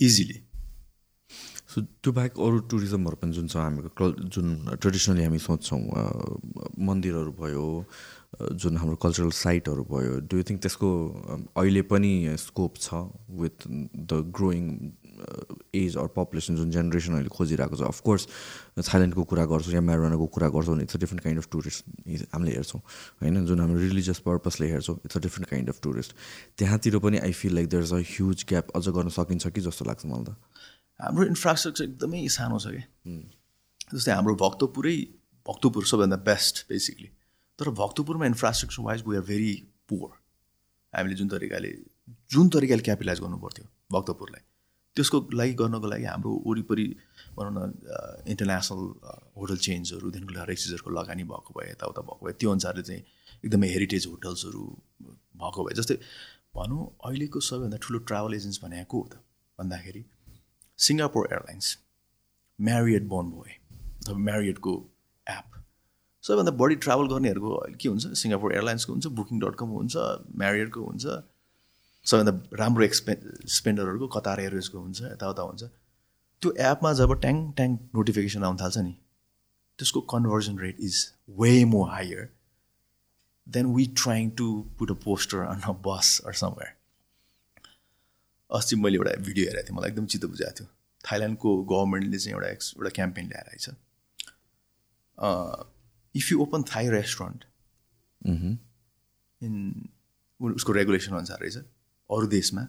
[0.06, 0.38] इजिली
[1.70, 4.46] सो त्यो बाहेक अरू टुरिज्महरू पनि जुन छ हामीको जुन
[4.82, 5.82] ट्रेडिसनली हामी सोच्छौँ
[6.88, 7.66] मन्दिरहरू भयो
[8.40, 10.88] जुन हाम्रो कल्चरल साइटहरू भयो डु यु थिङ्क त्यसको
[11.56, 13.00] अहिले पनि स्कोप छ
[13.42, 14.64] with the growing
[15.76, 17.82] age or population जुन जेनेरेसन अहिले खोजिरहेको छ?
[17.92, 18.22] अफकोर्स
[18.88, 21.84] थाइल्यान्डको कुरा गर्छौँ या म्यारोनाको कुरा गर्छौँ भने it's a different kind of tourist
[22.34, 23.44] हामीले हेर्छौँ होइन?
[23.46, 26.16] जुन हाम्रो रिलिजियस पर्पजले हेर्छौँ it's a different kind of tourist
[26.58, 29.84] त्यहाँतिर पनि I feel like there is a huge gap अझ गर्न सकिन्छ कि जस्तो
[29.92, 30.36] लाग्छ मलाई त?
[31.00, 32.82] हाम्रो इन्फ्रास्ट्रक्चर एकदमै सानो छ कि?
[33.92, 34.96] जस्तै हाम्रो भक्तपुरै
[35.46, 37.08] भक्तपुर सबैभन्दा बेस्ट बेसिकली
[37.60, 39.52] तर भक्तपुरमा infrastructure wise we are very
[39.88, 40.12] poor
[40.92, 41.72] हामीले जुन तरिकाले
[42.32, 44.42] जुन तरिकाले क्यापिटलाइज गर्नु पर्थ्यो भक्तपुरलाई।
[44.96, 46.86] त्यसको लागि गर्नको लागि हाम्रो वरिपरि
[47.36, 47.60] भनौँ न
[48.32, 48.82] इन्टरनेसनल
[49.38, 53.02] होटल चेन्जहरूदेखिको हरेक चिजहरूको लगानी भएको भए यताउता भएको भए त्यो अनुसारले चाहिँ
[53.44, 54.64] एकदमै हेरिटेज होटल्सहरू
[55.42, 55.96] भएको भए। जस्तै
[56.56, 59.22] भनौँ अहिलेको सबैभन्दा ठुलो ट्राभल एजेन्ट्स भनेको हो त
[59.58, 60.02] भन्दाखेरि
[60.78, 61.66] Singapore Airlines
[62.58, 63.50] Marriott Bonvoy
[64.00, 64.74] अथवा म्यारिएटको
[65.26, 65.59] एप
[66.24, 67.50] सबैभन्दा बढी ट्राभल गर्नेहरूको
[67.80, 68.04] के हुन्छ?
[68.20, 69.94] सिङ्गापुर एयरलाइन्सको हुन्छ बुकिङ डट कम हुन्छ
[70.40, 71.04] म्यारिएटको हुन्छ
[72.06, 73.12] सबैभन्दा राम्रो एक्सपे
[73.56, 75.62] स्पेन्डरहरूको कतार एयरवेजको हुन्छ यताउता हुन्छ।
[76.42, 78.94] त्यो एपमा जब ट्याङ ट्याङ नोटिफिकेसन आउनु थाल्छ नि
[79.78, 80.96] त्यसको conversion rate is
[81.40, 82.28] way more higher
[83.46, 84.46] than we trying to
[84.78, 86.72] put a poster on a bus or somewhere
[88.50, 90.68] अस्ति मैले एउटा भिडियो हेरेको थिएँ मलाई एकदम चित्त बुझाएको थियो।
[91.04, 93.66] थाइल्यान्डको गभर्मेन्टले चाहिँ एउटा एउटा क्याम्पेन ल्याएर आएछ।
[96.14, 97.44] If you open Thai restaurant
[99.40, 99.88] in
[100.40, 101.56] उसको रेगुलेसन अनुसार रहेछ
[102.10, 102.66] अरू देशमा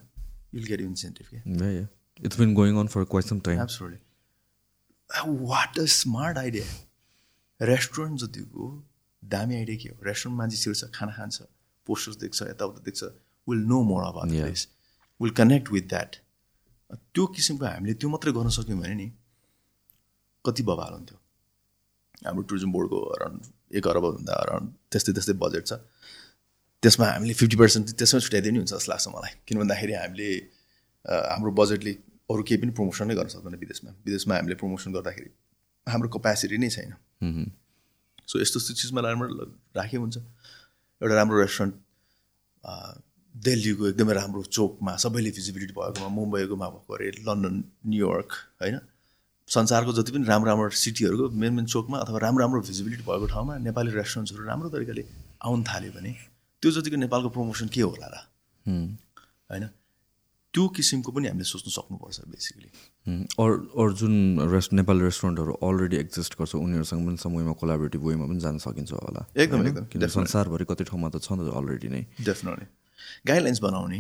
[0.55, 1.71] युल गेट इन्सेन्टिभ क्या
[2.19, 8.69] it's been going on for quite some time absolutely what a smart idea restaurant जतिको
[9.23, 11.41] दामी आइडिया के हो रेस्टुरेन्ट मान्छे छिर्छ खाना खान्छ
[11.87, 13.03] पोस्टर्स देख्छ यताउता देख्छ
[13.47, 14.67] will know more about this
[15.19, 16.15] will connect with that
[16.91, 19.11] त्यो किसिमको हामीले त्यो मात्रै गर्न सक्यौँ भने नि
[20.45, 21.20] कति बवाल हुन्थ्यो
[22.25, 23.39] हाम्रो टुरिज्म बोर्डको अराउन्ड
[23.77, 25.73] एक अरबभन्दा अराउन्ड त्यस्तै त्यस्तै बजेट छ।
[26.83, 30.29] त्यसमा हामीले फिफ्टी पर्सेन्ट त्यसमा छुट्याइदियो नि हुन्छ जस्तो लाग्छ मलाई। किन भन्दाखेरि हामीले
[31.05, 31.93] हाम्रो बजेटले
[32.31, 35.29] अरू केही पनि प्रमोसन नै गर्न सक्दैन विदेशमा। विदेशमा हामीले प्रमोसन गर्दाखेरि
[35.87, 36.91] हाम्रो कपेसिटी नै छैन।
[38.29, 39.27] सो यस्तो यस्तो चिजमा राम्रो
[39.77, 40.17] राखे हुन्छ।
[41.01, 41.75] एउटा राम्रो रेस्टुरेन्ट
[43.35, 47.55] दिल्लीको एकदमै राम्रो चोकमा सबैले भिजिबिलिटी भएकोमा मुम्बईकोमा भएको अरे लन्डन
[47.89, 48.77] न्युयोर्क होइन?
[49.51, 53.57] संसारको जति पनि राम्रो राम्रो सिटीहरूको मेन मेन चोकमा अथवा राम्रो राम्रो भिजिबिलिटी भएको ठाउँमा
[53.67, 55.03] नेपाली रेस्टुरेन्ट्सहरू राम्रो तरिकाले
[55.43, 56.11] आउनु थाल्यो भने
[56.63, 58.15] त्यो जतिको नेपालको प्रमोसन के होला र?
[59.51, 59.65] होइन?
[60.53, 62.69] त्यो किसिमको पनि हामीले सोच्नु सक्नुपर्छ बेसिकली
[63.39, 64.15] अरू अरू जुन
[64.51, 69.21] रेस्ट नेपाल रेस्टुरेन्टहरू अलरेडी एक्जिस्ट गर्छ उनीहरूसँग पनि समयमा कोलाबरेटिभ वेमा पनि जान सकिन्छ होला।
[69.35, 69.67] एकदम?
[69.67, 72.65] एकदम, संसारभरि कति ठाउँमा त छ नि। त अलरेडी नै डेफिनेटली
[73.27, 73.99] गाइडलाइन्स बनाउने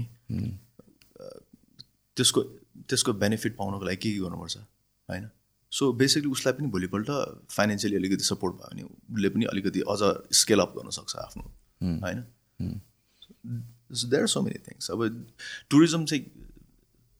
[2.15, 2.39] त्यसको
[2.87, 4.57] त्यसको बेनिफिट पाउनको लागि के के गर्नुपर्छ?
[5.09, 5.25] होइन?
[5.71, 7.09] सो बेसिकली उसलाई पनि भोलिपल्ट
[7.51, 8.83] फाइनेन्सियली अलिकति सपोर्ट भयो भने
[9.15, 9.99] उसले पनि अलिकति अझ
[10.39, 11.43] स्केल अप गर्न सक्छ आफ्नो
[12.03, 12.19] होइन?
[14.11, 14.99] देयर सो मेनी थिङ्स अब
[15.69, 16.23] टुरिज्म चाहिँ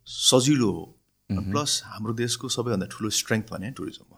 [0.08, 0.84] सजिलो हो।
[1.30, 4.18] प्लस हाम्रो देशको सबैभन्दा ठुलो स्ट्रेङ्थ भने टुरिज्म हो।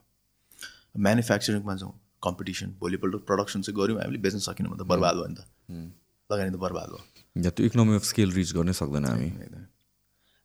[1.06, 5.36] म्यानुफ्याक्चरिङमा जाउँ कम्पिटिसन भोलिपल्ट प्रडक्सन चाहिँ गऱ्यौँ हामीले बेच्न सकेनौँ भने त बर्बाद भयो नि
[5.36, 5.42] त।
[6.30, 7.02] लगानी त बर्बाद भयो
[7.36, 9.30] या त्यो इकोनोमी अफ स्केल रिच गर्नै सक्दैन हामी।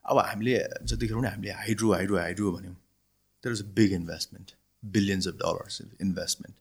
[0.05, 0.53] अब हामीले
[0.85, 2.77] जतिखेर पनि हामीले हाइड्रो हाइड्रो हाइड्रो भन्यौँ
[3.45, 6.55] there is a big investment billions of dollars investment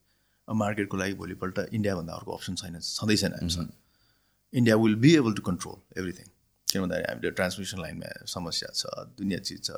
[0.48, 3.72] मार्केटको लागि भोलिपल्ट इन्डियाभन्दा अर्को अप्सन छैन छँदै छैन हामीसँग
[4.54, 6.34] India will be able to control everything
[6.68, 9.72] किन भन्दाखेरि हामीले ट्रान्समिसन लाइनमा समस्या छ दुनियाँ चिज छ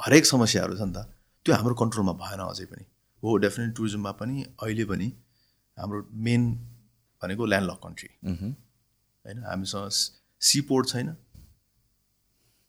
[0.00, 1.06] हरेक समस्याहरू छ नि त
[1.46, 2.84] त्यो हाम्रो कन्ट्रोलमा भएन अझै पनि
[3.22, 5.08] हो डेफिनेट टुरिज्ममा पनि अहिले पनि
[5.78, 6.46] हाम्रो मेन
[7.22, 9.90] भनेको ल्यान्डलक कन्ट्री होइन हामीसँग
[10.42, 11.16] सी पोर्ट छैन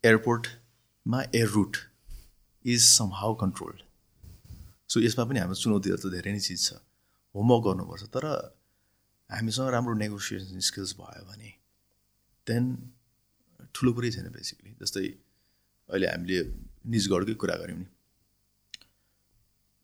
[0.04, 1.76] एयरपोर्टमा air route
[2.64, 2.80] is
[3.14, 3.80] somehow controlled
[4.92, 6.70] so यसमा पनि हाम्रो चुनौतीहरू त धेरै नै चिज छ।
[7.34, 8.24] होमवर्क गर्नुपर्छ तर
[9.30, 11.50] हामीसँग राम्रो नेगोसिएसन स्किल्स भयो भने
[12.46, 12.64] देन
[13.74, 15.06] ठुलो कुरै छैन बेसिकली जस्तै
[15.88, 16.38] अहिले हामीले
[16.94, 17.86] निजगढकै कुरा गऱ्यौँ नि।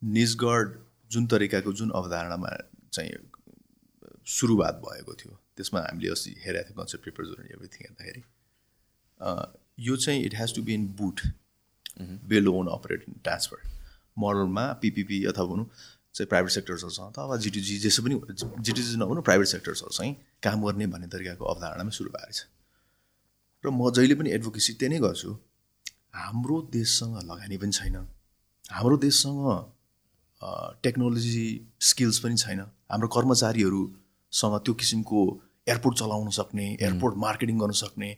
[0.03, 0.66] निजगढ
[1.11, 2.51] जुन तरिकाको जुन अवधारणामा
[2.93, 3.12] चाहिँ
[4.37, 8.22] सुरुवात भएको थियो त्यसमा हामीले अस्ति हेरेको थियौँ कन्सेप्ट पेपर्सहरू एभ्रिथिङ हेर्दाखेरि।
[9.87, 11.18] यो चाहिँ it has to be in boot
[12.01, 13.59] build own operate transfer
[14.17, 15.67] मोडलमा PPP अथवा भनौँ
[16.15, 18.15] चाहिँ प्राइभेट सेक्टर्सहरूसँग अथवा जिटिजी जेसो पनि
[18.61, 22.41] जिटिजी नभनौँ प्राइभेट सेक्टर्सहरूसँग काम गर्ने भन्ने तरिकाको अवधारणामै सुरु भएको छ।
[23.65, 25.31] र म जहिले पनि एडभोकेसी त्यही नै गर्छु।
[26.15, 27.97] हाम्रो देशसँग लगानी पनि छैन।
[28.71, 29.43] हाम्रो देशसँग
[30.83, 31.47] टेक्नोलोजी
[31.81, 35.21] स्किल्स पनि छैन। हाम्रो कर्मचारीहरूसँग त्यो किसिमको
[35.69, 38.11] एयरपोर्ट चलाउन सक्ने एयरपोर्ट मार्केटिङ गर्न सक्ने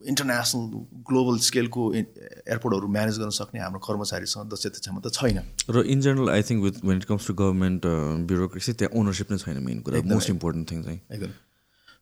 [0.00, 0.62] इन्टरनेसनल
[1.08, 5.38] ग्लोबल स्केलको एयरपोर्टहरू म्यानेज गर्न सक्ने हाम्रो कर्मचारीसँग दक्षता क्षमता छैन।
[5.70, 7.86] र in general I think with when it comes to government
[8.30, 11.32] bureaucracy त्यहाँ ओनरसिप नै छैन मेन कुरा मोस्ट इम्पोर्टेन्ट थिङ चाहिँ। एकदम।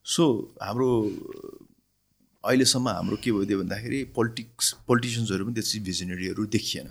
[0.06, 0.24] सो
[0.62, 0.88] हाम्रो
[2.44, 6.88] अहिलेसम्म हाम्रो के भइदियो भन्दाखेरि पोलिटिक्स पोलिटिसियन्सहरू पनि त्यति भिजनरीहरू देखिएन।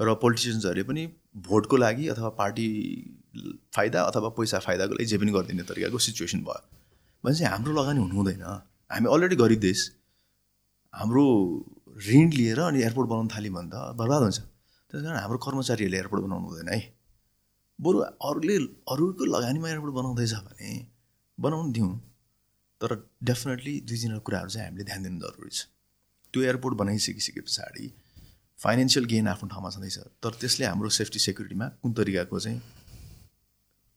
[0.00, 1.02] र पोलिटिसियन्सहरूले पनि
[1.48, 2.68] भोटको लागि अथवा पार्टी
[3.76, 6.64] फाइदा अथवा पैसा फाइदाको लागि जे पनि गरिदिने तरिकाको सिचुएसन भयो।
[7.24, 8.42] भने चाहिँ हाम्रो लगानी हुनु हुँदैन
[8.90, 9.84] हामी अलरेडी गरिब देश।
[10.94, 11.24] हाम्रो
[12.08, 14.38] ऋण लिएर अनि एयरपोर्ट बनाउन थाल्यौँ भने त बर्बाद हुन्छ।
[14.90, 16.80] त्यस कारण हाम्रो कर्मचारीहरूले एयरपोर्ट बनाउनु हुँदैन है।
[17.78, 18.56] बरु अरूले
[18.92, 20.70] अरूको लगानीमा एयरपोर्ट बनाउँदैछ भने
[21.38, 21.92] बनाउनु दिउँ।
[22.80, 22.90] तर
[23.22, 25.66] डेफिनेटली दुई तिनवटा कुराहरू चाहिँ हामीले ध्यान दिनु जरुरी छ।
[26.34, 27.86] त्यो एयरपोर्ट बनाइसकिसके पछाडि
[28.58, 32.58] फाइनेन्सियल गेन आफ्नो ठाउँमा छँदैछ। तर त्यसले हाम्रो सेफ्टी सेक्युरिटीमा कुन तरिकाको चाहिँ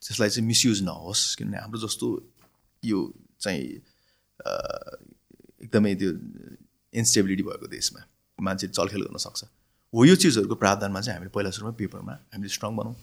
[0.01, 2.07] त्यसलाई चाहिँ मिसयुज नहोस्। किनभने हाम्रो जस्तो
[2.83, 2.99] यो
[3.41, 3.61] चाहिँ
[5.61, 6.11] एकदमै त्यो
[6.93, 8.01] इन्स्टेबिलिटी भएको देशमा
[8.39, 9.43] मान्छे चलखेल गर्न सक्छ।
[9.93, 12.95] हो यो चिजहरूको प्रावधानमा चाहिँ हामीले पहिला सुरुमा पेपरमा हामीले स्ट्रङ बनाउँ।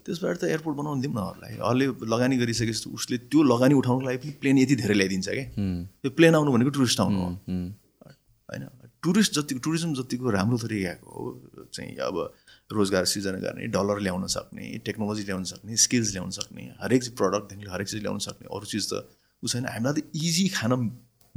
[0.00, 4.18] त्यसबाट त एयरपोर्ट बनाउनु दिउँ न अरूलाई। अरूले लगानी गरिसकेपछि उसले त्यो लगानी उठाउनुको लागि
[4.18, 5.46] पनि प्लेन यति धेरै ल्याइदिन्छ क्या
[6.00, 7.28] त्यो प्लेन आउनु भनेको टुरिस्ट आउनु हो।
[8.48, 8.64] होइन?
[9.04, 11.24] टुरिस्ट जतिको टुरिज्म जतिको राम्रो तरिकाको हो
[11.72, 12.16] चाहिँ अब
[12.70, 17.88] रोजगार सिर्जना गर्ने डलर ल्याउन सक्ने टेक्नोलोजी ल्याउन सक्ने स्किल्स ल्याउन सक्ने हरेक प्रडक्टदेखि हरेक
[17.88, 19.04] चिज ल्याउन सक्ने अरू चिज त
[19.42, 20.72] ऊ छैन। हामीलाई त इजी खान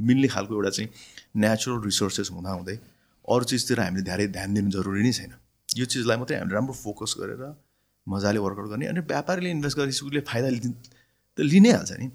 [0.00, 0.88] मिल्ने खालको एउटा चाहिँ
[1.36, 2.76] नेचुरल रिसोर्सेस हुँदाहुँदै
[3.24, 5.32] अरू चिजतिर हामीले धेरै ध्यान दिनु जरुरी नै छैन।
[5.76, 7.42] यो चिजलाई मात्रै हामीले राम्रो फोकस गरेर
[8.06, 10.72] मजाले वर्कआउट गर्ने अनि व्यापारीले इन्भेस्ट गरेपछि उसले फाइदा लिने
[11.36, 12.08] त लिनै हाल्छ नि।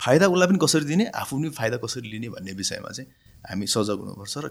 [0.00, 3.08] फाइदा उसलाई पनि कसरी दिने आफू पनि फाइदा कसरी लिने भन्ने विषयमा चाहिँ
[3.48, 4.48] हामी सजग हुनुपर्छ र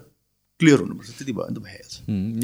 [0.60, 1.92] क्लियर हुनुपर्छ त्यति भयो भने त भइहाल्छ।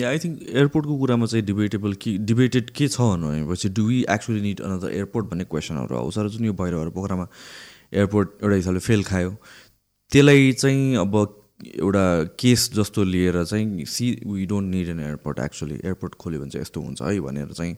[0.01, 4.41] या आई थिङ्क एयरपोर्टको कुरामा चाहिँ डिबेटेबल के डिबेटेड के छ भनेपछि do we actually
[4.47, 7.27] need another airport भन्ने क्वेसनहरू आउँछ र जुन यो भैरवहरू पोखरामा
[7.93, 9.31] एयरपोर्ट एउटा हिसाबले फेल खायो
[10.13, 11.15] त्यसलाई चाहिँ अब
[11.63, 12.05] एउटा
[12.41, 16.63] केस जस्तो लिएर चाहिँ see we don't need an airport actually airport खोल्यो भने चाहिँ
[16.63, 17.77] यस्तो हुन्छ है भनेर चाहिँ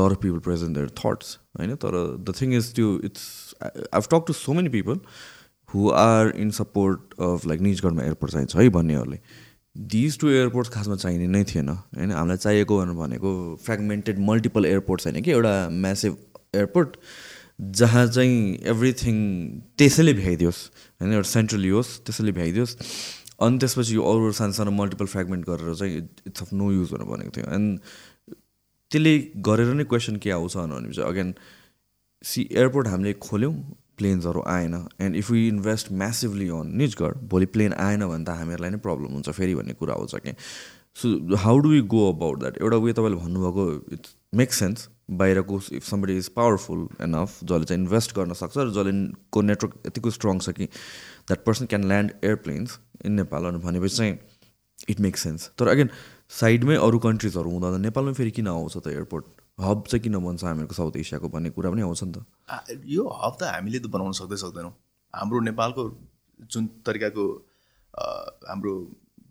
[0.00, 1.74] lot of people present there thoughts होइन?
[1.76, 5.00] तर द थिङ इज त्यो it's I talk to so many people
[5.68, 9.18] who are in support of like निजगढमा airport चाहिन्छ है भन्नेहरूले।
[9.76, 12.10] दिज टु एयरपोर्ट्स खासमा चाहिने नै थिएन होइन?
[12.10, 13.32] हामीलाई चाहिएको भनेको
[13.64, 15.30] फ्रेगमेन्टेड मल्टिपल एयरपोर्ट छैन कि?
[15.30, 16.16] एउटा म्यासिभ
[16.54, 16.96] एयरपोर्ट
[17.58, 19.16] जहाँ चाहिँ एभ्रिथिङ
[19.78, 20.60] त्यसैले भ्याइदियोस्
[21.00, 22.76] होइन एउटा सेन्ट्रली होस् त्यसैले भ्याइदियोस्।
[23.40, 25.96] अनि त्यसपछि यो अरू सानो सानो मल्टिपल फ्रेगमेन्ट गरेर चाहिँ
[26.26, 27.78] इट्स अफ नो युज भनेर भनेको थियो। एन्ड
[28.90, 29.14] त्यसले
[29.48, 31.34] गरेर नै क्वेसन के आउँछ भनेपछि अगेन
[32.24, 33.54] सी एयरपोर्ट हामीले खोल्यौँ
[33.98, 38.70] प्लेन्सहरू आएन। And if you invest massively on Nijgadh भोलि प्लेन आएन भने त हामीहरूलाई
[38.70, 40.32] नै प्रब्लम हुन्छ फेरि भन्ने कुरा आउँछ कि।
[40.96, 45.60] So how do you go about that एउटा उयो तपाईँले भन्नुभएको इट्स मेक सेन्स बाहिरको
[45.72, 48.92] if somebody is powerful enough जसले चाहिँ इन्भेस्ट गर्न सक्छ र जसले
[49.32, 54.18] को नेटवर्क यतिको स्ट्रङ छ कि that person can land airplanes in Nepal भनेपछि चाहिँ
[54.88, 55.90] इट मेक सेन्स तर अगेन
[56.40, 59.24] साइडमै अरू कन्ट्रिजहरू हुँदा नेपालमै फेरि किन आउँछ त एयरपोर्ट
[59.60, 63.36] हब चाहिँ किन बन्छ हामीहरूको साउथ एसियाको भन्ने कुरा पनि आउँछ नि त। यो हब
[63.40, 64.72] त हामीले त बनाउन सक्दै सक्दैनौँ।
[65.14, 65.82] हाम्रो नेपालको
[66.50, 67.24] जुन तरिकाको
[68.48, 68.74] हाम्रो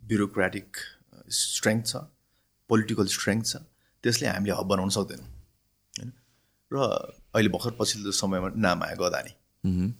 [0.08, 0.76] ब्युरोक्रेटिक
[1.28, 1.96] स्ट्रेङ्थ छ
[2.70, 3.56] पोलिटिकल स्ट्रेङ्थ छ
[4.04, 5.28] त्यसले हामीले हब बनाउन सक्दैनौँ।
[6.72, 6.76] र
[7.34, 9.32] अहिले भर्खर पछिल्लो समयमा नाम आएको अदानी.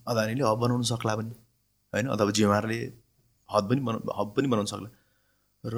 [0.08, 1.34] अदानीले हब बनाउन सक्ला पनि
[1.92, 2.06] होइन?
[2.08, 2.78] अथवा जिएमआरले
[3.48, 4.90] हब पनि बनाउ हब पनि बनाउन सक्ला।
[5.64, 5.76] र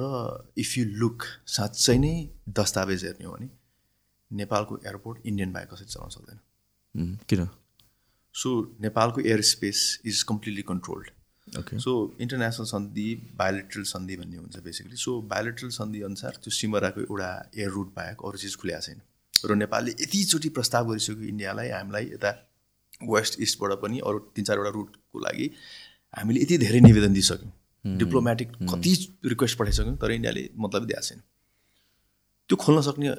[0.57, 2.13] इफ यु लुक साँच्चै नै
[2.59, 3.49] दस्तावेज हेर्ने हो भने
[4.31, 6.39] नेपालको एयरपोर्ट इन्डियन बाहेक कसैले चलाउन सक्दैन.
[7.29, 7.47] किन?
[8.35, 8.49] सो
[8.81, 13.07] नेपालको air space is completely controlled okay so international सन्धि
[13.37, 18.25] बायोलिट्रल सन्धि भन्ने हुन्छ बेसिकली सो बायोलिट्रल सन्धि अनुसार त्यो सिमराको एउटा एयर रुट बाहेक
[18.25, 18.99] अरू चिज खुलेको छैन।
[19.45, 22.31] र नेपालले यतिचोटि प्रस्ताव गरिसक्यो इन्डियालाई हामीलाई यता
[23.13, 25.45] वेस्ट इस्टबाट पनि अरू तिन चारवटा रुटको लागि
[26.17, 27.51] हामीले यति धेरै निवेदन दिइसक्यौँ।
[27.85, 28.93] डिप्लोमेटिक कति
[29.25, 31.19] रिक्वेस्ट पठाइसक्यौँ तर इन्डियाले मतलब दिएको छैन।
[32.49, 33.09] त्यो खोल्न सक्ने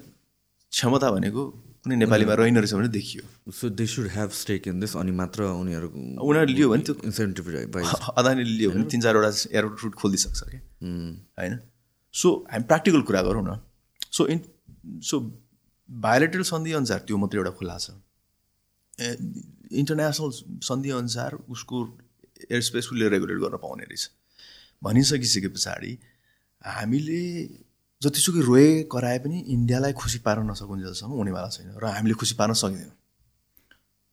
[0.72, 1.42] क्षमता भनेको
[1.84, 5.42] कुनै नेपालीमा रहेन रहेछ भने देखियो। So they should have stake in this अनि मात्र
[5.62, 7.46] उनीहरूको उनीहरूले लियो भने त्यो इन्सेन्टिभ
[8.20, 10.58] अदानीले लियो भने तिन चारवटा एयर रुट खोलिदिइसक्छ कि
[11.38, 11.58] होइन?
[12.14, 13.60] सो हामी प्र्याक्टिकल कुरा गरौँ न।
[14.12, 14.40] सो इन
[15.00, 15.20] सो
[15.88, 17.90] बायोलेटरल सन्धि अनुसार त्यो मात्रै एउटा खुला छ।
[19.72, 20.30] इन्टरनेसनल
[20.62, 21.76] सन्धि अनुसार उसको
[22.50, 24.04] एयर स्पेस उसले रेगुलेट गर्न पाउने रहेछ।
[24.82, 25.92] भनिसकिसके पछाडि
[26.62, 27.22] हामीले
[28.02, 32.96] जतिसुकै रोए कराए पनि इन्डियालाई खुसी पार्न नसकुन्जेलसम्म हुनेवाला छैन र हामीले खुसी पार्न सकिँदैनौँ।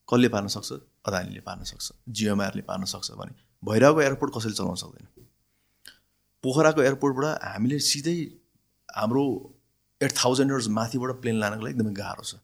[0.09, 0.71] कसले पार्न सक्छ?
[1.05, 5.05] अदानीले पार्न सक्छ। जिएमआरले पार्न सक्छ भने भैरवको एयरपोर्ट कसैले चलाउन सक्दैन।
[6.43, 8.17] पोखराको एयरपोर्टबाट हामीले सिधै
[8.89, 9.25] हाम्रो
[10.01, 12.35] एट थाउजन्ड इयर्स माथिबाट प्लेन लानको लागि एकदमै गाह्रो छ।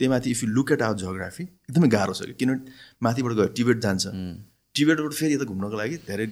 [0.00, 2.34] त्यही माथि if you look at our geography एकदमै गाह्रो छ कि?
[2.40, 4.04] किनभने माथिबाट गयो टिबेट जान्छ।
[4.74, 6.26] टिबेटबाट फेरि यता घुम्नको लागि धेरै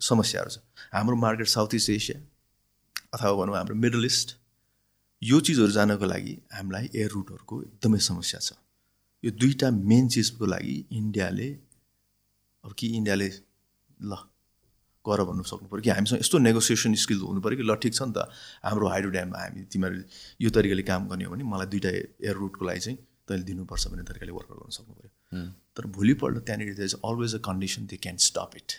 [0.00, 0.58] समस्याहरू छ।
[0.94, 2.18] हाम्रो मार्केट साउथ इस्ट एसिया
[3.14, 4.36] अथवा भनौँ हाम्रो मिडल इस्ट
[5.22, 8.52] यो चिजहरू जानको लागि हामीलाई एयर रुटहरूको एकदमै समस्या छ।
[9.24, 11.48] यो दुईवटा मेन चिजको लागि इन्डियाले
[12.64, 13.28] अब कि इन्डियाले
[14.00, 14.12] ल।
[15.04, 15.90] गर भन्नु सक्नु पऱ्यो कि?
[15.90, 17.64] हामीसँग यस्तो नेगोसिएसन स्किल हुनु पऱ्यो कि?
[17.64, 18.28] ल ठिक छ नि त।
[18.64, 20.02] हाम्रो हाइड्रो ड्याममा हामी तिमीहरू
[20.40, 21.90] यो तरिकाले काम गर्ने हो भने मलाई दुइटा
[22.24, 25.10] एयर रुटको लागि चाहिँ तैँले दिनुपर्छ भन्ने तरिकाले वर्कआउट गर्न सक्नु पऱ्यो
[25.76, 28.72] तर भोलिपल्ट त्यहाँनिर they is always a condition they can stop it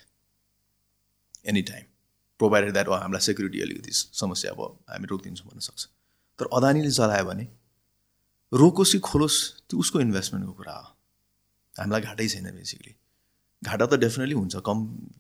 [1.48, 1.86] any time
[2.40, 5.88] provided that हामीलाई सेक्युरिटी अलिकति समस्या अब हामी रोकिदिन्छौँ भन्न सक्छ।
[6.40, 7.48] तर अदानीले चलायो भने
[8.52, 9.38] रोकोस् कि खोलोस्
[9.70, 10.88] त्यो उसको इन्भेस्टमेन्टको कुरा हो।
[11.74, 12.96] हामीलाई घाटै छैन बेसिकली
[13.64, 14.78] घाटा त डेफिनेटली हुन्छ कम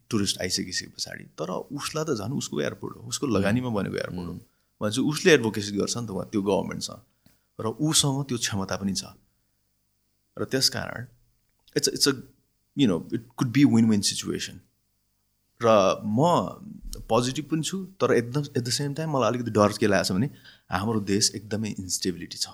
[0.09, 4.33] टुरिस्ट आइसकिसके पछाडि। तर उसलाई त झन् उसको एयरपोर्ट हो उसको लगानीमा बनेको एयरपोर्ट हो।
[4.81, 7.01] भनेपछि उसले एडभोकेसी गर्छ नि त उहाँ त्यो गभर्मेन्टसँग
[7.59, 9.03] र उसँग त्यो क्षमता पनि छ।
[10.37, 11.07] र त्यस कारण
[11.75, 12.13] it's it's a
[12.77, 14.59] you know it could be win win situation
[15.61, 15.67] र
[15.99, 16.23] म
[17.09, 20.15] पोजिटिभ पनि छु तर एकदम एट द सेम टाइम मलाई अलिकति डर के लागेको छ
[20.15, 20.29] भने
[20.71, 22.47] हाम्रो देश एकदमै इन्स्टेबिलिटी छ।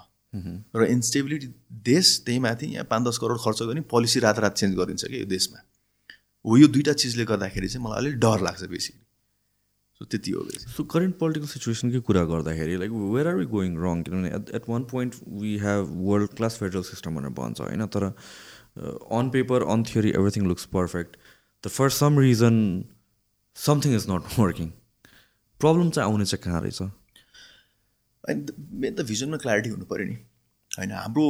[0.75, 1.47] र इन्स्टेबिलिटी
[1.85, 5.19] देश त्यही माथि यहाँ पाँच दस करोड खर्च गर्ने पोलिसी रात रात चेन्ज गरिदिन्छ कि
[5.19, 5.59] यो देशमा।
[6.45, 8.93] हो यो दुइटा चिजले गर्दाखेरि चाहिँ मलाई अलिक डर लाग्छ बेसी।
[10.01, 10.41] सो त्यति हो
[10.71, 14.69] सो करेन्ट पोलिटिकल सिचुएसनकै कुरा गर्दाखेरि like where are we going wrong किनभने at at
[14.69, 17.85] one point we have world class federal system भनेर भन्छ होइन?
[17.87, 18.03] तर
[19.19, 21.17] on paper on theory everything looks perfect
[21.63, 22.59] the for some reason
[23.55, 24.69] something is not working
[25.61, 26.81] problem चाहिँ आउने चाहिँ कहाँ रहेछ?
[28.23, 28.41] अनि
[28.81, 30.17] मेन त भिजनमा क्ल्यारिटी हुनु पऱ्यो नि।
[30.71, 31.25] होइन हाम्रो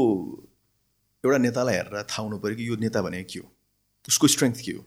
[1.24, 3.48] एउटा नेतालाई हेरेर थाहा हुनु पऱ्यो कि यो नेता भनेको के हो?
[4.08, 4.82] उसको स्ट्रेङ्थ के हो?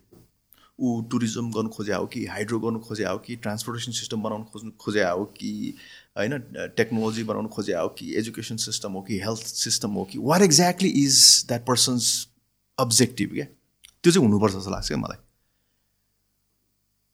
[0.79, 4.71] ऊ टुरिज्म गर्नु खोजे हो कि हाइड्रो गर्नु खोजे हो कि ट्रान्सपोर्टेसन सिस्टम बनाउनु खोज्नु
[4.81, 5.53] खोजे हो कि
[6.19, 6.39] होइन
[6.77, 10.89] टेक्नोलोजी बनाउनु खोजे हो कि एजुकेसन सिस्टम हो कि हेल्थ सिस्टम हो कि what exactly
[11.05, 11.17] is
[11.49, 12.05] that person's
[12.79, 13.47] objective क्या?
[14.03, 15.21] त्यो चाहिँ हुनुपर्छ जस्तो लाग्छ क्या मलाई।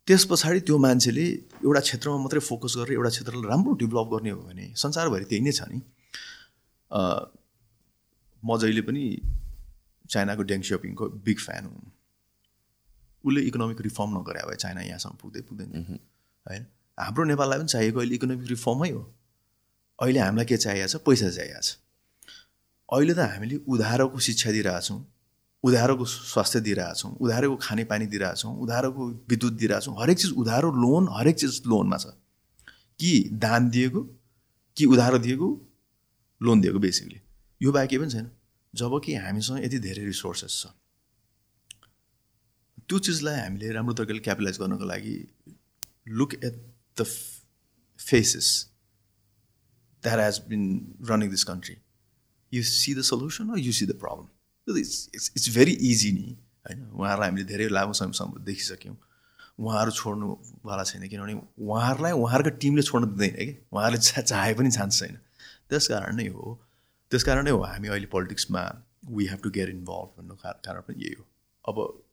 [0.09, 1.25] त्यस पछाडि त्यो मान्छेले
[1.65, 5.53] एउटा क्षेत्रमा मात्रै फोकस गरेर एउटा क्षेत्रलाई राम्रो डेभलप गर्ने हो भने संसारभरि त्यही नै
[5.53, 5.81] छ नि।
[8.43, 9.05] म जहिले पनि
[10.11, 11.94] चाइनाको डेङ सियोपिङको बिग फ्यान हुँ।
[13.25, 15.99] उसले इकोनोमिक रिफर्म नगरे भए चाइना यहाँसम्म पुग्दै पुग्दैन।
[16.47, 16.67] होइन?
[16.99, 19.03] हाम्रो नेपाललाई पनि चाहिएको अहिले इकोनोमिक रिफर्मै हो।
[19.99, 20.97] अहिले हामीलाई के चाहिएको छ?
[21.07, 21.77] पैसा चाहिएको छ।
[22.89, 25.01] अहिले त हामीले उधारोको शिक्षा दिइरहेछौँ
[25.65, 31.63] उधारोको स्वास्थ्य दिइरहेछौँ उधारोको खानेपानी दिइरहेछौँ उधारोको विद्युत दिइरहेछौँ। हरेक चिज उधारो लोन हरेक चिज
[31.67, 32.07] लोनमा छ।
[33.01, 34.01] कि दान दिएको
[34.77, 35.49] कि उधारो दिएको
[36.41, 37.21] लोन दिएको बेसिकली
[37.61, 38.31] यो बाहेक केही पनि छैन।
[38.75, 40.67] जब कि हामीसँग यति धेरै रिसोर्सेस छ।
[42.89, 45.17] त्यो चिजलाई हामीले राम्रो तरिकाले क्यापिटलाइज गर्नको लागि
[46.09, 46.55] look at
[47.01, 47.05] the
[47.99, 48.49] faces
[50.03, 50.63] that has been
[51.11, 51.77] running this country
[52.53, 56.85] you see the solution you see the problem it's it's it's very easy नि होइन?
[56.91, 58.97] उहाँहरूलाई हामीले धेरै लामो समयसम्म देखिसक्यौँ।
[59.61, 63.67] उहाँहरू छोड्नुवाला छैन किनभने उहाँहरूलाई उहाँहरूको टिमले छोड्नु दिँदैन कि?
[63.73, 65.19] उहाँहरूले चा चाहे पनि चान्स छैन।
[65.71, 66.61] त्यस कारण नै हो
[67.11, 68.63] त्यस कारण नै हो हामी अहिले पोलिटिक्समा
[69.11, 71.25] we have to get involve भन्नु कारण पनि यही हो।
[71.69, 72.04] अब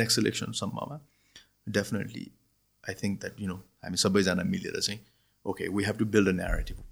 [0.00, 1.00] next इलेक्सनसम्ममा
[1.78, 2.26] definitely
[2.84, 5.00] I think that you know हामी सबैजना मिलेर चाहिँ
[5.46, 6.84] okay we have to build a narrative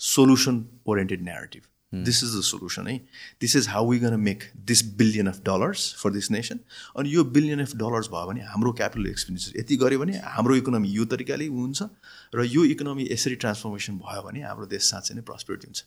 [0.00, 1.62] solution oriented narrative
[1.92, 2.96] this is the solution है
[3.40, 6.60] this is how we gonna make this billion of dollars for this nation
[6.98, 10.88] अनि यो billion of dollars भयो भने हाम्रो क्यापिटल एक्सपेन्डिचर यति गऱ्यो भने हाम्रो इकोनोमी
[10.92, 11.88] यो तरिकाले हुन्छ
[12.34, 15.84] र यो इकोनोमी यसरी ट्रान्सफर्मेसन भयो भने हाम्रो देश साँच्चै नै प्रस्पेरिटी हुन्छ।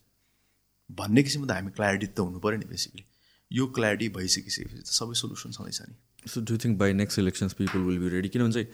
[0.90, 3.06] भन्ने किसिमको त हामी क्ल्यारिटी त हुनु पऱ्यो नि बेसिकली
[3.52, 5.96] यो क्ल्यारिटी भइसकिसकेपछि त सबै सोल्युसन छँदैछ नि।
[6.30, 8.68] So do think by next elections people will be ready किनभने चाहिँ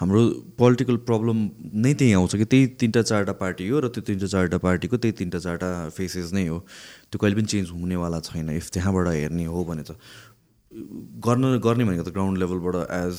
[0.00, 0.20] हाम्रो
[0.58, 1.38] पोलिटिकल प्रब्लम
[1.84, 5.12] नै त्यही आउँछ कि त्यही तिनवटा चारवटा पार्टी हो र त्यो तिनवटा चारवटा पार्टीको त्यही
[5.18, 6.58] तिनवटा चारवटा फेसेस नै हो।
[7.10, 9.98] त्यो कहिले पनि चेन्ज हुनेवाला छैन। इफ त्यहाँबाट हेर्ने हो भने त
[11.26, 13.14] गर्न गर्ने भनेको त ग्राउन्ड लेभलबाट एज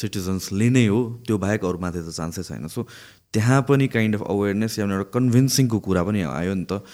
[0.00, 2.86] सिटिजन्सले नै हो। त्यो बाहेक अरूमाथि त चान्सै छैन। सो
[3.34, 6.86] त्यहाँ पनि काइन्ड अफ अवेरनेस या एउटा कन्भिन्सिङको कुरा पनि आयो नि त।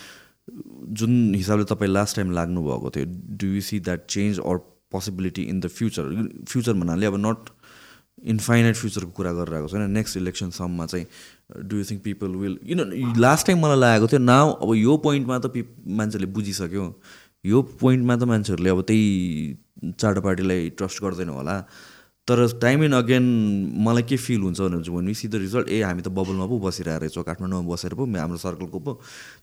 [0.48, 3.04] जुन हिसाबले तपाईँ लास्ट टाइम लाग्नुभएको थियो
[3.40, 4.56] do you see that change or
[4.92, 6.04] possibility in the future
[6.48, 7.50] future भन्नाले अब नट
[8.32, 11.06] इन्फाइनाइट फ्युचरको कुरा गरिरहेको छैन। नेक्स्ट इलेक्सनसम्ममा चाहिँ
[11.68, 12.80] do you think people will किन
[13.18, 16.84] लास्ट टाइम मलाई लागेको थियो नाउ अब यो पोइन्टमा त पिप मान्छेले बुझिसक्यो।
[17.46, 19.04] यो पोइन्टमा त मान्छेहरूले अब त्यही
[19.84, 21.56] चारवटा पार्टीलाई ट्रस्ट गर्दैन होला।
[22.28, 23.24] तर टाइम एन्ड अगेन
[23.86, 26.58] मलाई के फिल हुन्छ भने चाहिँ भने सी द रिजल्ट ए हामी त बबलमा पो
[26.58, 28.92] बसिरहेको रहेछौँ काठमाडौँमा बसेर पो हाम्रो सर्कलको पो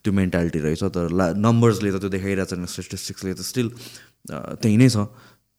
[0.04, 3.68] त्यो मेन्टालिटी रहेछ। तर ला नम्बर्सले त त्यो देखाइरहेको छ स्टेटिस्टिक्सले त स्टिल
[4.30, 5.06] त्यही नै छ।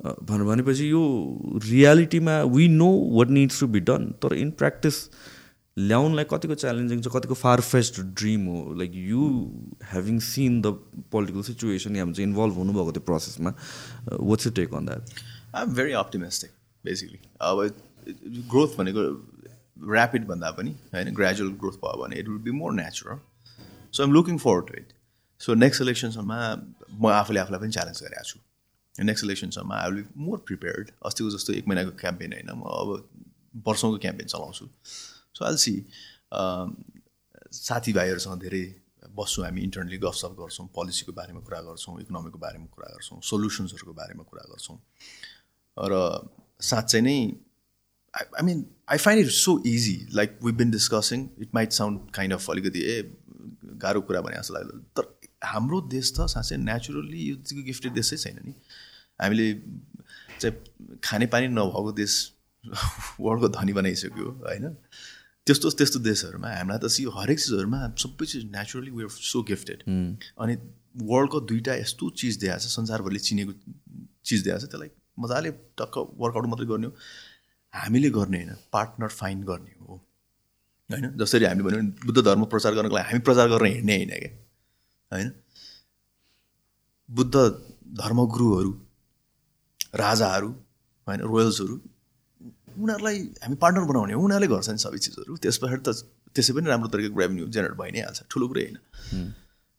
[0.03, 1.03] भनेर भनेपछि यो
[1.63, 4.95] रियालिटीमा we know what needs to be done तर इन प्र्याक्टिस
[5.77, 8.57] ल्याउनलाई कतिको च्यालेन्जिङ छ कतिको फार फेस्ट ड्रिम हो?
[8.79, 9.21] Like you
[9.91, 10.75] having seen the
[11.11, 13.53] political situation या चाहिँ इन्भल्भ हुनुभएको त्यो प्रोसेसमा
[14.11, 15.01] what's you take on that
[15.55, 16.51] I am very optimistic
[16.85, 17.57] basically अब
[18.51, 19.01] ग्रोथ भनेको
[19.93, 23.19] ऱ्यापिड भन्दा पनि होइन ग्रेजुअल ग्रोथ भयो भने it will be more natural
[23.93, 24.93] so I'm looking forward to it
[25.41, 26.31] so next इलेक्सनसम्म
[27.01, 28.39] म आफूले आफूलाई पनि च्यालेन्ज गरेको छु.
[28.95, 32.89] नेक्स्ट इलेक्सनसम्म आई विल मोर प्रिपेयर्ड अस्तिको जस्तो एक महिनाको क्याम्पेन होइन म अब
[33.67, 34.65] वर्षौँको क्याम्पेन चलाउँछु.
[35.35, 35.75] सो आइल सी
[37.53, 38.63] साथीभाइहरूसँग धेरै
[39.17, 44.23] बस्छौँ हामी इन्टरनली गफसप गर्छौँ पोलिसीको बारेमा कुरा गर्छौँ इकोनोमीको बारेमा कुरा गर्छौँ सोल्युसन्सहरूको बारेमा
[44.29, 44.77] कुरा गर्छौँ।
[45.77, 45.93] र
[46.63, 47.17] साँच्चै नै
[48.13, 52.33] I mean I find it so easy like we been discussing it might sound kind
[52.33, 52.95] of अलिकति ए
[53.83, 55.09] गाह्रो कुरा भने जस्तो लाग्यो तर
[55.45, 58.53] हाम्रो देश त साँच्चै नेचुरल्ली यो गिफ्टेड देशै छैन नि।
[59.21, 59.47] हामीले
[60.39, 62.13] चाहिँ खानेपानी नभएको देश
[63.19, 64.69] वर्ल्डको धनी बनाइसक्यो होइन?
[65.47, 69.83] त्यस्तो त्यस्तो देशहरूमा हामीलाई त यो हरेक चिजहरूमा सबै चिज नेचुरली वेआर सो गिफ्टेड
[70.39, 70.55] अनि
[71.11, 73.53] वर्ल्डको दुइटा यस्तो चिज दिएको छ संसारभरिले चिनेको
[74.23, 76.93] चिज दिएको छ त्यसलाई मजाले टक्क वर्कआउट मात्रै गर्ने हो।
[77.73, 79.95] हामीले गर्ने होइन पार्टनर फाइन्ड गर्ने हो।
[80.89, 84.31] होइन जसरी हामीले भन्यो बुद्ध धर्म प्रचार गर्नको लागि हामी प्रचार गरेर हिँड्ने होइन क्या।
[85.11, 85.31] होइन?
[87.09, 87.35] बुद्ध
[88.01, 88.71] धर्मगुरुहरू
[89.95, 90.49] राजाहरू
[91.07, 91.75] होइन रोयल्सहरू
[92.73, 95.89] उनीहरूलाई हामी पार्टनर बनाउने हो। उनीहरूले गर्छ नि सबै चिजहरू। त्यस पछाडि त
[96.35, 98.77] त्यसै पनि राम्रो तरिकाको रेभेन्यू जेनेरेट भइ नै हाल्छ। ठुलो कुरै होइन।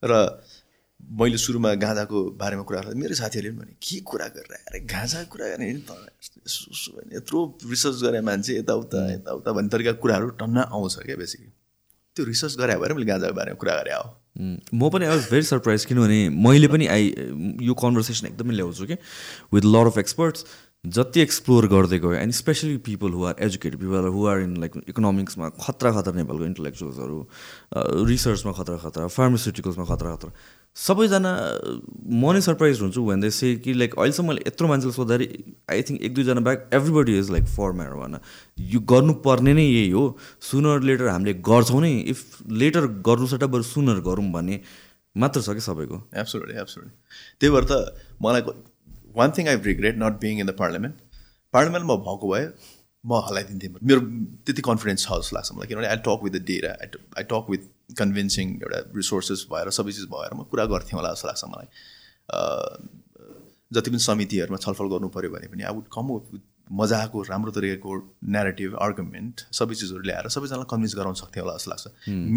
[0.03, 0.13] र
[1.11, 5.33] मैले सुरुमा गाँजाको बारेमा कुरा गर्दा मेरो साथीहरूले पनि भने के कुरा गरेर अरे गाँजाको
[5.33, 5.71] कुरा गर्ने
[7.17, 11.53] यत्रो रिसर्च गरे मान्छे यताउता यताउता भन्ने तरिकाको कुराहरू टन्न आउँछ क्या बेसिकली
[12.17, 14.07] त्यो रिसर्च गरे भएर मैले गाँजाको बारेमा कुरा गरे हो।
[14.75, 17.15] म पनि आई वाज भेरी सरप्राइज किनभने मैले पनि आई
[17.63, 18.97] यो कन्भर्सेसन एकदमै ल्याउँछु कि
[19.55, 20.47] विथ लर अफ एक्सपर्ट्स
[20.85, 24.73] जति एक्सप्लोर गर्दै गयो and especially people who are educated people who are in like
[24.89, 27.29] इकोनोमिक्समा खतरा खतरा नेपालको इन्टलेक्चुअल्सहरू
[28.07, 30.33] रिसर्चमा खतरा खतरा फार्मास्युटिकल्समा खतरा खतरा
[30.77, 31.31] सबैजना
[32.21, 36.15] म नै सरप्राइज हुन्छु से कि लाइक अहिलेसम्म मैले यत्रो मान्छेले सोद्धाखेरि आई थिङ्क एक
[36.15, 38.19] दुईजना back everybody is like for भन
[38.73, 40.05] यो गर्नुपर्ने नै यही हो।
[40.43, 44.61] सुनर लेटर हामीले गर्छौँ नै। इफ लेटर गर्नु सट्टा बरु सुनर गरौँ भन्ने
[45.17, 46.01] मात्र छ कि सबैको?
[46.21, 46.95] एब्सोल्युटली एब्सोल्युटली
[47.41, 47.73] त्यही भएर त
[48.23, 48.43] मलाई
[49.15, 50.97] one thing I regret not being in the parliament
[51.55, 52.45] पार्लियामेन्टमा भएको भए
[53.05, 54.01] म हल्लाइदिन्थेँ मेरो
[54.43, 56.89] त्यति कन्फिडेन्स छ जस्तो लाग्छ मलाई। किनभने I talk with the I
[57.23, 61.29] I talk with convincing एउटा रिसोर्सेस भएर सबै चिज भएर म कुरा गर्थेँ होला जस्तो
[61.29, 61.69] लाग्छ मलाई।
[63.73, 67.97] जति पनि समितिहरूमा छलफल गर्नु पऱ्यो भने पनि आई वुड कम विथ मजाको राम्रो तरिकाको
[68.35, 71.85] नेरेटिभ आर्गुमेन्ट सबै चिजहरू ल्याएर सबैजनालाई कन्भिन्स गराउन सक्थेँ होला जस्तो लाग्छ।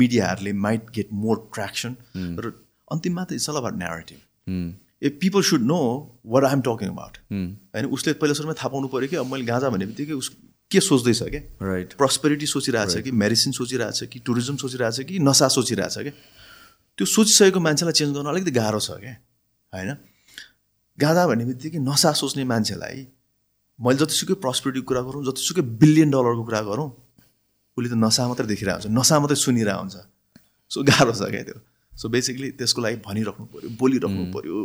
[0.02, 2.52] मिडियाहरूले माइट गेट मोर ट्र्याक्सन र
[2.91, 4.20] अन्तिममा त it's all about narrative
[5.04, 5.80] uh people should know
[6.34, 9.45] what I am talking about होइन उसले पहिला सुरुमा थाहा पाउनु पऱ्यो कि अब मैले
[9.45, 10.30] गाँजा भन्ने बित्तिकै उस
[10.72, 11.41] के सोच्दैछ क्या?
[11.61, 16.11] राइट प्रस्पेरिटी सोचिरहेछ कि मेडिसिन सोचिरहेछ कि टुरिज्म सोचिरहेछ कि नसा सोचिरहेछ क्या?
[16.97, 19.15] त्यो सोचिसकेको मान्छेलाई चेन्ज गर्न अलिकति गाह्रो छ क्या?
[19.74, 19.89] होइन?
[20.97, 23.07] गाँजा भन्ने बित्तिकै नसा सोच्ने मान्छेलाई
[23.80, 26.89] मैले जतिसुकै प्रस्पेरिटीको कुरा गरौँ जतिसुकै बिलियन डलरको कुरा गरौँ
[27.78, 29.95] उसले त नसा मात्रै देखिरहेको हुन्छ नसा मात्रै सुनिरहेको हुन्छ।
[30.72, 31.57] सो गाह्रो छ क्या त्यो?
[31.98, 34.62] सो बेसिकली त्यसको लागि भनिराख्नु पऱ्यो बोलिराख्नु पऱ्यो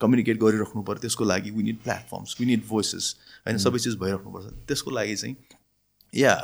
[0.00, 3.14] कम्युनिकेट गरिराख्नु पऱ्यो त्यसको लागि we need platforms we need voices
[3.46, 5.36] होइन सबै चिज भइराख्नुपर्छ त्यसको लागि चाहिँ
[6.12, 6.34] या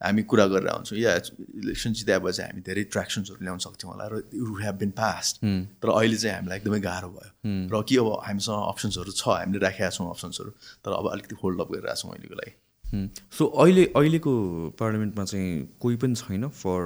[0.00, 4.56] हामी कुरा गरेर हुन्छौँ या इलेक्सन चाहिँ हामी धेरै ट्र्याक्सन्सहरू ल्याउन सक्थ्यौँ होला र यु
[4.60, 5.34] हेभ बिन पास्ट
[5.80, 7.30] तर अहिले चाहिँ हामीलाई एकदमै गाह्रो भयो।
[7.72, 10.50] र के अब हामीसँग अप्सन्सहरू छ हामीले राखेका छौँ अप्सन्सहरू
[10.84, 12.52] तर अब अलिकति होल्ड अप गरिरहेको छौँ अहिलेको लागि।
[12.86, 14.32] सो अहिले अहिलेको
[14.78, 16.80] पार्लियामेन्टमा चाहिँ कोही पनि छैन फर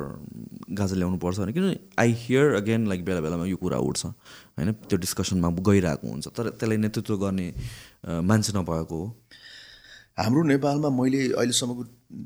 [0.72, 4.72] गाजा ल्याउनु पर्छ भने किनभने आई हियर अगेन लाइक बेला बेलामा यो कुरा उठ्छ होइन?
[4.72, 7.48] त्यो डिस्कसनमा गइरहेको हुन्छ। तर त्यसलाई नेतृत्व गर्ने
[8.30, 9.06] मान्छे नभएको हो।
[10.18, 11.82] हाम्रो नेपालमा मैले अहिलेसम्मको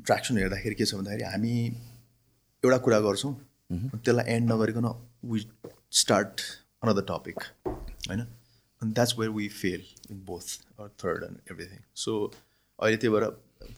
[0.07, 1.53] ट्र्याक्सन हेर्दाखेरि के छ भन्दाखेरि हामी
[2.63, 3.33] एउटा कुरा गर्छौँ।
[3.71, 4.87] त्यसलाई एन्ड नगरिकन
[5.31, 5.45] वी
[6.01, 6.41] स्टार्ट
[6.83, 8.21] अनदर टपिक होइन?
[8.81, 10.47] अनि that's where we fail in both
[11.03, 12.11] third and everything so
[12.79, 13.25] अहिले त्यही भएर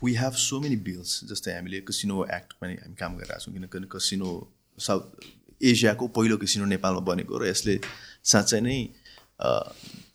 [0.03, 3.87] we have so many bills जस्तै हामीले कसिनो एक्ट पनि हामी काम गरिरहेको छौँ किनकि
[3.97, 4.29] कसिनो
[4.77, 5.03] साउथ
[5.61, 7.75] एसियाको पहिलो कसिनो नेपालमा बनेको र यसले
[8.31, 8.77] साँच्चै नै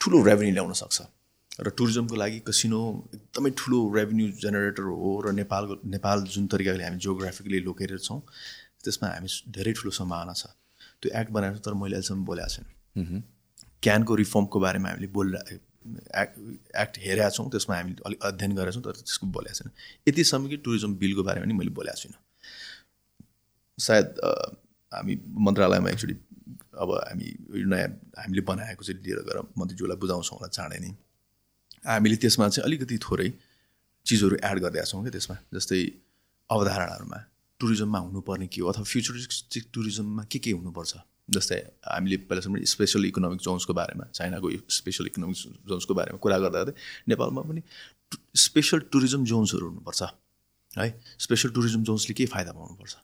[0.01, 0.99] ठुलो रेभेन्यू ल्याउन सक्छ।
[1.61, 2.81] र टुरिज्मको लागि कसिनो
[3.15, 8.21] एकदमै ठुलो रेभेन्यू जेनेरेटर हो र नेपालको नेपाल जुन तरिकाले हामी जियोग्राफिकली लोकेटेड छौँ
[8.85, 10.47] त्यसमा हामी धेरै ठुलो सम्भावना छ।
[11.03, 13.23] त्यो एक्ट बनाएको तर मैले अहिलेसम्म बोलेको छैन।
[13.83, 15.57] क्यानको रिफर्मको बारेमा हामीले बोलिरहे
[16.23, 16.35] एक्ट
[16.83, 19.71] एक्ट हेरेका छौँ त्यसमा हामी अलिक अध्ययन गरेका छौँ तर त्यसको बोलेको छैन।
[20.09, 22.19] यतिसम्म कि टुरिज्म बिलको बारेमा पनि मैले बोलेको छुइनँ।
[23.79, 24.07] सायद
[24.93, 25.15] हामी
[25.47, 26.17] मन्त्रालयमा एकचोटि
[26.83, 27.27] अब हामी
[27.73, 30.91] नयाँ हामीले बनाएको चाहिँ लिएर गएर मन्त्रीज्यूलाई बुझाउँछौँ होला चाँडै नै।
[31.87, 33.29] हामीले त्यसमा चाहिँ अलिकति थोरै
[34.07, 35.81] चिजहरू एड गरिदिएका छौँ क्या त्यसमा जस्तै
[36.51, 37.19] अवधारणाहरूमा
[37.61, 40.93] टुरिज्ममा हुनुपर्ने के हो अथवा फ्युचरिस्टिक टुरिज्ममा के के हुनुपर्छ?
[41.29, 45.37] जस्तै हामीले पहिलासम्म स्पेसल इकोनोमिक जोन्सको बारेमा चाइनाको स्पेसल इकोनोमिक
[45.69, 46.75] जोन्सको बारेमा कुरा गर्दा गर्दै
[47.09, 47.63] नेपालमा पनि
[48.37, 50.03] स्पेसल टुरिज्म जोन्सहरू हुनुपर्छ
[50.79, 50.89] है?
[51.19, 52.95] स्पेसल टुरिज्म जोन्सले के फाइदा पाउनुपर्छ?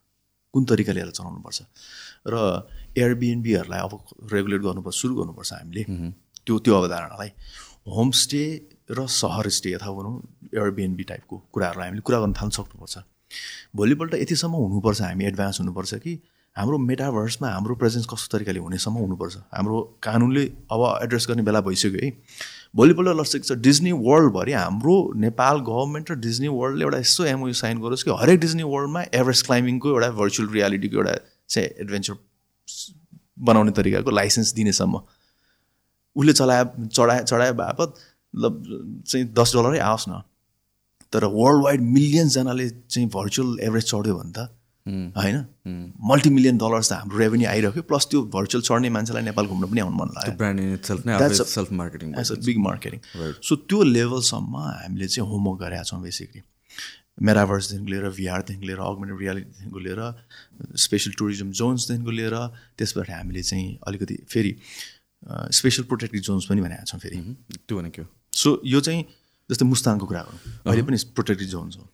[0.54, 1.58] कुन तरिकाले यसलाई चलाउनुपर्छ?
[2.26, 2.34] र
[2.98, 3.92] एयरबिएनबीहरूलाई अब
[4.32, 5.82] रेगुलेट गर्नुपर्छ सुरु गर्नुपर्छ हामीले।
[6.46, 7.30] त्यो त्यो अवधारणालाई।
[7.86, 8.42] होमस्टे
[8.90, 10.14] र सहर स्टे अथवा भनौँ
[10.54, 12.98] एयरबिएनबी टाइपको कुराहरूलाई हामीले कुरा गर्न थाल्न सक्नुपर्छ।
[13.76, 16.12] भोलिपल्ट यतिसम्म हुनुपर्छ हामी एडभान्स हुनुपर्छ कि
[16.58, 19.36] हाम्रो मेटाभर्समा हाम्रो प्रेजेन्स कस्तो तरिकाले हुनेसम्म हुनुपर्छ?
[19.54, 20.44] हाम्रो कानुनले
[20.74, 22.10] अब एड्रेस गर्ने बेला भइसक्यो है।
[22.76, 24.94] भोलिपल्ट लसिक छ डिज्नी वर्ल्डभरि हाम्रो
[25.24, 29.46] नेपाल गभर्मेन्ट र डिज्नी वर्ल्डले एउटा यस्तो एमओयु साइन गरोस् कि हरेक डिज्नी वर्ल्डमा एभरेस्ट
[29.46, 31.14] क्लाइम्बिङको एउटा भर्चुअल रियालिटीको एउटा
[31.48, 32.14] चाहिँ एडभेन्चर
[33.38, 35.00] बनाउने तरिकाको लाइसेन्स दिनेसम्म।
[36.16, 37.94] उसले चलाए चढाए चढाए बापत
[38.34, 40.22] चाहिँ दस डलरै आओस् न।
[41.12, 44.50] तर वर्ल्ड वाइड मिलियन्सजनाले चाहिँ भर्चुअल एभरेज चढ्यो भने त
[44.86, 45.36] होइन?
[46.10, 49.96] मल्टिमिलियन डलर्स त हाम्रो रेभेन्यू आइरह्यो प्लस त्यो भर्चुअल चढ्ने मान्छेलाई नेपाल घुम्न पनि आउनु
[49.96, 50.34] मन लाग्यो।
[52.46, 52.98] बिग मार्केटिङ
[53.48, 56.40] सो त्यो लेभलसम्म हामीले चाहिँ होमवर्क गरेका छौँ बेसिकली
[57.26, 60.00] मेराभर्सदेखिको लिएर भिआरदेखिको लिएर अगमेन्टेड रियालिटीदेखिको लिएर
[60.78, 62.36] स्पेसल टुरिज्म जोन्सदेखिको लिएर
[62.78, 64.52] त्यसबाट हामीले चाहिँ अलिकति फेरि
[65.58, 67.16] स्पेसल प्रोटेक्टेड जोन्स पनि भनेका छौँ फेरि।
[67.66, 68.02] त्यो भनेको।
[68.32, 69.02] सो यो चाहिँ
[69.50, 71.84] जस्तै मुस्ताङको कुरा गरौँ। अहिले पनि प्रोटेक्टेड जोन्स हो।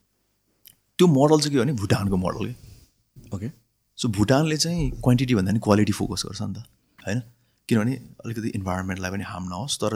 [0.98, 2.54] त्यो मोडल चाहिँ के हो भने भुटानको मोडल कि?
[3.32, 3.50] ओके
[3.98, 6.66] सो भुटानले चाहिँ क्वान्टिटी भन्दा पनि क्वालिटी फोकस गर्छ नि त
[6.98, 7.20] होइन?
[7.68, 7.94] किनभने
[8.24, 9.92] अलिकति इन्भाइरोमेन्टलाई पनि हार्म नहोस् तर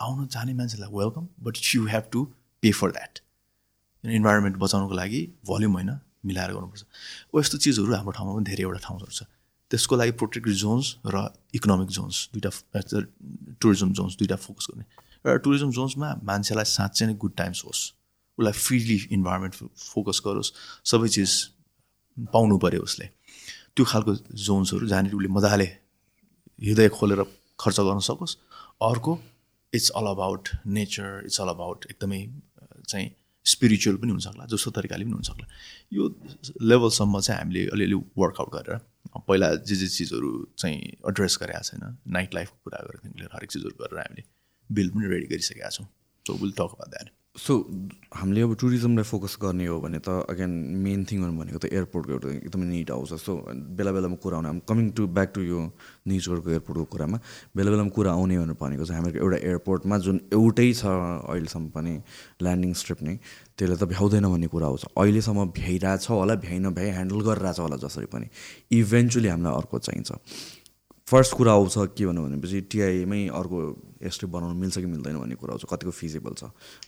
[0.00, 2.24] आउन जाने मान्छेलाई welcome but you have to
[2.62, 3.18] pay for that
[4.04, 5.90] environment बचाउनुको लागि भल्युम होइन
[6.26, 6.84] मिलाएर गर्नुपर्छ।
[7.34, 9.22] हो यस्तो चिजहरू हाम्रो ठाउँमा पनि धेरैवटा ठाउँहरू छ।
[9.70, 11.16] त्यसको लागि प्रोटेक्टेड जोन्स र
[11.54, 12.50] इकोनोमिक जोन्स दुइटा
[13.60, 14.84] टुरिज्म जोन्स दुइटा फोकस गर्ने।
[15.24, 17.80] र टुरिज्म जोन्समा मान्छेलाई साँच्चै नै गुड टाइम्स होस्।
[18.38, 20.52] उसलाई फ्रिली इन्भाइरोमेन्ट फोकस गरोस्।
[20.84, 21.30] सबै चिज
[22.26, 23.06] पाउनु पऱ्यो उसले।
[23.74, 24.14] त्यो खालको
[24.46, 25.68] जोन्सहरू जहाँनिर उसले मजाले
[26.58, 27.22] हृदय खोलेर
[27.60, 28.36] खर्च गर्न सकोस्।
[28.82, 29.12] अर्को
[29.72, 32.20] it's all about nature it's all about एकदमै
[32.88, 33.08] चाहिँ
[33.46, 35.46] स्पिरिचुअल पनि हुनसक्ला जस्तो तरिकाले पनि हुनसक्ला
[35.92, 36.04] यो
[36.62, 38.80] लेभलसम्म चाहिँ हामीले अलिअलि वर्कआउट गरेर
[39.28, 40.78] पहिला जे जे चिजहरू चाहिँ
[41.08, 44.22] एड्रेस गरेका छैन नाइट लाइफको कुरा गरेदेखि लिएर हरेक चिजहरू गरेर हामीले
[44.70, 45.86] बिल पनि रेडी गरिसकेका छौँ।
[46.26, 47.08] So will talk about that
[47.38, 47.54] so
[48.14, 50.50] हामीले अब टुरिज्मलाई फोकस गर्ने हो भने त अगेन
[50.82, 53.32] मेन थिङहरू भनेको त एयरपोर्टको एउटा एकदमै निट आउँछ सो
[53.78, 55.60] बेला बेलामा कुरा आउने हामी कमिङ टु ब्याक टु यो
[56.10, 57.18] निजगढको एयरपोर्टको कुरामा।
[57.54, 60.84] बेला बेलामा कुरा आउने भनेको चाहिँ हाम्रो एउटा एयरपोर्टमा जुन एउटै छ
[61.30, 61.94] अहिलेसम्म पनि
[62.42, 63.14] ल्यान्डिङ स्ट्रिप नै
[63.54, 68.06] त्यसले त भ्याउँदैन भन्ने कुरा आउँछ अहिलेसम्म भ्याइरहेछ होला भ्याइ नभ्याइ ह्यान्डल गरिरहेछ होला जसरी
[68.14, 68.26] पनि।
[68.82, 70.10] इभेन्चुली हामीलाई अर्को चाहिन्छ।
[71.08, 73.58] फर्स्ट कुरा आउँछ के भन्नु भनेपछि टिआईमै अर्को
[74.02, 76.44] एस्ट्रिप बनाउनु मिल्छ कि मिल्दैन भन्ने कुरा आउँछ कतिको फिजिबल छ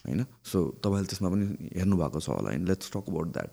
[0.07, 0.25] होइन?
[0.43, 2.67] सो तपाईँले त्यसमा पनि हेर्नु भएको छ होला होइन?
[2.67, 3.49] लेट्स टक अबाउट द्याट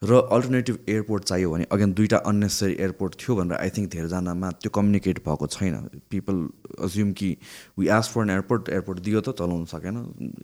[0.00, 4.70] र अल्टरनेटिभ एयरपोर्ट चाहियो भने अगेन दुइटा अन्नेसेसरी एयरपोर्ट थियो भनेर आई थिङ्क धेरैजनामा त्यो
[4.72, 5.74] कम्युनिकेट भएको छैन।
[6.08, 6.36] पिपल
[6.80, 7.36] अज्युम कि
[7.78, 9.96] we ask for an airport airport दियो त चलाउनु सकेन।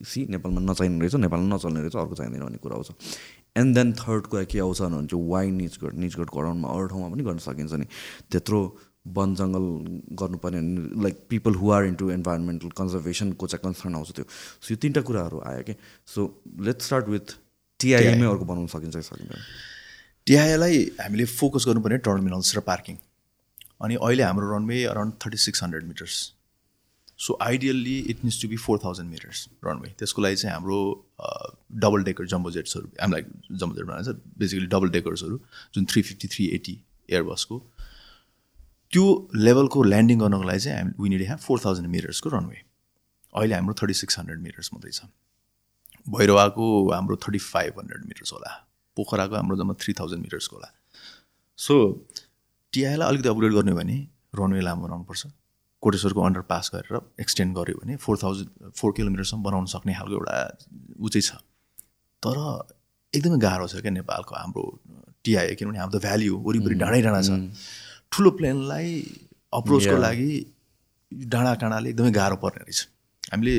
[0.05, 2.93] सी नेपालमा नचाहिने रहेछ नेपालमा नचल्ने रहेछ अर्को चाहिँदैन भन्ने कुरा आउँछ।
[3.57, 7.23] एन्ड देन थर्ड कुरा के आउँछ भने चाहिँ वाइ निजगढ निजगढ गराउन्डमा अरू ठाउँमा पनि
[7.25, 7.87] गर्न सकिन्छ नि।
[8.29, 8.61] त्यत्रो
[9.15, 9.65] वन जङ्गल
[10.21, 10.61] गर्नुपर्ने
[11.03, 15.41] like people who are into environmental कन्जर्भेसनको चाहिँ कन्सर्न आउँछ त्यो। सो यो तिनवटा कुराहरू
[15.47, 15.75] आयो कि?
[16.07, 16.21] सो
[16.69, 17.37] लेट्स स्टार्ट विथ
[17.81, 19.43] टिआइएमै अर्को बनाउन सकिन्छ कि सकिँदैन?
[20.27, 22.97] टिआइएलाई हामीले फोकस गर्नुपर्ने टर्मिनल्स र पार्किङ
[23.83, 26.15] अनि अहिले हाम्रो runway around thirty six hundred meters
[27.25, 30.79] so ideally it needs to be four thousand meters runway त्यसको लागि चाहिँ हाम्रो
[31.85, 33.23] डबल डेकर जम्बो जेट्सहरू हामीलाई
[33.61, 35.41] जम्बो जेट बनाएको छ बेसिकली डबल डेकर्सहरू
[35.75, 36.75] जुन थ्री फिफ्टी थ्री एटी
[37.11, 37.63] एयरबसको
[38.97, 39.07] त्यो
[39.47, 42.61] लेभलको ल्यान्डिङ गर्नको लागि चाहिँ हामी we need have four thousand मिटर्सको runway
[43.37, 45.09] अहिले हाम्रो थर्टी सिक्स हन्ड्रेड मिटर्स मात्रै छ
[46.07, 48.51] भैरवाको हाम्रो थर्टी फाइभ हन्ड्रेड मिटर्स होला।
[48.97, 50.69] पोखराको हाम्रो जम्मा थ्री थाउजन्ड मिटर्सको होला।
[51.59, 51.75] सो
[52.73, 53.97] टिआईलाई अलिकति अपग्रेड गर्ने भने
[54.41, 55.27] रनवे लामो बनाउनुपर्छ।
[55.83, 60.37] कोटेश्वरको अन्डर पास गरेर एक्सटेन्ड गऱ्यो भने फोर थाउजन्ड फोर किलोमिटरसम्म बनाउन सक्ने खालको एउटा
[61.01, 61.31] ऊ चाहिँ छ।
[62.23, 62.37] तर
[63.13, 64.65] एकदमै गाह्रो छ क्या नेपालको हाम्रो
[65.25, 67.31] टिआई किनभने हाम्रो त भ्याली हो वरिपरि डाँडै डाँडा छ।
[68.13, 68.89] ठुलो प्लेनलाई
[69.53, 70.33] अप्रोचको लागि
[71.13, 72.81] डाँडा काँडाले एकदमै गाह्रो पर्ने रहेछ।
[73.33, 73.55] हामीले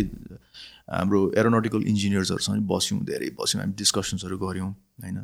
[0.88, 4.72] हाम्रो एरोनोटिकल इन्जिनियर्सहरूसँग बस्यौँ धेरै बस्यौँ हामी डिस्कसन्सहरू गऱ्यौँ
[5.04, 5.18] होइन?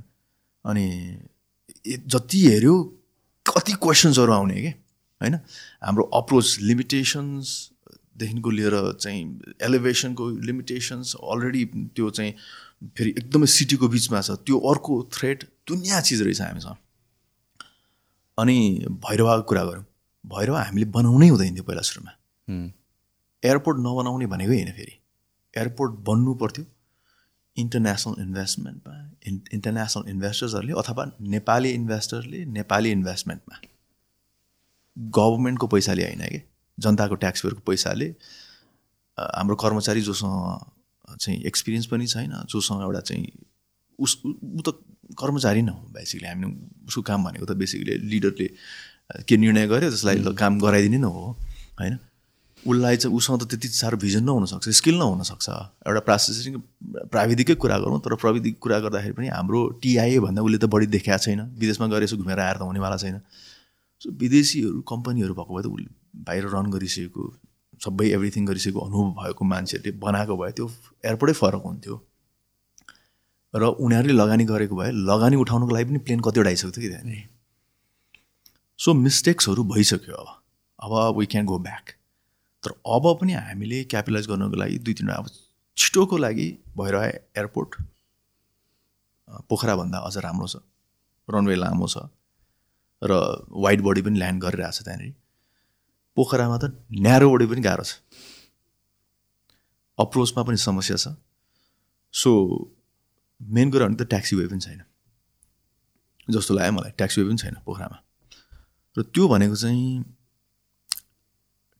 [0.66, 0.86] अनि
[2.08, 2.76] जति हेऱ्यो
[3.46, 4.72] कति क्वेसन्सहरू आउने कि?
[5.22, 5.36] होइन?
[5.84, 9.24] हाम्रो अप्रोच लिमिटेसन्सदेखिको लिएर चाहिँ
[9.62, 11.64] एलिभेसनको लिमिटेसन्स अलरेडी
[11.96, 12.32] त्यो चाहिँ
[12.98, 16.78] फेरि एकदमै सिटीको बिचमा छ। त्यो अर्को थ्रेड दुनियाँ चिज रहेछ हामीसँग।
[18.38, 18.58] अनि
[19.06, 19.86] भैरवाको कुरा गरौँ।
[20.26, 22.12] भैरवा हामीले बनाउनै हुँदैन थियो पहिला सुरुमा।
[23.44, 24.96] एयरपोर्ट नबनाउने भनेकै होइन फेरि।
[25.54, 26.66] एयरपोर्ट बन्नु पर्थ्यो।
[27.58, 28.96] इन्टरनेसनल इन्भेस्टमेन्टमा
[29.28, 31.04] इन् इन्टरनेसनल इन्भेस्टर्सहरूले अथवा
[31.36, 33.56] नेपाली इन्भेस्टरले नेपाली इन्भेस्टमेन्टमा।
[34.98, 36.42] गभर्मेन्टको पैसाले होइन कि?
[36.78, 38.08] जनताको ट्याक्सपेयरको पैसाले
[39.18, 43.32] हाम्रो कर्मचारी जोसँग चाहिँ एक्सपिरियन्स पनि छैन जोसँग एउटा चाहिँ
[44.00, 44.74] उस ऊ त
[45.18, 46.48] कर्मचारी न हो बेसिकली हामी
[46.88, 48.48] उसको काम भनेको त बेसिकली लिडरले
[49.28, 51.24] के निर्णय गर्यो त्यसलाई काम गराइदिने न हो
[51.80, 51.98] होइन?
[52.64, 55.48] उसलाई चाहिँ उसँग त त्यति साह्रो भिजन नहुनसक्छ स्किल नहुनसक्छ
[55.88, 56.54] एउटा प्रोसेसिङ
[57.12, 61.24] प्राविधिकै कुरा गरौँ तर प्रविधिक कुरा गर्दाखेरि पनि हाम्रो टिआइए भन्दा उसले त बढी देखाएको
[61.24, 63.20] छैन। विदेशमा गएर यसो घुमेर आएर त हुनेवाला छैन।
[64.02, 65.92] सो विदेशीहरू कम्पनीहरू भएको भए त उसले
[66.24, 67.22] बाहिर रन गरिसकेको
[67.84, 70.66] सबै एभ्रिथिङ गरिसकेको अनुभव भएको मान्छेहरूले बनाएको भए त्यो
[71.04, 71.96] एयरपोर्टै फरक हुन्थ्यो।
[73.54, 77.30] र उनीहरूले लगानी गरेको भए लगानी उठाउनुको लागि पनि प्लेन कतिवटा आइसक्यो कि त्यहाँनिर?
[78.80, 80.30] सो मिस्टेक्सहरू भइसक्यो अब।
[80.80, 81.90] अब वी क्यान गो ब्याक
[82.64, 85.28] तर अब पनि हामीले क्यापिटलाइज गर्नुको लागि दुई तिनवटा अब
[85.78, 86.48] छिटोको लागि
[86.78, 87.76] भएर एयरपोर्ट
[89.50, 90.56] पोखराभन्दा अझ राम्रो छ।
[91.28, 92.10] रनवे लामो छ।
[93.02, 93.12] र
[93.50, 95.14] वाइड बडी पनि ल्यान्ड गरिरहेको छ त्यहाँनिर।
[96.18, 96.64] पोखरामा त
[97.06, 98.02] न्यारो बडी पनि गाह्रो छ।
[100.00, 101.16] अप्रोचमा पनि समस्या छ।
[102.14, 102.32] सो
[103.50, 104.82] मेन कुरा भने त ट्याक्सी वे पनि छैन।
[106.30, 108.04] जस्तो लाग्यो मलाई ट्याक्सी वे पनि छैन पोखरामा।
[108.98, 110.06] र त्यो भनेको चाहिँ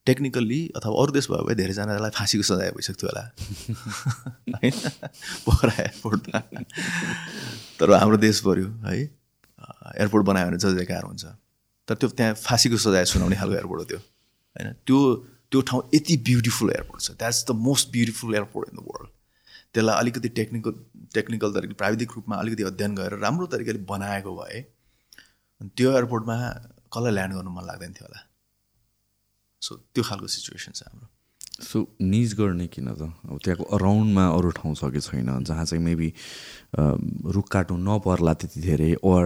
[0.06, 3.24] टेक्निकल्ली अथवा अरू देश भयो भए धेरैजनालाई फाँसीको सजाय भइसक्थ्यो होला।
[4.56, 4.74] होइन?
[5.46, 6.40] पोखरा एयरपोर्टमा
[7.80, 8.98] तर हाम्रो देश पऱ्यो है?
[9.96, 11.26] एयरपोर्ट बनायो भने जय जयकार हुन्छ।
[11.88, 14.74] तर त्यो त्यहाँ फाँसीको सजाय सुनाउने खालको एयरपोर्ट हो त्यो। होइन?
[14.74, 15.16] त्यो
[15.52, 19.10] त्यो ठाउँ यति ब्युटिफुल एयरपोर्ट छ। That's the most beautiful airport in the world
[19.74, 20.72] त्यसलाई अलिकति टेक्निकल
[21.14, 24.62] टेक्निकल तरिका प्राविधिक रूपमा अलिकति अध्ययन गरेर राम्रो तरिकाले बनाएको भए
[25.78, 26.36] त्यो एयरपोर्टमा
[26.94, 28.20] कसलाई ल्यान्ड गर्नु मन लाग्दैन थियो होला।
[29.62, 31.08] सो त्यो खालको सिचुएसन छ हाम्रो।
[31.64, 33.02] सो निज गर्ने किन त?
[33.30, 35.44] अब त्यहाँको अराउन्डमा अरू ठाउँ छ कि छैन?
[35.44, 36.10] जहाँ चाहिँ मेबी
[37.36, 39.24] रुख काट्नु नपर्ला त्यति धेरै ओर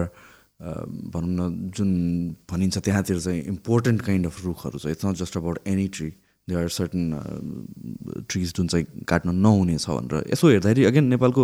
[1.14, 1.90] भनौँ न जुन
[2.50, 6.10] भनिन्छ त्यहाँतिर चाहिँ इम्पोर्टेन्ट काइन्ड अफ रुखहरू छ। It's not just about any tree
[6.48, 11.42] they are certain trees जुन चाहिँ काट्न नहुने छ भनेर यसो हेर्दाखेरि अगेन नेपालको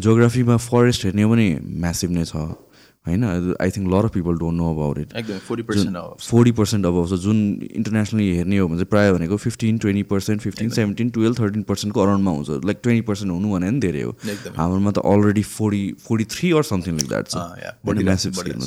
[0.00, 1.48] जोग्राफीमा फरेस्ट हेर्ने हो भने
[1.82, 2.36] म्यासिभ नै छ।
[3.06, 3.24] होइन?
[3.60, 5.08] I think lot of people don't know about it
[5.46, 5.62] forty
[6.52, 7.38] percent अब छ जुन
[7.70, 12.00] इन्टरनेसनली हेर्ने हो भने चाहिँ प्रायः भनेको fifteen twenty percent fifteen seventeen twelve thirteen पर्सेन्टको
[12.02, 14.10] अराउन्डमा हुन्छ। लाइक ट्वेन्टी पर्सेन्ट हुनु भने पनि धेरै हो।
[14.58, 17.36] हाम्रोमा त already forty forty three or something like that छ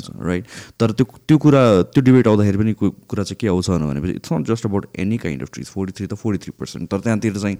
[0.00, 0.44] छ राइट
[0.80, 1.62] तर त्यो त्यो कुरा
[1.92, 5.42] त्यो डिबेट आउँदाखेरि पनि कुरा चाहिँ के आउँछ भनेपछि it's not just about any kind
[5.42, 7.56] of trees forty three त फोर्टी थ्री पर्सेन्ट तर त्यहाँतिर चाहिँ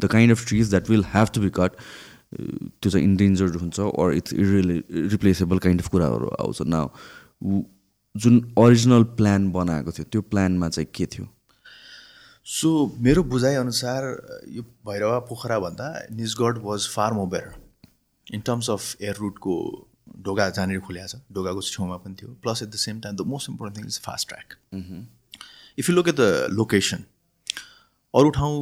[0.00, 1.72] the kind of trees that will have to be cut
[2.32, 4.32] त्यो चाहिँ इन्डेन्जर्ड हुन्छ or it's
[5.08, 6.62] irreplaceable kind of कुराहरू आउँछ.
[6.62, 7.64] न
[8.14, 11.26] जुन ओरिजिनल प्लान बनाएको थियो त्यो प्लानमा चाहिँ के थियो?
[12.46, 12.68] सो
[13.00, 14.04] मेरो बुझाइअनुसार
[14.50, 19.54] यो Bhairahawa पोखराभन्दा Nijgadh was far more better in terms of air रुटको
[20.26, 22.30] ढोका जहाँनिर खुल्या छ ढोकाको छेउमा पनि थियो.
[22.42, 24.48] Plus at the same time the most important thing is fast track
[25.78, 27.04] if you look at the location
[28.14, 28.54] अरू ठाउँ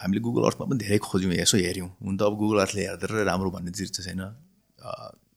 [0.00, 3.50] हामीले गुगल अर्थमा पनि धेरै खोज्यौँ यसो हेऱ्यौँ। हुन त अब गुगल अर्थले हेर्दै राम्रो
[3.50, 4.22] भन्ने चिज चाहिँ छैन।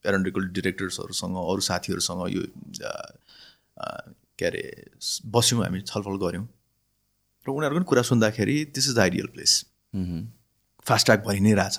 [0.06, 2.42] एरोन्टिकल डिरेक्टर्सहरूसँग अरू साथीहरूसँग यो
[4.40, 4.64] के अरे
[5.28, 9.52] बस्यौँ हामी छलफल गऱ्यौँ। र उनीहरूको पनि कुरा सुन्दाखेरि this is the ideal place
[10.86, 11.78] fast track भइ नै रहेछ।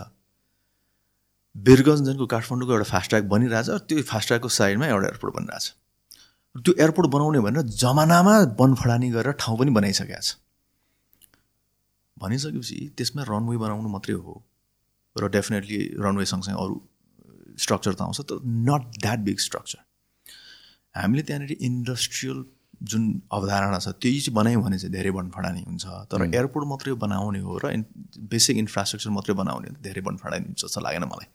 [1.56, 5.66] बिरगन्जनको काठमाडौँको एउटा फास्ट्याग बनिरहेछ त्यो फास्ट्यागको साइडमा एउटा एयरपोर्ट बनिरहेछ
[6.54, 10.36] त्यो एयरपोर्ट बनाउने भनेर जमानामा बनफडानी गरेर ठाउँ पनि बनाइसकेको छ।
[12.22, 14.34] भनिसकेपछि त्यसमा रनवे बनाउनु मात्रै हो।
[15.16, 16.74] र डेफिनेटली रनवे सँगसँगै अरू
[17.58, 18.36] स्ट्रक्चर त आउँछ तर
[18.68, 19.80] नट द्याट बिग स्ट्रक्चर
[20.94, 22.38] हामीले त्यहाँनिर इन्डस्ट्रियल
[22.90, 23.02] जुन
[23.32, 27.58] अवधारणा छ त्यही चाहिँ बनायौँ भने चाहिँ धेरै बनफडानी हुन्छ। तर एयरपोर्ट मात्रै बनाउने हो
[27.60, 27.76] र
[28.32, 31.28] बेसिक इन्फ्रास्ट्रक्चर मात्रै बनाउने हो धेरै बनफडानी हुन्छ जस्तो लागेन मलाई।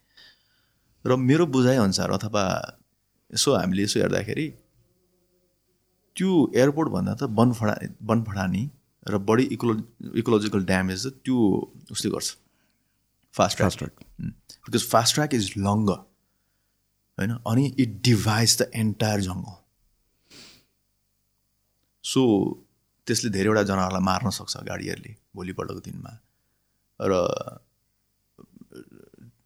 [1.06, 2.44] र मेरो बुझाइअनुसार अथवा
[3.34, 4.48] यसो हामीले यसो हेर्दाखेरि
[6.16, 8.64] त्यो एयरपोर्टभन्दा त बनफडा बनफडानी
[9.07, 9.73] र बढी इकोलो
[10.19, 11.38] इकोलोजिकल ड्यामेज त त्यो
[11.91, 12.27] उसले गर्छ।
[13.36, 13.94] Fast fast track
[14.65, 15.99] because fast track is longer
[17.18, 17.32] होइन?
[17.48, 19.56] अनि it divides the entire jungle
[22.03, 22.22] so
[23.07, 26.11] त्यसले धेरैवटा जनावरलाई मार्न सक्छ गाडीहरूले भोलिपल्टको दिनमा।
[26.99, 27.14] र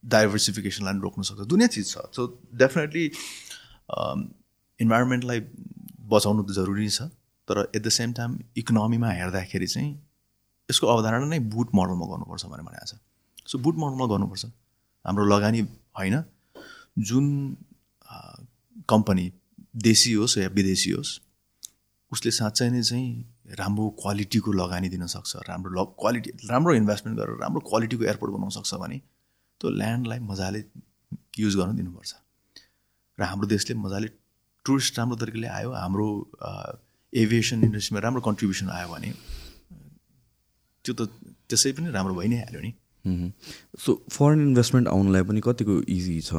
[0.10, 2.22] डाइभर्सिफिकेसनलाई पनि रोक्न सक्छ। दुनियाँ चिज छ। सो
[2.56, 3.06] डेफिनेटली
[4.80, 5.40] इन्भाइरोमेन्टलाई
[6.10, 7.11] बचाउनु त जरुरी छ।
[7.50, 9.92] तर एट द सेम टाइम इकोनोमीमा हेर्दाखेरि चाहिँ
[10.70, 12.94] यसको अवधारणा नै बुट मोडलमा गर्नुपर्छ भनेर भनेको छ।
[13.48, 14.46] सो बुट मोडलमा गर्नुपर्छ।
[15.06, 15.62] हाम्रो लगानी
[15.98, 16.24] होइन।
[17.00, 17.26] जुन
[18.90, 19.32] कम्पनी
[19.88, 21.12] देशी होस् या विदेशी होस्
[22.12, 27.36] उसले साँच्चै नै चाहिँ राम्रो क्वालिटीको लगानी दिन सक्छ राम्रो ल क्वालिटी राम्रो इन्भेस्टमेन्ट गरेर
[27.42, 28.98] राम्रो क्वालिटीको एयरपोर्ट बनाउन सक्छ भने
[29.62, 30.62] त्यो ल्यान्डलाई मजाले
[31.40, 32.12] युज गर्न दिनुपर्छ।
[33.18, 34.08] र हाम्रो देशले मजाले
[34.66, 36.08] टुरिस्ट राम्रो तरिकाले आयो। हाम्रो
[37.14, 39.10] एभिएसन इन्डस्ट्रीमा राम्रो कन्ट्रिब्युसन आयो भने
[40.86, 41.10] त्यो त
[41.49, 42.73] त्यसै पनि राम्रो भइ नै हाल्यो नि।
[43.80, 46.36] सो फरेन इन्भेस्टमेन्ट आउनलाई पनि कतिको इजी छ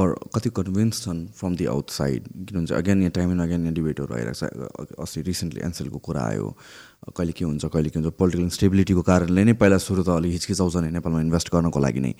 [0.00, 3.74] अर कति कन्भिन्स छन् फ्रम दि आउटसाइड किन भन्छ अगेन यहाँ टाइम एन्ड अगेन यहाँ
[3.74, 6.46] डिबेटहरू आइरहेको छ। अस्ति रिसेन्टली एनसेलको कुरा आयो
[7.18, 10.76] कहिले के हुन्छ कहिले के हुन्छ। पोलिटिकल इन्स्टेबिलिटीको कारणले नै पहिला सुरु त अलिक हिचकिचाउँछ
[10.86, 12.14] नि नेपालमा इन्भेस्ट गर्नको लागि नै।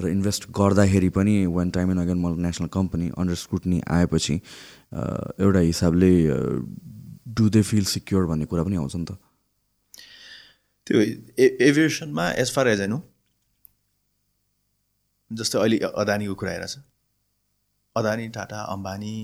[0.00, 4.34] र इन्भेस्ट गर्दाखेरि पनि one time and again multinational company under scrutiny आएपछि
[5.42, 6.12] एउटा हिसाबले
[7.26, 9.18] डु दे फिल सिक्योर भन्ने कुरा पनि आउँछ नि त?
[10.86, 11.00] त्यो
[11.66, 13.00] एभिएसनमा एज फार एज हेर्नु
[15.30, 16.74] जस्तै अहिले अदानीको कुरा आइरहेछ
[17.96, 19.14] अदानी टाटा अम्बानी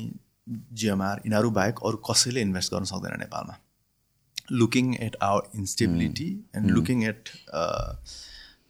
[0.49, 3.55] जिएमआर यिनीहरू बाहेक अरू कसैले इन्भेस्ट गर्न सक्दैन नेपालमा।
[4.53, 7.29] Looking at our instability and looking at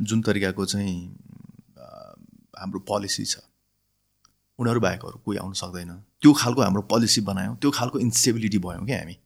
[0.03, 0.97] जुन तरिकाको चाहिँ
[2.59, 3.39] हाम्रो पोलिसी छ।
[4.61, 8.85] उनीहरू बाहेक अरू कोही आउनु सक्दैन। त्यो खालको हाम्रो पोलिसी बनायौँ त्यो खालको इन्स्टेबिलिटी भयौँ
[8.87, 9.17] क्या हामी।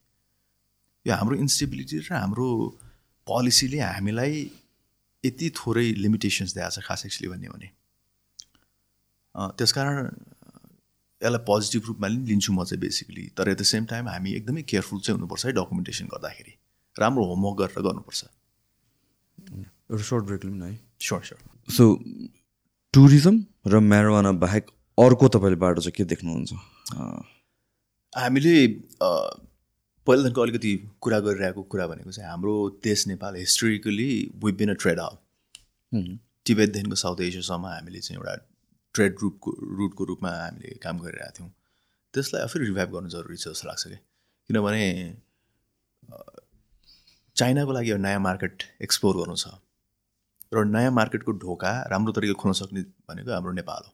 [1.05, 2.47] यो हाम्रो इन्स्टेबिलिटी र हाम्रो
[3.27, 4.33] पोलिसीले हामीलाई
[5.23, 7.67] यति थोरै लिमिटेसन्स दिएको छ खास एक्चुली भन्ने भने।
[9.59, 9.97] त्यसकारण
[11.21, 14.61] यसलाई पोजिटिभ रूपमा पनि लिन्छु म चाहिँ बेसिकली तर एट द सेम टाइम हामी एकदमै
[14.71, 16.53] केयरफुल चाहिँ हुनुपर्छ है डकुमेन्टेसन गर्दाखेरि।
[16.95, 18.21] राम्रो होमवर्क गरेर गर्नुपर्छ।
[19.91, 21.39] एउटा सर्ट ब्रेक लिउँ न है। स्योर स्योर
[21.73, 21.83] सो
[22.93, 23.35] टुरिज्म
[23.67, 24.65] र म्यारोवाना बाहेक
[24.97, 26.53] अर्को तपाईँले बाटो चाहिँ के देख्नुहुन्छ?
[28.13, 28.55] हामीले
[30.07, 32.53] पहिलादेखिको अलिकति कुरा गरिरहेको कुरा भनेको चाहिँ हाम्रो
[32.83, 34.09] देश Nepal historically
[34.43, 35.17] we've been a trade hub
[36.45, 38.35] टिबेटदेखिको south एसियासम्म हामीले चाहिँ एउटा
[38.95, 41.51] ट्रेड रुटको रुटको रूपमा हामीले काम गरिरहेका थियौँ।
[42.13, 43.95] त्यसलाई फेरि रिभाइभ गर्नु जरुरी छ जस्तो लाग्छ कि?
[44.49, 44.83] किनभने
[47.35, 49.47] चाइनाको लागि एउटा नयाँ मार्केट एक्सप्लोर गर्नु छ।
[50.53, 53.91] र नयाँ मार्केटको ढोका राम्रो तरिकाले खोल्न सक्ने भनेको हाम्रो नेपाल हो।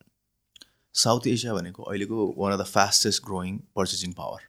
[0.95, 4.41] साउथ एसिया भनेको अहिलेको one of the fastest growing purchasing power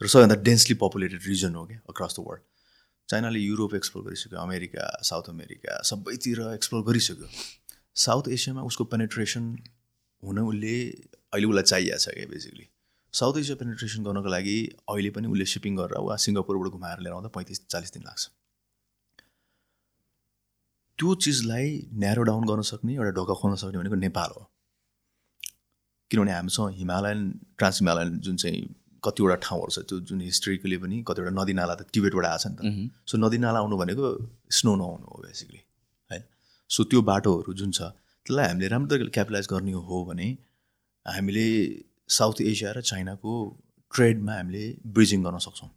[0.00, 2.42] र सबैभन्दा डेन्सली पपुलेटेड रिजन हो क्या अक्रस द वर्ल्ड
[3.08, 7.28] चाइनाले युरोप एक्सप्लोर गरिसक्यो अमेरिका साउथ अमेरिका सबैतिर एक्सप्लोर गरिसक्यो।
[7.96, 9.44] साउथ एसियामा उसको पेनेट्रेसन
[10.22, 10.74] हुन उसले
[11.34, 12.66] अहिले उसलाई चाहिएको छ क्या बेसिकली
[13.14, 14.56] साउथ एसिया पेनेट्रेसन गर्नको लागि
[14.94, 18.28] अहिले पनि उसले सिपिङ गरेर वा सिङ्गापुरबाट घुमाएर लिएर आउँदा पैँतिस चालिस दिन लाग्छ।
[20.98, 21.72] त्यो चिजलाई
[22.04, 24.42] न्यारो डाउन गर्न सक्ने एउटा ढोका खोल्न सक्ने भनेको नेपाल हो।
[26.10, 27.20] किनभने हामीसँग हिमालयन
[27.58, 28.60] ट्रान्स हिमालयन जुन चाहिँ
[29.02, 32.56] कतिवटा ठाउँहरू छ त्यो जुन हिस्ट्रिकली पनि कतिवटा नदी नाला त टिबेटबाट आएको छ नि
[32.56, 34.04] त। सो नदी नाला आउनु भनेको
[34.58, 35.60] स्नो नआउनु हो बेसिकली
[36.10, 36.22] होइन
[36.70, 37.80] सो त्यो बाटोहरू जुन छ
[38.26, 40.28] त्यसलाई हामीले राम्रो तरिकाले क्यापिटलाइज गर्ने हो भने
[41.06, 41.46] हामीले
[42.18, 43.32] साउथ एसिया र चाइनाको
[43.92, 44.64] ट्रेडमा हामीले
[44.94, 45.70] ब्रिजिङ गर्न सक्छौँ।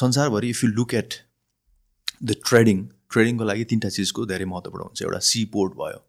[0.00, 1.14] संसारभरि if you look at
[2.24, 2.78] the trading
[3.12, 6.00] ट्रेडिङको लागि तिनवटा चिजको धेरै महत्त्वपूर्ण हुन्छ। एउटा सी पोर्ट भयो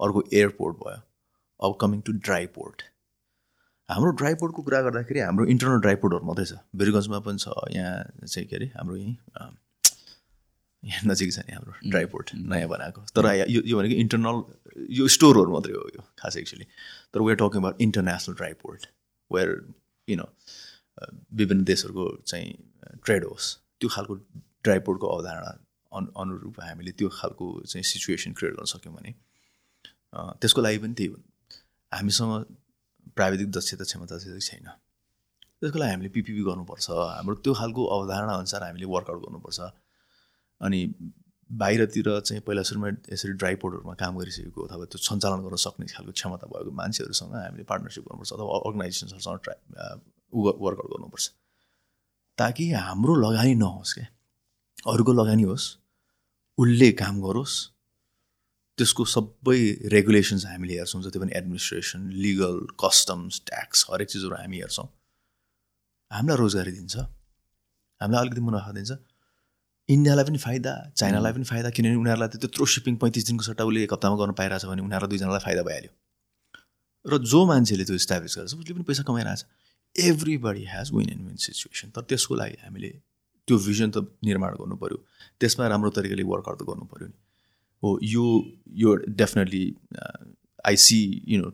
[0.00, 1.00] अर्को एयरपोर्ट भयो।
[1.64, 2.82] अब कमिङ टु ड्राई पोर्ट
[3.88, 7.46] हाम्रो ड्राई पोर्टको कुरा गर्दाखेरि हाम्रो इन्टरनल ड्राई पोर्टहरू मात्रै छ। बिरगन्जमा पनि छ
[7.76, 9.16] यहाँ चाहिँ के अरे हाम्रो यहीँ
[10.82, 14.36] यहाँ नजिक छ नि हाम्रो ड्राई पोर्ट नयाँ बनाएको। तर यो यो भनेको इन्टरनल
[14.98, 16.66] यो स्टोरहरू मात्रै हो यो खास एक्चुली
[17.14, 18.86] तर we're talking about international dry port
[19.30, 19.48] where
[20.08, 20.28] you know
[21.40, 22.48] विभिन्न देशहरूको चाहिँ
[23.04, 23.48] ट्रेड होस्
[23.80, 24.14] त्यो खालको
[24.64, 25.50] ड्राई पोर्टको अवधारणा
[25.98, 29.14] अनु अनुरूप हामीले त्यो खालको चाहिँ सिचुएसन क्रिएट गर्न सक्यौँ भने
[30.40, 31.18] त्यसको लागि पनि त्यही हो
[31.92, 32.32] हामीसँग
[33.16, 34.66] प्राविधिक दक्षता क्षमता चाहिँ छैन।
[35.60, 39.60] त्यसको लागि हामीले पिपिपी गर्नुपर्छ। हाम्रो त्यो खालको अवधारणा अनुसार हामीले वर्कआउट गर्नुपर्छ।
[40.60, 40.80] अनि
[41.50, 46.12] बाहिरतिर चाहिँ पहिला सुरुमा यसरी ड्राई पोर्टहरूमा काम गरिसकेको अथवा त्यो सञ्चालन गर्न सक्ने खालको
[46.14, 49.58] क्षमता भएको मान्छेहरूसँग हामीले पार्टनरसिप गर्नुपर्छ अथवा अर्गनाइजेसन्सहरूसँग ट्राई
[50.32, 51.26] वर्कआउट गर्नुपर्छ।
[52.38, 54.06] ताकि हाम्रो लगानी नहोस् क्या
[54.88, 55.66] अरूको लगानी होस्
[56.58, 57.54] उसले काम गरोस्
[58.80, 59.60] त्यसको सबै
[59.94, 64.88] रेगुलेसन्स हामीले हेर्छौँ जति पनि एडमिनिस्ट्रेसन लिगल कस्टम्स ट्याक्स हरेक चिजहरू हामी हेर्छौँ।
[66.10, 66.96] हामीलाई रोजगारी दिन्छ।
[68.00, 68.92] हामीलाई अलिकति मुनाफा दिन्छ।
[69.88, 73.82] इन्डियालाई पनि फाइदा चाइनालाई पनि फाइदा किनभने उनीहरूलाई त त्यत्रो सिपिङ पैँतिस दिनको सट्टा उसले
[73.84, 75.92] एक हप्तामा गर्न पाइरहेछ भने उनीहरूलाई दुईजनालाई फाइदा भइहाल्यो।
[77.04, 79.40] र जो मान्छेले त्यो इस्टाब्लिस गर्छ उसले पनि पैसा कमाइरहेछ।
[80.46, 82.90] Everybody has win and win situation तर त्यसको लागि हामीले
[83.48, 84.98] त्यो भिजन त निर्माण गर्नु पऱ्यो
[85.40, 87.18] त्यसमा राम्रो तरिकाले वर्कआउट गर्नु पऱ्यो नि।
[87.82, 88.26] हो यो
[88.82, 89.64] यो definitely
[90.66, 91.50] I see you know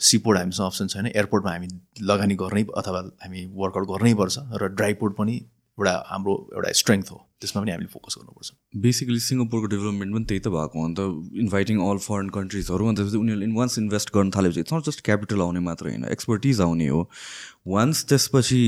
[0.00, 1.68] support हामीसँग अप्सन छैन एयरपोर्टमा हामी
[2.10, 5.34] लगानी गर्नै अथवा हामी वर्कआउट गर्नै पर्छ र ड्राई पोर्ट पनि
[5.78, 10.40] एउटा हाम्रो एउटा स्ट्रेङ्थ हो त्यसमा पनि हामीले फोकस गर्नुपर्छ। बेसिकली सिङ्गापुरको डेभलपमेन्ट पनि त्यही
[10.40, 14.60] त भएको हो नि त इन्भाइटिङ अल फरेन कन्ट्रिजहरू अन्त उनीहरूले वान्स इन्भेस्ट गर्न थालेपछि
[14.60, 17.04] इट्स जस्ट क्यापिटल आउने मात्र होइन एक्सपर्टिज आउने हो।
[17.76, 18.62] वान्स त्यसपछि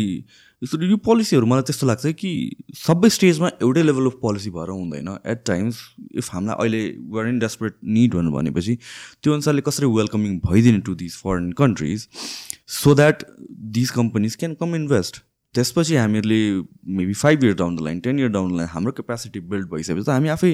[0.62, 2.30] यो पोलिसीहरू मलाई त्यस्तो लाग्छ कि
[2.76, 5.08] सबै स्टेजमा एउटै लेभल अफ पोलिसी भएर हुँदैन.
[5.26, 5.78] एट टाइम्स
[6.16, 6.82] इफ हामीलाई अहिले
[7.16, 8.76] वर इन डेस्परेट निड भन्नु भनेपछि
[9.22, 12.06] त्यो अनुसारले कसरी welcoming भइदिने to this foreign countries
[12.76, 13.24] so that
[13.78, 15.22] these companies can come invest
[15.54, 16.40] त्यसपछि हामीहरूले
[16.96, 20.04] maybe five year down the line ten year down the line हाम्रो क्यापेसिटी बिल्ड भइसकेपछि
[20.04, 20.52] त हामी आफै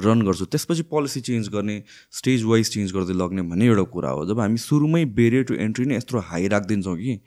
[0.00, 0.46] रन गर्छौँ.
[0.46, 1.82] त्यसपछि पोलिसी चेन्ज गर्ने
[2.18, 4.26] स्टेज वाइज चेन्ज गर्दै लग्ने भन्ने एउटा कुरा हो.
[4.26, 7.20] जब हामी सुरुमै बेरियर टु एन्ट्री नै यत्रो हाई राखिदिन्छौँ कि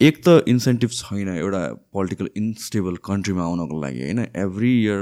[0.00, 1.62] एक त इन्सेन्टिभ छैन एउटा
[1.92, 4.20] पोलिटिकल इन्स्टेबल कन्ट्रीमा आउनको लागि होइन?
[4.36, 5.00] एभ्री इयर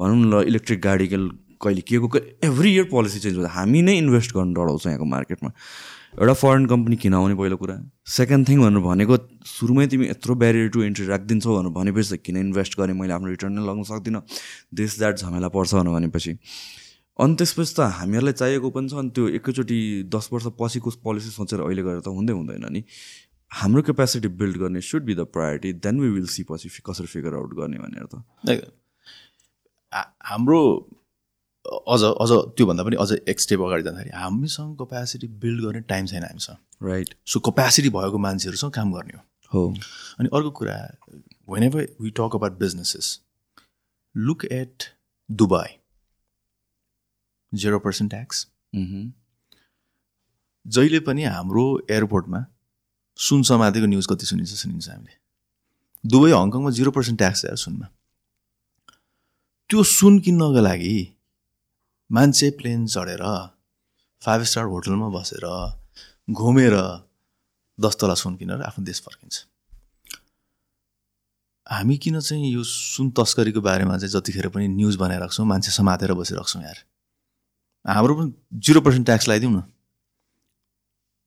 [0.00, 1.18] भनौँ न इलेक्ट्रिक गाडीको
[1.58, 5.50] कहिले के को एभ्री इयर पोलिसी चेन्ज हुँदा हामी नै इन्भेस्ट गर्नु डराउँछ यहाँको मार्केटमा
[6.18, 7.76] एउटा फरेन कम्पनी किन आउने पहिलो कुरा?
[8.06, 9.16] सेकेन्ड थिङ भनेर भनेको
[9.48, 13.28] सुरुमै तिमी यत्रो ब्यारियर टु एन्ट्री राखिदिन्छौ भनेर भनेपछि त किन इन्भेस्ट गरेँ मैले आफ्नो
[13.28, 14.22] रिटर्न नै लगाउन सक्दिनँ।
[14.74, 16.32] दिस द्याट झमेला पर्छ भनेर भनेपछि।
[17.18, 21.60] अनि त्यसपछि त हामीहरूलाई चाहिएको पनि छ। अनि त्यो एकैचोटि दस वर्ष पछिको पोलिसी सोचेर
[21.66, 22.80] अहिले गएर त हुँदै हुँदैन नि।
[23.50, 27.34] हाम्रो क्यापेसिटी बिल्ड गर्ने should be the priority then we will see पछि कसरी फिगर
[27.34, 28.14] आउट गर्ने भनेर त।
[30.24, 30.60] हाम्रो
[31.88, 36.22] अझ अझ त्योभन्दा पनि अझ एक स्टेप अगाडि जाँदाखेरि हामीसँग कपेसिटी बिल्ड गर्ने टाइम छैन
[36.22, 39.18] हामीसँग। राइट सो कपेसिटी भएको मान्छेहरूसँग काम गर्ने
[39.52, 39.64] हो।
[40.18, 40.76] अनि अर्को कुरा
[41.62, 43.20] whenever we talk about businesses
[44.14, 44.84] look at
[45.28, 45.68] Dubai
[47.52, 48.46] zero percent tax
[50.66, 52.44] जहिले पनि हाम्रो एयरपोर्टमा
[53.18, 55.14] सुन समातेको न्युज कति सुनिन्छ सुनिन्छ हामीले।
[56.04, 57.86] दुबई हङकङमा जिरो पर्सेन्ट ट्याक्स छ सुनमा।
[59.70, 60.96] त्यो सुन किन्नको लागि
[62.10, 63.22] मान्छे प्लेन चढेर
[64.22, 65.44] फाइभ स्टार होटलमा बसेर
[66.30, 66.74] घुमेर
[67.78, 69.36] दस तला सुन किनेर आफ्नो देश फर्किन्छ।
[71.66, 76.48] हामी किन चाहिँ यो सुन तस्करीको बारेमा चाहिँ जतिखेर पनि न्युज बनाइरहेको मान्छे समातेर बसिरहेको
[76.48, 76.78] छौँ यार।
[77.84, 78.32] हाम्रो पनि
[78.62, 79.62] जिरो पर्सेन्ट ट्याक्स लगाइदिउँ न।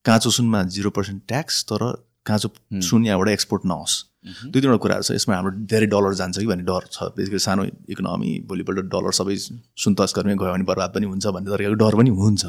[0.06, 1.84] काँचो सुनमा जिरो पर्सेन्ट ट्याक्स तर
[2.26, 2.49] काँचो
[2.82, 6.65] सुन यहाँबाट एक्सपोर्ट नहोस्। दुई तिनवटा कुराहरू छ यसमा हाम्रो धेरै डलर जान्छ कि भन्ने
[6.65, 9.36] डर छ। बेसिकली सानो इकोनोमी भोलिपल्ट डलर सबै
[9.78, 12.44] सुन तस्करमै गयो भने बर्बाद पनि हुन्छ भन्ने तरिकाको डर पनि हुन्छ।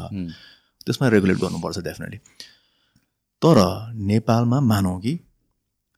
[0.84, 2.18] त्यसमा रेगुलेट गर्नुपर्छ डेफिनेटली
[3.42, 3.58] तर
[4.10, 5.12] नेपालमा मानौँ कि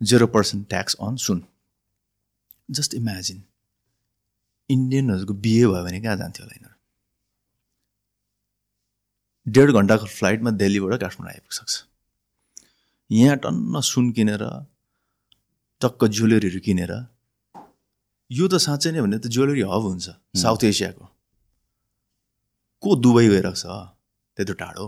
[0.01, 1.43] जेरो पर्सेन्ट ट्याक्स अन सुन।
[2.69, 3.43] जस्ट इमेजिन
[4.71, 6.74] इन्डियनहरूको बिहे भयो भने कहाँ जान्थ्यो होला यिनीहरू?
[9.47, 11.73] डेढ घन्टाको फ्लाइटमा दिल्लीबाट काठमाडौँ आइपुग्न सक्छ।
[13.11, 14.43] यहाँ टन्न सुन किनेर
[15.81, 16.93] टक्क ज्वेलरीहरू किनेर
[18.31, 20.07] यो त साँच्चै नै भने त ज्वेलरी हब हुन्छ
[20.43, 21.05] साउथ एसियाको।
[22.83, 23.65] को दुबई गइरहेको छ?
[24.37, 24.87] त्यत्रो टाढो।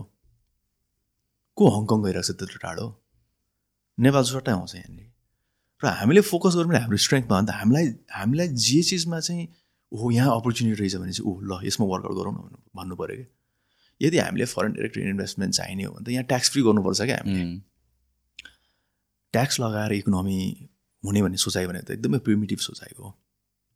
[1.56, 2.36] को हङकङ गइरहेको छ?
[2.40, 2.86] त्यत्रो टाढो।
[3.98, 5.08] नेपाल सट्टै आउँछ यहाँनिर।
[5.82, 9.44] र हामीले फोकस गऱ्यौँ भने हाम्रो स्ट्रेङ्थमा अन्त हामीलाई हामीलाई जे चिजमा चाहिँ
[9.92, 13.28] ओहो यहाँ अपर्च्युनिटी रहेछ भने चाहिँ ओह ल यसमा वर्कआउट गरौँ न भन्नु पऱ्यो क्या।
[14.00, 17.44] यदि हामीले फरेन डिरेक्ट इन्भेस्टमेन्ट चाहिने हो भने त यहाँ ट्याक्स फ्री गर्नुपर्छ क्या हामीले।
[19.34, 20.38] ट्याक्स लगाएर इकोनोमी
[21.04, 23.08] हुने भन्ने सोचाइ भने त एकदमै प्रिमिटिभ सोचाइ हो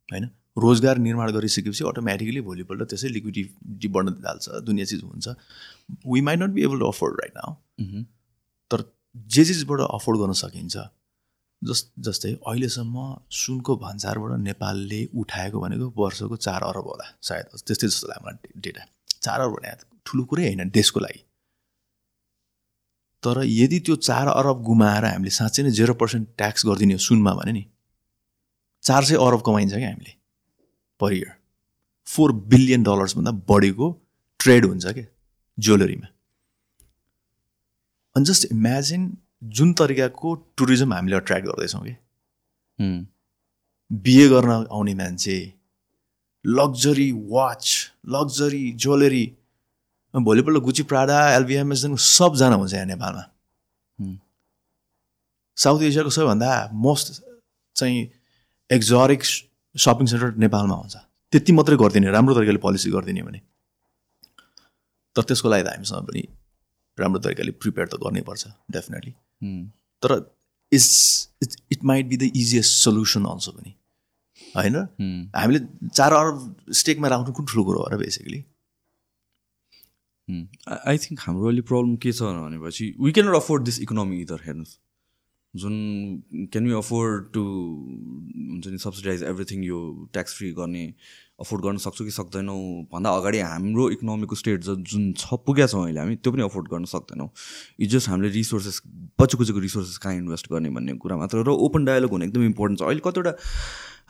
[0.09, 0.29] होइन?
[0.57, 5.27] रोजगार निर्माण गरिसकेपछि अटोमेटिकली भोलिपल्ट त्यसै लिक्विडिटी बढ्न थाल्छ दुनियाँ चिज हुन्छ।
[6.07, 7.51] We might not be able to afford right now
[8.71, 8.83] तर
[9.35, 10.75] जे चिजबाट अफोर्ड गर्न सकिन्छ
[11.61, 13.05] जस जस्तै अहिलेसम्म
[13.39, 18.85] सुनको भन्सारबाट नेपालले उठाएको भनेको वर्षको चार अरब होला सायद। त्यस्तै जस्तो लाग्यो मलाई डेटा
[19.21, 19.69] चार अरब भने
[20.05, 21.21] ठुलो कुरै होइन देशको लागि।
[23.23, 27.33] तर यदि त्यो चार अरब गुमाएर हामीले साँच्चै नै जेरो पर्सेन्ट ट्याक्स गरिदिने हो सुनमा
[27.33, 27.63] भने नि
[28.83, 30.13] चार सय अरब कमाइन्छ क्या हामीले
[30.99, 31.33] पर इयर
[32.07, 33.89] फोर बिलियन डलर्सभन्दा बढीको
[34.39, 35.05] ट्रेड हुन्छ क्या
[35.57, 36.07] ज्वेलरीमा
[38.15, 39.05] अनि जस्ट इमेजिन
[39.57, 41.93] जुन तरिकाको टुरिज्म हामीले अट्र्याक्ट गर्दैछौँ कि।
[43.91, 45.37] बिहे गर्न आउने मान्छे
[46.45, 47.63] लग्जरी वाच
[48.09, 49.25] लग्जरी ज्वेलरी
[50.13, 53.23] भोलिपल्ट गुची प्राडा एलबिएमएसदेखि सबजना हुन्छ यहाँ नेपालमा।
[55.57, 57.07] साउथ एसियाको सबैभन्दा मोस्ट
[57.75, 57.99] चाहिँ
[58.69, 59.23] एक्जोरिक
[59.75, 60.95] सपिङ सेन्टर नेपालमा हुन्छ।
[61.31, 63.39] त्यति मात्रै गरिदिने राम्रो तरिकाले पोलिसी गरिदिने भने।
[65.15, 66.21] तर त्यसको लागि त हामीसँग पनि
[66.97, 69.13] राम्रो तरिकाले प्रिपेयर त गर्नै पर्छ डेफिनेटली
[70.03, 70.11] तर
[70.71, 70.91] it's
[71.43, 73.71] it's it might be the easiest solution also पनि।
[74.55, 74.75] होइन?
[75.35, 76.37] हामीले चार अरब
[76.79, 78.39] स्टेकमा राख्नु कुन ठुलो कुरो हो र बेसिकली?
[80.69, 84.39] आई थिङ्क हाम्रो अहिले प्रब्लम के छ भनेपछि we can not afford this economy either
[84.45, 84.77] हेर्नुहोस्
[85.53, 85.73] जुन
[86.51, 89.79] क्यान यु अफोर्ड टु हुन्छ नि सब्सिडाइज एभ्रिथिङ यो
[90.13, 90.85] ट्याक्स फ्री गर्ने
[91.41, 92.57] अफोर्ड गर्न सक्छौँ कि सक्दैनौँ?
[92.93, 96.85] भन्दा अगाडि हाम्रो इकोनोमीको स्टेट जुन छ पुगेका छौँ अहिले हामी त्यो पनि अफोर्ड गर्न
[96.85, 97.29] सक्दैनौँ।
[97.81, 98.81] इट जस्ट हामीले रिसोर्सेस
[99.21, 102.79] बच्चो कुचोको रिसोर्सेस कहाँ इन्भेस्ट गर्ने भन्ने कुरा मात्र र ओपन डायलग हुनु एकदम इम्पोर्टेन्ट
[102.79, 103.33] छ। अहिले कतिवटा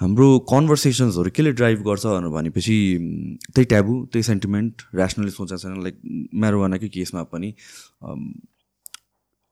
[0.01, 2.75] हाम्रो कन्भर्सेसन्सहरू केले ड्राइभ गर्छ भनेपछि
[3.53, 5.95] त्यही ट्याबु त्यही सेन्टिमेन्ट ऱ्यासनली सोचेको छैन। लाइक
[6.41, 7.49] म्यारोवानाकै केसमा पनि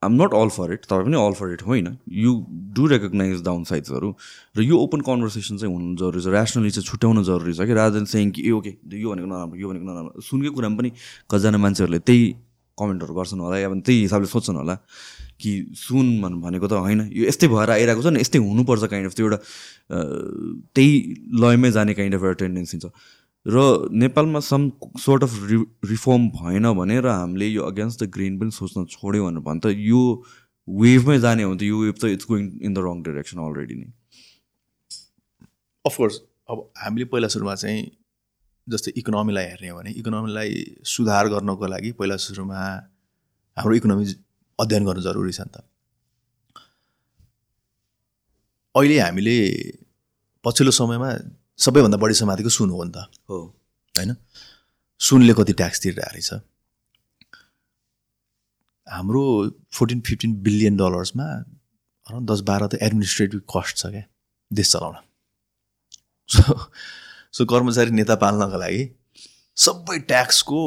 [0.02, 1.86] I'm not all for it तपाईँ पनि अल फर इट होइन।
[2.24, 2.32] यु
[2.74, 4.10] डु रेकगनाइज डाउन साइड्सहरू
[4.58, 7.74] र यो ओपन कन्भर्सेसन चाहिँ हुनु जरुरी छ। ऱ्यासनली चाहिँ छुट्याउनु जरुरी छ कि?
[7.78, 10.90] राजन सेङ कि ए ओके यो भनेको नराम्रो यो भनेको नराम्रो। सुनकै कुरामा पनि
[11.30, 12.26] कतिजना मान्छेहरूले त्यही
[12.74, 14.74] कमेन्टहरू गर्छन् होला या त्यही हिसाबले सोध्छन् होला।
[15.42, 19.14] कि सुन भनेको त होइन। यो यस्तै भएर आइरहेको छ नि यस्तै हुनुपर्छ काइन्ड अफ
[19.16, 19.38] त्यो एउटा
[20.74, 20.92] त्यही
[21.42, 22.92] लयमै जाने काइन्ड अफ एउटा टेन्डेन्सी छ।
[23.46, 24.68] र नेपालमा some
[25.00, 25.58] sort of re
[25.90, 30.02] reform भएन भने र हामीले यो अगेन्स्ट द ग्रिन पनि सोच्न छोड्यो भने त यो
[30.68, 33.74] वेभमै जाने हो भने त यो वेभ त it's going in the wrong direction already
[33.74, 33.88] नै।
[35.84, 37.80] अफकोर्स अब हामीले पहिला सुरुमा चाहिँ
[38.66, 40.50] जस्तै इकोनोमीलाई हेर्ने हो भने इकोनोमीलाई
[40.86, 42.60] सुधार गर्नको लागि पहिला सुरुमा
[43.56, 44.04] हाम्रो इकोनोमी
[44.60, 45.64] अध्ययन गर्नु जरुरी छ नि त।
[48.74, 49.36] अहिले हामीले
[50.44, 51.10] पछिल्लो समयमा
[51.58, 53.38] सबैभन्दा बढी समातेको सुन हो नि त। हो।
[53.94, 54.16] होइन?
[55.00, 56.30] सुनले कति ट्याक्स तिरिरहेको रहेछ
[58.86, 59.22] हाम्रो
[59.72, 64.04] फोर्टिन फिफ्टिन बिलियन डलर्समा अराउन्ड दस बाह्र त एडमिनिस्ट्रेटिभ कस्ट छ क्या
[64.50, 64.96] देश चलाउन।
[66.28, 66.42] सो
[67.32, 68.82] सो कर्मचारी नेता पाल्नको लागि
[69.56, 70.62] सबै ट्याक्सको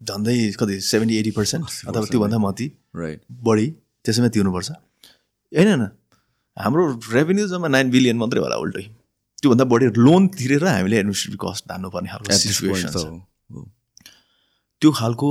[0.00, 3.66] झन्डै कति सेभेन्टी एटी पर्सेन्ट अथवा त्योभन्दा माथि राइट बढी
[4.04, 5.84] त्यसैमा तिर्नुपर्छ। होइन होइन।
[6.56, 8.82] हाम्रो रेभेन्यू जम्मा नाइन बिलियन मात्रै होला उल्टै।
[9.42, 13.04] त्योभन्दा बढी लोन तिरेर हामीले एडमिनिस्ट्रेटिभ कस्ट धान्नुपर्ने खालको सिचुएसन छ।
[14.82, 15.28] त्यो खालको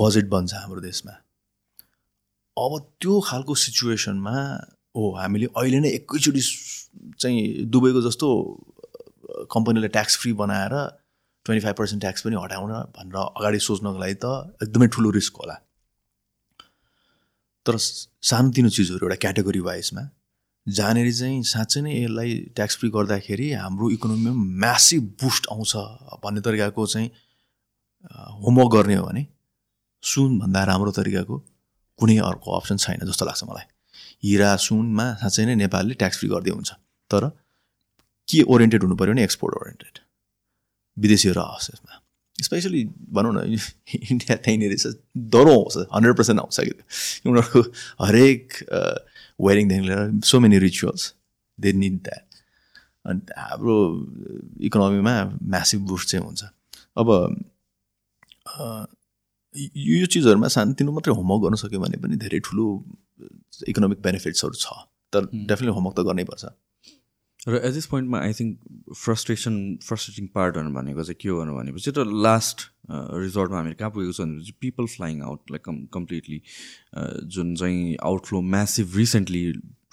[0.00, 1.12] बजेट बन्छ हाम्रो देशमा।
[2.56, 4.36] अब त्यो खालको सिचुएसनमा
[4.96, 6.42] हो हामीले अहिले नै एकैचोटि
[7.20, 8.26] चाहिँ दुबईको जस्तो
[9.54, 10.74] कम्पनीलाई ट्याक्स फ्री बनाएर
[11.46, 14.26] ट्वेन्टी फाइभ पर्सेन्ट ट्याक्स पनि हटाउन भनेर अगाडि सोच्नको लागि त
[14.62, 15.56] एकदमै ठुलो रिस्क होला।
[17.68, 20.02] तर सानोतिनो चिजहरू एउटा क्याटेगोरी वाइजमा
[20.66, 24.32] जहाँनिर चाहिँ साँच्चै नै यसलाई ट्याक्स फ्री गर्दाखेरि हाम्रो इकोनोमीमा
[24.64, 25.72] म्यासिभ बुस्ट आउँछ
[26.24, 27.08] भन्ने तरिकाको चाहिँ
[28.42, 29.26] होमवर्क गर्ने हो भने
[30.02, 31.38] सुनभन्दा राम्रो तरिकाको
[31.98, 33.66] कुनै अर्को अप्सन छैन जस्तो लाग्छ मलाई।
[34.24, 36.70] हिरा सुनमा साँच्चै नै नेपालले ट्याक्स फ्री गरिदियो हुन्छ।
[37.10, 37.22] तर
[38.28, 39.98] के ओरिएन्टेड हुनु पऱ्यो भने एक्सपोर्ट ओरिएन्टेड
[40.96, 41.94] विदेशीहरू आओस् यसमा।
[42.44, 43.58] स्पेसली भनौँ न
[44.10, 47.60] इन्डिया त्यहीँनिर चाहिँ डह्रो आउँछ हन्ड्रेड पर्सेन्ट आउँछ कि उनीहरूको
[48.04, 48.52] हरेक
[49.40, 51.14] वेडिङदेखि लिएर so many rituals
[51.60, 52.24] they need that
[53.06, 53.76] अनि हाम्रो
[54.60, 56.44] इकोनोमीमा म्यासिभ बुस्ट चाहिँ हुन्छ
[56.96, 57.10] अब
[59.76, 62.84] यो चिजहरूमा सानोतिनो मात्रै होमवर्क गर्न सक्यो भने पनि धेरै ठुलो
[63.66, 64.66] इकोनोमिक बेनिफिट्सहरू छ।
[65.12, 66.44] तर डेफिनेटली होमवर्क त गर्नैपर्छ
[67.46, 72.04] र एट दिस पोइन्टमा आई थिङ्क फ्रस्ट्रेसन फ्रस्ट्रेटिङ पार्टहरू भनेको चाहिँ के हो भनेपछि त
[72.26, 76.40] लास्ट रिजोर्टमा हामीले कहाँ पुगेको छ भनेपछि people flying out like com completely
[77.36, 79.44] जुन चाहिँ outflow massive recently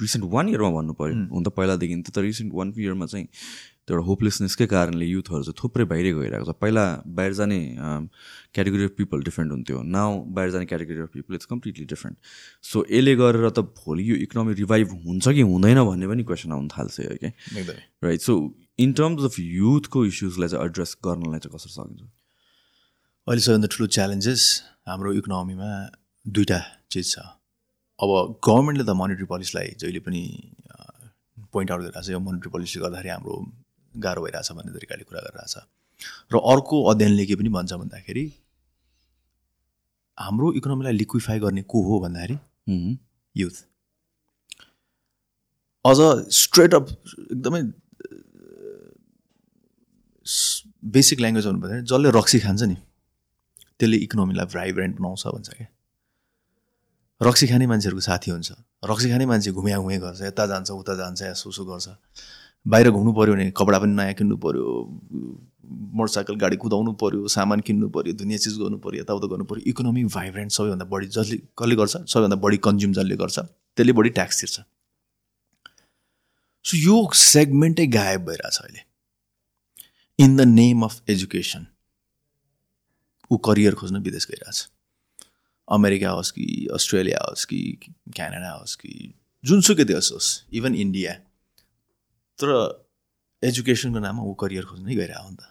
[0.01, 3.27] recent one इयरमा भन्नु पऱ्यो हुन त पहिलादेखि त रिसेन्ट वान इयरमा चाहिँ
[3.85, 7.59] त्यो एउटा होपलेसनेसकै कारणले युथहरू चाहिँ थुप्रै बाहिरै गइरहेको छ। पहिला बाहिर जाने
[8.53, 12.17] क्याटेगोरी अफ पिपल डिफ्रेन्ट हुन्थ्यो। नाउ बाहिर जाने category of people it's completely different
[12.65, 16.69] so यसले गरेर त भोलि यो इकोनोमी रिभाइभ हुन्छ कि हुँदैन भन्ने पनि क्वेसन आउनु
[16.73, 17.31] थाल्छ है क्या
[18.03, 18.33] right so
[18.81, 22.01] in terms of युथको इस्युजलाई चाहिँ एड्रेस गर्नलाई चाहिँ कसरी सकिन्छ?
[23.27, 24.41] अहिले सबैभन्दा ठुलो च्यालेन्जेस
[24.89, 25.69] हाम्रो इकोनोमीमा
[26.25, 26.59] दुईवटा
[26.91, 27.15] चिज छ।
[28.01, 28.09] अब
[28.41, 30.21] गभर्मेन्टले त मोनिटरी पोलिसीलाई जहिले पनि
[31.53, 33.35] पोइन्ट आउट गरिरहेको छ। यो मोनिटरी पोलिसी गर्दाखेरि हाम्रो
[33.95, 35.55] गाह्रो भइरहेछ भन्ने तरिकाले कुरा गरिरहेछ।
[36.33, 38.25] र अर्को अध्ययनले के पनि भन्छ भन्दाखेरि
[40.17, 42.37] हाम्रो इकोनोमीलाई लिक्विफाई गर्ने को हो भन्दाखेरि
[43.35, 43.55] युथ।
[45.85, 45.99] अझ
[46.33, 47.61] स्ट्रेट अप एकदमै
[50.95, 52.77] बेसिक ल्याङ्ग्वेज भन्नु भन्दाखेरि जसले रक्सी खान्छ नि
[53.79, 55.67] त्यसले इकोनोमीलाई भाइब्रेन्ट बनाउँछ भन्छ क्या।
[57.21, 58.51] रक्सी खाने मान्छेहरूको साथी हुन्छ।
[58.83, 61.87] रक्सी खाने मान्छे घुम्या घुमे गर्छ यता जान्छ उता जान्छ यसो उसो गर्छ।
[62.65, 64.65] बाहिर घुम्नु पऱ्यो भने कपडा पनि नयाँ किन्नु पऱ्यो
[65.97, 70.03] मोटरसाइकल गाडी कुदाउनु पऱ्यो सामान किन्नु पऱ्यो दुनियाँ चिज गर्नु पऱ्यो यताउता गर्नु पऱ्यो इकोनोमी
[70.15, 71.95] भाइब्रेन्ट सबैभन्दा बढी जसले कसले गर्छ?
[72.09, 74.59] सबैभन्दा बढी कन्ज्युम जसले गर्छ त्यसले बढी ट्याक्स तिर्छ।
[76.65, 78.81] सो यो सेगमेन्टै गायब भइरहेछ अहिले।
[80.19, 81.65] In the name of education
[83.31, 84.67] ऊ करियर खोज्न विदेश गइरहेछ।
[85.67, 87.59] अमेरिका होस् कि अस्ट्रेलिया होस् कि
[88.15, 89.13] क्यानाडा होस् कि
[89.43, 91.13] जुनसुकै देश होस् इभन इन्डिया
[92.39, 92.49] तर
[93.43, 95.43] एजुकेसनको नाममा ऊ करियर खोज्नै गइरहेको हो नि त।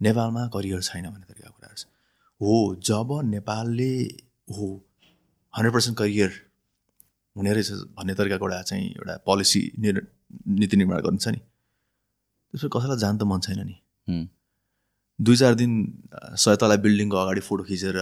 [0.00, 1.84] नेपालमा करियर छैन भन्ने तरिकाको कुराहरू छ
[2.40, 2.54] हो
[2.88, 3.92] जब नेपालले
[4.56, 4.66] हो
[5.54, 6.30] हन्ड्रेड पर्सेन्ट करियर
[7.36, 10.00] हुने रहेछ भन्ने तरिकाको एउटा चाहिँ एउटा पोलिसी निर्
[10.60, 13.76] नीति निर्माण गर्नु छ नि। त्यसपछि कसैलाई जान त मन छैन नि।
[15.18, 15.72] दुई चार दिन
[16.44, 17.96] सय तला बिल्डिङको अगाडि फोटो खिचेर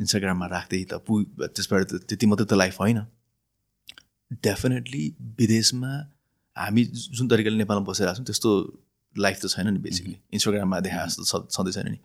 [0.00, 1.12] इन्स्टाग्राममा राख्दै त पु
[1.44, 3.00] त्यसबाट त्यति मात्रै त लाइफ होइन।
[4.48, 5.04] डेफिनेटली
[5.40, 5.92] विदेशमा
[6.56, 6.84] हामी
[7.16, 8.50] जुन तरिकाले नेपालमा बसिरहेको छौँ त्यस्तो
[9.16, 11.98] लाइफ त छैन नि बेसिकली इन्स्टाग्राममा देखाए जस्तो छँदै छैन नि।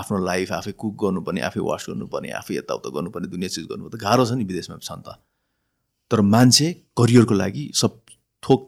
[0.00, 3.96] आफ्नो लाइफ आफै कुक गर्नुपर्ने आफै वास गर्नुपर्ने आफै यताउता गर्नुपर्ने दुनियाँ चिज गर्नु त
[4.04, 5.16] गाह्रो छ नि विदेशमा छ नि त।
[6.10, 6.66] तर मान्छे
[6.98, 7.92] करियरको लागि सब
[8.42, 8.60] थोक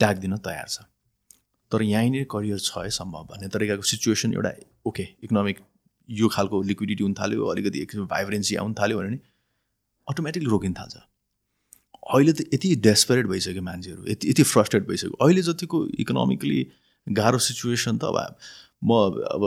[0.00, 0.88] ट्याग दिन तयार छ।
[1.72, 4.52] तर यहीँनिर करियर छ है सम्भव भन्ने तरिकाको सिचुएसन एउटा
[4.86, 5.58] ओके इकोनोमिक
[6.08, 9.20] यो खालको लिक्विडिटी हुन थाल्यो अलिकति एक भाइब्रेन्सी आउनु थाल्यो भने नि
[10.08, 10.94] अटोमेटिकली रोकिन थाल्छ।
[12.04, 16.60] अहिले त यति डेस्परेट भइसक्यो मान्छेहरू यति यति फ्रस्ट्रेट भइसक्यो। अहिले जतिको इकोनोमिकली
[17.06, 18.36] गाह्रो सिचुएसन त अब
[18.84, 18.90] म
[19.34, 19.42] अब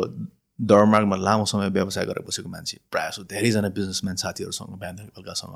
[0.60, 5.54] दरमार्गमा लामो समय व्यवसाय गरेर बसेको मान्छे प्रायः जस्तो धेरैजना बिजनेसम्यान साथीहरूसँग बिहान बेलुकासँग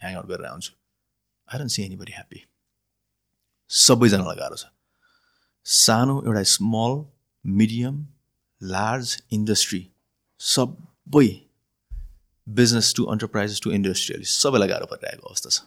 [0.00, 0.72] ह्याङआउट गरेर आउँछु।
[1.48, 2.40] आई सी एनी ह्याप्पी
[3.70, 4.66] सबैजनालाई गाह्रो छ।
[5.66, 6.92] सानो एउटा स्मल
[7.44, 7.94] मिडियम
[8.60, 9.82] लार्ज इन्डस्ट्री
[10.40, 11.28] सबै
[12.46, 15.58] business to enterprises to industrialist सबैलाई गाह्रो परिरहेको अवस्था छ।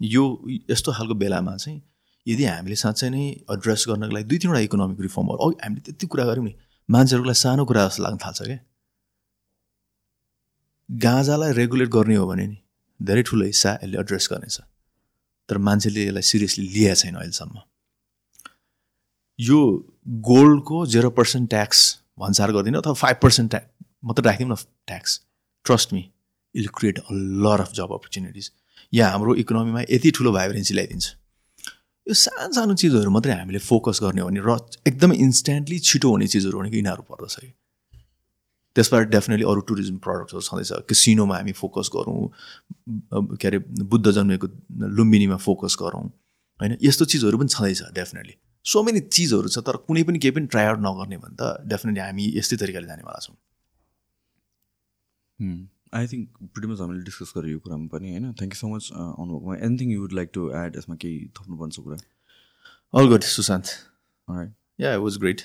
[0.00, 0.24] यो
[0.70, 1.80] यस्तो खालको बेलामा चाहिँ
[2.26, 3.24] यदि हामीले साँच्चै नै
[3.54, 6.54] एड्रेस गर्नको लागि दुई तिनवटा इकोनोमिक रिफर्महरू अघि हामीले त्यति कुरा गऱ्यौँ नि
[6.88, 8.58] मान्छेहरूलाई सानो कुरा जस्तो लाग्न थाल्छ क्या।
[10.88, 12.58] गाँजालाई रेगुलेट गर्ने हो भने नि
[13.00, 14.60] धेरै ठुलो हिस्सा यसले एड्रेस गर्नेछ।
[15.48, 17.56] तर मान्छेले यसलाई सिरियसली लिएको छैन अहिलेसम्म।
[19.38, 19.58] यो
[20.28, 21.80] गोल्डको जेरो पर्सेन्ट ट्याक्स
[22.18, 23.68] भन्सार गरिदिनु अथवा फाइभ पर्सेन्ट ट्याक्स
[24.04, 24.56] मात्रै राखिदिउँ न
[24.86, 25.20] tax
[25.66, 26.02] trust me
[26.54, 27.12] I'll create a
[27.44, 28.50] lot of job opportunities
[28.92, 31.06] यहाँ हाम्रो इकोनोमीमा यति ठुलो भाइब्रेन्सी ल्याइदिन्छ।
[32.06, 34.56] यो सानो सानो चिजहरू मात्रै हामीले फोकस गर्ने हो भने र
[34.88, 37.50] एकदमै इन्स्ट्यान्टली छिटो हुने चिजहरू भनेको यिनीहरू पर्दछ कि।
[38.76, 42.18] त्यसबाट डेफिनेटली अरू टुरिज्म प्रडक्ट्सहरू छँदैछ। किसिनोमा हामी फोकस गरौँ
[43.38, 43.58] के अरे
[43.90, 44.46] बुद्ध जन्मेको
[44.98, 46.04] लुम्बिनीमा फोकस गरौँ
[46.60, 46.76] होइन?
[46.82, 48.34] यस्तो चिजहरू पनि छँदैछ डेफिनेटली
[48.64, 52.02] सो मेनी चिजहरू छ तर कुनै पनि केही पनि ट्राई आउट नगर्ने भने त डेफिनेटली
[52.02, 53.36] हामी यस्तै तरिकाले जानेवाला छौँ।
[55.92, 58.90] आई थिङ्क प्रिटी मच हामीले डिस्कस गरेँ यो कुरामा पनि होइन। थ्याङ्क यू सो मच
[58.92, 61.98] अनुभवमा। Anything you would like to add यसमा केही थप्नुपर्छ कुरा?
[62.94, 63.66] All good Sushant.
[64.80, 65.40] Yeah was great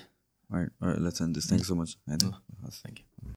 [0.49, 0.72] right
[1.05, 3.05] let's end this thank you so much thank you